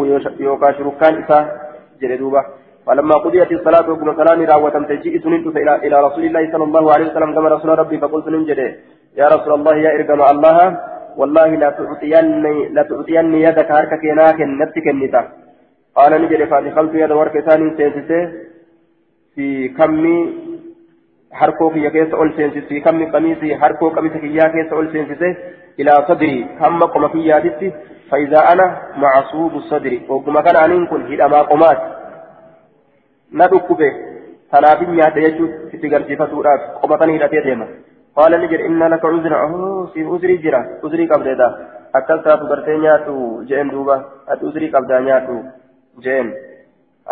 يوكا 0.47 0.71
شركان 0.77 1.13
إسا 1.23 1.37
جلدوبة 2.01 2.41
فلما 2.85 3.15
قضيت 3.23 3.51
الصلاة 3.51 3.89
وقم 3.89 4.09
سلامي 4.19 4.45
راوة 4.45 4.75
تجيء 4.89 5.13
سننت 5.23 5.45
إلى 5.85 5.95
رسول 6.07 6.23
الله 6.29 6.43
صلى 6.53 6.63
الله 6.69 6.85
عليه 6.93 7.05
وسلم 7.09 7.29
كما 7.35 7.49
رسول 7.55 7.79
ربي 7.79 7.97
فقلت 8.03 8.27
ننجده 8.33 8.67
يا 9.19 9.27
رسول 9.33 9.53
الله 9.57 9.75
يا 9.85 9.91
إرقم 9.95 10.21
الله 10.31 10.57
والله 11.19 11.49
لا 11.61 11.69
تعطيني 11.77 12.55
لا 12.75 12.83
تعطيني 12.89 13.37
يدك 13.47 13.69
هركك 13.71 14.03
ناك 14.19 14.39
نتك 14.61 14.87
النتا. 14.93 15.21
قال 15.97 16.11
نجري 16.21 16.45
فادخلت 16.51 16.93
يد 17.01 17.11
ورك 17.19 17.35
ثاني 17.47 17.67
سينسيسي 17.77 18.19
في 19.35 19.69
كمي 19.77 20.17
harkoo 21.39 21.69
kiyya 21.75 21.91
keessa 21.95 22.17
ol 22.17 22.31
seensise 22.37 22.67
fi 22.69 22.81
kammi 22.81 23.05
qamiisii 23.15 23.53
harkoo 23.63 23.89
qamisa 23.97 24.19
kiyyaa 24.23 24.49
keessa 24.55 24.75
ol 24.75 24.91
seensise 24.93 25.29
ilaa 25.77 26.07
sadrii 26.07 26.39
hamma 26.61 26.87
qoma 26.93 27.09
kiyyaatitti 27.15 27.73
faayidaa 28.09 28.45
ana 28.53 28.65
macsuubu 29.03 29.61
sadri 29.69 29.97
ogguma 30.15 30.43
kana 30.47 30.59
aniin 30.65 30.87
kun 30.91 31.07
hidhamaa 31.11 31.43
qomaati 31.51 31.87
na 33.39 33.47
dhukkube 33.53 33.89
tanaafin 34.51 34.91
nyaadha 34.99 35.21
jechuun 35.27 35.51
itti 35.73 35.93
garsiifatuudhaaf 35.95 36.61
qoma 36.81 36.97
kan 37.03 37.13
hidhatee 37.15 37.43
deema 37.47 37.67
qaala 38.19 38.37
ni 38.37 38.47
jedhe 38.53 38.65
inna 38.71 38.89
laka 38.93 39.07
uzra 39.17 39.43
oh 39.47 39.89
siif 39.93 40.07
uzrii 40.17 40.37
jira 40.45 40.61
uzrii 40.89 41.07
qabdeedha 41.13 41.47
akkas 41.99 42.23
taatu 42.29 42.49
gartee 42.53 42.77
nyaadhu 42.85 43.15
jeen 43.51 43.71
duuba 43.75 43.95
ati 44.27 44.45
uzrii 44.51 44.71
qabdaa 44.77 45.01
nyaadhu 45.09 45.37
jeen 46.07 46.33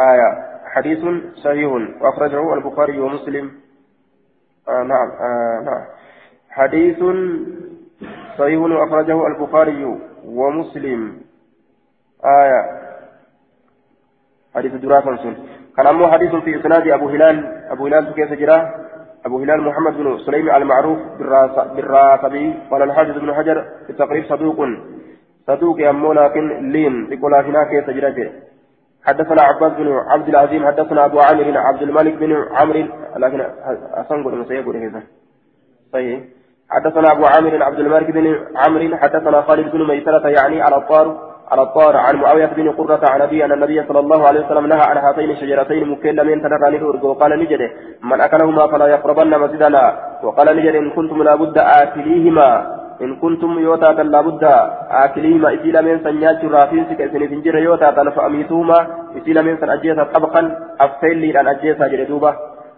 آية 0.09 0.29
حديث 0.73 0.99
صحيح 1.43 1.71
وأخرجه 2.01 2.53
البخاري 2.53 2.99
ومسلم 2.99 3.51
آه 4.69 4.83
نعم 4.83 5.09
آه 5.11 5.63
نعم. 5.65 5.83
حديث 6.49 6.97
صحيح 8.37 8.61
أخرجه 8.63 9.27
البخاري 9.27 9.97
ومسلم. 10.25 11.17
آية. 12.25 12.61
حديث 14.55 14.73
دراسة 14.73 15.15
سن 15.15 15.35
كان 15.77 16.07
حديث 16.11 16.35
في 16.35 16.59
إسناد 16.59 16.87
أبو 16.87 17.09
هلال. 17.09 17.65
أبو 17.71 17.87
هلال 17.87 18.13
كيف 18.13 18.33
جرى 18.33 18.71
أبو 19.25 19.39
هلال 19.39 19.61
محمد 19.61 19.93
بن 19.97 20.17
سليم 20.17 20.49
المعروف 20.49 20.99
بالرافبي 21.75 22.53
قال 22.71 22.81
الحافظ 22.81 23.17
بن 23.17 23.33
حجر 23.33 23.65
في 23.85 23.89
التقريب 23.89 24.25
صدوق. 24.25 24.57
صدوق 25.47 25.79
أمو 25.79 26.13
لكن 26.13 26.71
لين. 26.71 27.11
يقول 27.11 27.35
هنا 27.35 27.63
كيف 27.63 27.89
جرى 27.89 28.31
حدثنا 29.05 29.41
عباس 29.41 29.71
بن 29.71 29.87
عبد 30.07 30.29
العزيز 30.29 30.63
حدثنا 30.63 31.05
أبو 31.05 31.19
عامر 31.19 31.57
عبد 31.57 31.81
الملك 31.81 32.13
بن 32.13 32.45
عمرو 32.51 32.85
لكن 33.17 33.41
أصنقل 33.93 34.37
مسيقول 34.37 34.77
هذا 34.77 35.01
صحيح. 35.93 36.19
حدثنا 36.69 37.11
أبو 37.11 37.25
عامر 37.25 37.63
عبد 37.63 37.79
الملك 37.79 38.11
بن 38.11 38.45
عمرو 38.55 38.97
حدثنا 38.97 39.41
خالد 39.41 39.71
بن 39.71 39.87
ميسرة 39.87 40.27
يعني 40.27 40.61
على 40.61 40.75
الطار 40.75 41.29
على 41.51 41.61
الطار 41.61 41.97
عن 41.97 42.15
معاوية 42.15 42.45
بن 42.45 42.71
قرة 42.71 43.01
عن 43.09 43.21
أبي 43.21 43.45
أن 43.45 43.51
النبي 43.51 43.83
صلى 43.87 43.99
الله 43.99 44.27
عليه 44.27 44.45
وسلم 44.45 44.67
نهى 44.67 44.81
عن 44.81 44.97
هاتين 44.97 45.29
الشجرتين 45.31 45.87
مكلمين 45.89 46.41
تنرى 46.41 46.77
نهر 46.77 47.05
وقال 47.05 47.39
نجد 47.39 47.61
من 48.03 48.21
أكلهما 48.21 48.67
فلا 48.67 48.87
يقربن 48.87 49.39
مسجدنا 49.39 49.99
وقال 50.23 50.57
نجد 50.57 50.75
إن 50.75 50.89
كنتم 50.91 51.23
لابد 51.23 51.57
آكليهما 51.57 52.79
إن 53.01 53.15
كنتم 53.15 53.59
يوتا 53.59 54.03
لابد 54.03 54.43
آكليهما 55.03 55.53
إسيلا 55.53 55.81
من 55.81 55.99
سنيات 56.03 56.45
رافين 56.45 56.85
سك 56.89 57.01
إسن 57.01 57.27
فنجر 57.27 57.55
يوتا 57.57 57.91
فأميتهما 58.15 58.87
إسيلا 59.17 59.41
من 59.41 59.57
سن 59.57 59.69
أجيسا 59.69 60.03
طبقا 60.03 60.41
أفيل 60.79 61.17
لي 61.17 61.39
أن 61.39 61.47
أجيسا 61.47 61.87
جلدوبة 61.87 62.31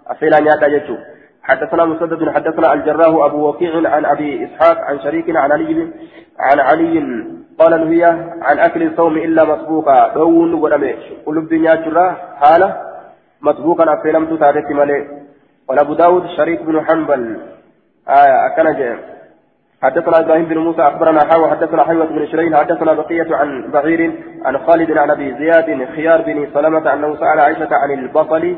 أفيل 0.07 0.33
أن 0.33 0.45
ياتا 0.45 0.67
جتشو 0.67 0.95
حدثنا 1.43 1.85
مسدد 1.85 2.29
حدثنا 2.29 2.73
الجراه 2.73 3.25
أبو 3.25 3.49
وكيع 3.49 3.73
عن 3.93 4.05
أبي 4.05 4.45
إسحاق 4.45 4.77
عن 4.81 4.99
شريك 4.99 5.25
عن 5.29 5.51
علي 5.51 5.87
عن 6.39 6.59
علي 6.59 6.95
قال 7.59 7.73
هي 7.73 8.03
عن 8.41 8.59
أكل 8.59 8.83
الصوم 8.83 9.17
إلا 9.17 9.43
مسبوقا. 9.43 10.13
دون 10.13 10.53
ودمه. 10.53 10.95
قلوب 11.25 11.49
دنيا 11.49 11.75
جرا 11.75 12.15
حالة 12.41 12.77
مسبوقا 13.41 13.93
أفلم 13.93 14.25
تتعرف 14.25 14.71
مالي 14.71 15.07
قال 15.67 15.79
أبو 15.79 15.93
داود 15.93 16.23
شريك 16.37 16.61
بن 16.61 16.85
حنبل. 16.85 17.37
آية 18.09 18.45
أكن 18.45 18.67
حدثنا 19.81 20.19
إبراهيم 20.19 20.45
بن 20.45 20.57
موسى 20.57 20.81
أخبرنا 20.81 21.19
حاوى 21.31 21.49
حدثنا 21.49 21.83
حيوة 21.83 22.05
بن 22.05 22.27
شرين 22.27 22.55
حدثنا 22.55 22.93
بقية 22.93 23.35
عن 23.35 23.71
بعير 23.71 24.11
عن 24.45 24.57
خالد 24.57 24.97
عن 24.97 25.09
أبي 25.11 25.33
زياد 25.33 25.87
خيار 25.95 26.21
بن 26.21 26.47
سلمة 26.53 26.93
أنه 26.93 27.15
سأل 27.15 27.39
عائشة 27.39 27.69
عن 27.71 27.91
البصل. 27.91 28.57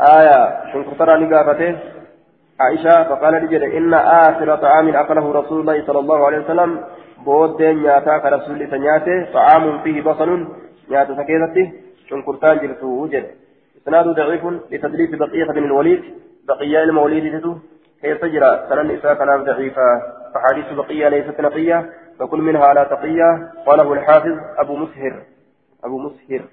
آية 0.00 0.72
شنكرترا 0.72 1.16
نقافته 1.16 1.76
عائشة 2.60 3.04
فقال 3.04 3.34
لجد 3.34 3.62
إن 3.62 3.94
آخر 3.94 4.56
طعام 4.56 4.88
أكله 4.96 5.32
رسول 5.32 5.60
الله 5.60 5.86
صلى 5.86 5.98
الله 5.98 6.26
عليه 6.26 6.38
وسلم 6.38 6.80
بود 7.24 7.62
نياتا 7.62 8.18
كرسول 8.18 8.70
سنياته 8.70 9.32
طعام 9.32 9.78
فيه 9.82 10.02
بصل 10.02 10.46
نياتا 10.90 11.14
سكينته 11.14 11.72
شنكرتان 12.08 12.58
جرسو 12.58 13.02
وجد 13.02 13.24
إسناد 13.82 14.06
ضعيف 14.06 14.44
لتدليس 14.70 15.10
بقية 15.10 15.44
بن 15.44 15.64
الوليد 15.64 16.02
بقية 16.48 16.82
الموليد 16.82 17.24
كيف 18.02 18.20
تجرى 18.20 18.66
سنن 18.68 18.90
إساء 18.90 19.14
كلام 19.14 19.44
فحديث 20.34 20.72
بقية 20.72 21.08
ليست 21.08 21.40
نقية 21.40 21.90
فكل 22.18 22.38
منها 22.38 22.74
لا 22.74 22.84
تقية. 22.84 23.52
قاله 23.66 23.92
الحافظ 23.92 24.38
أبو 24.58 24.76
مسهر. 24.76 25.22
أبو 25.84 25.98
مسهر. 25.98 26.44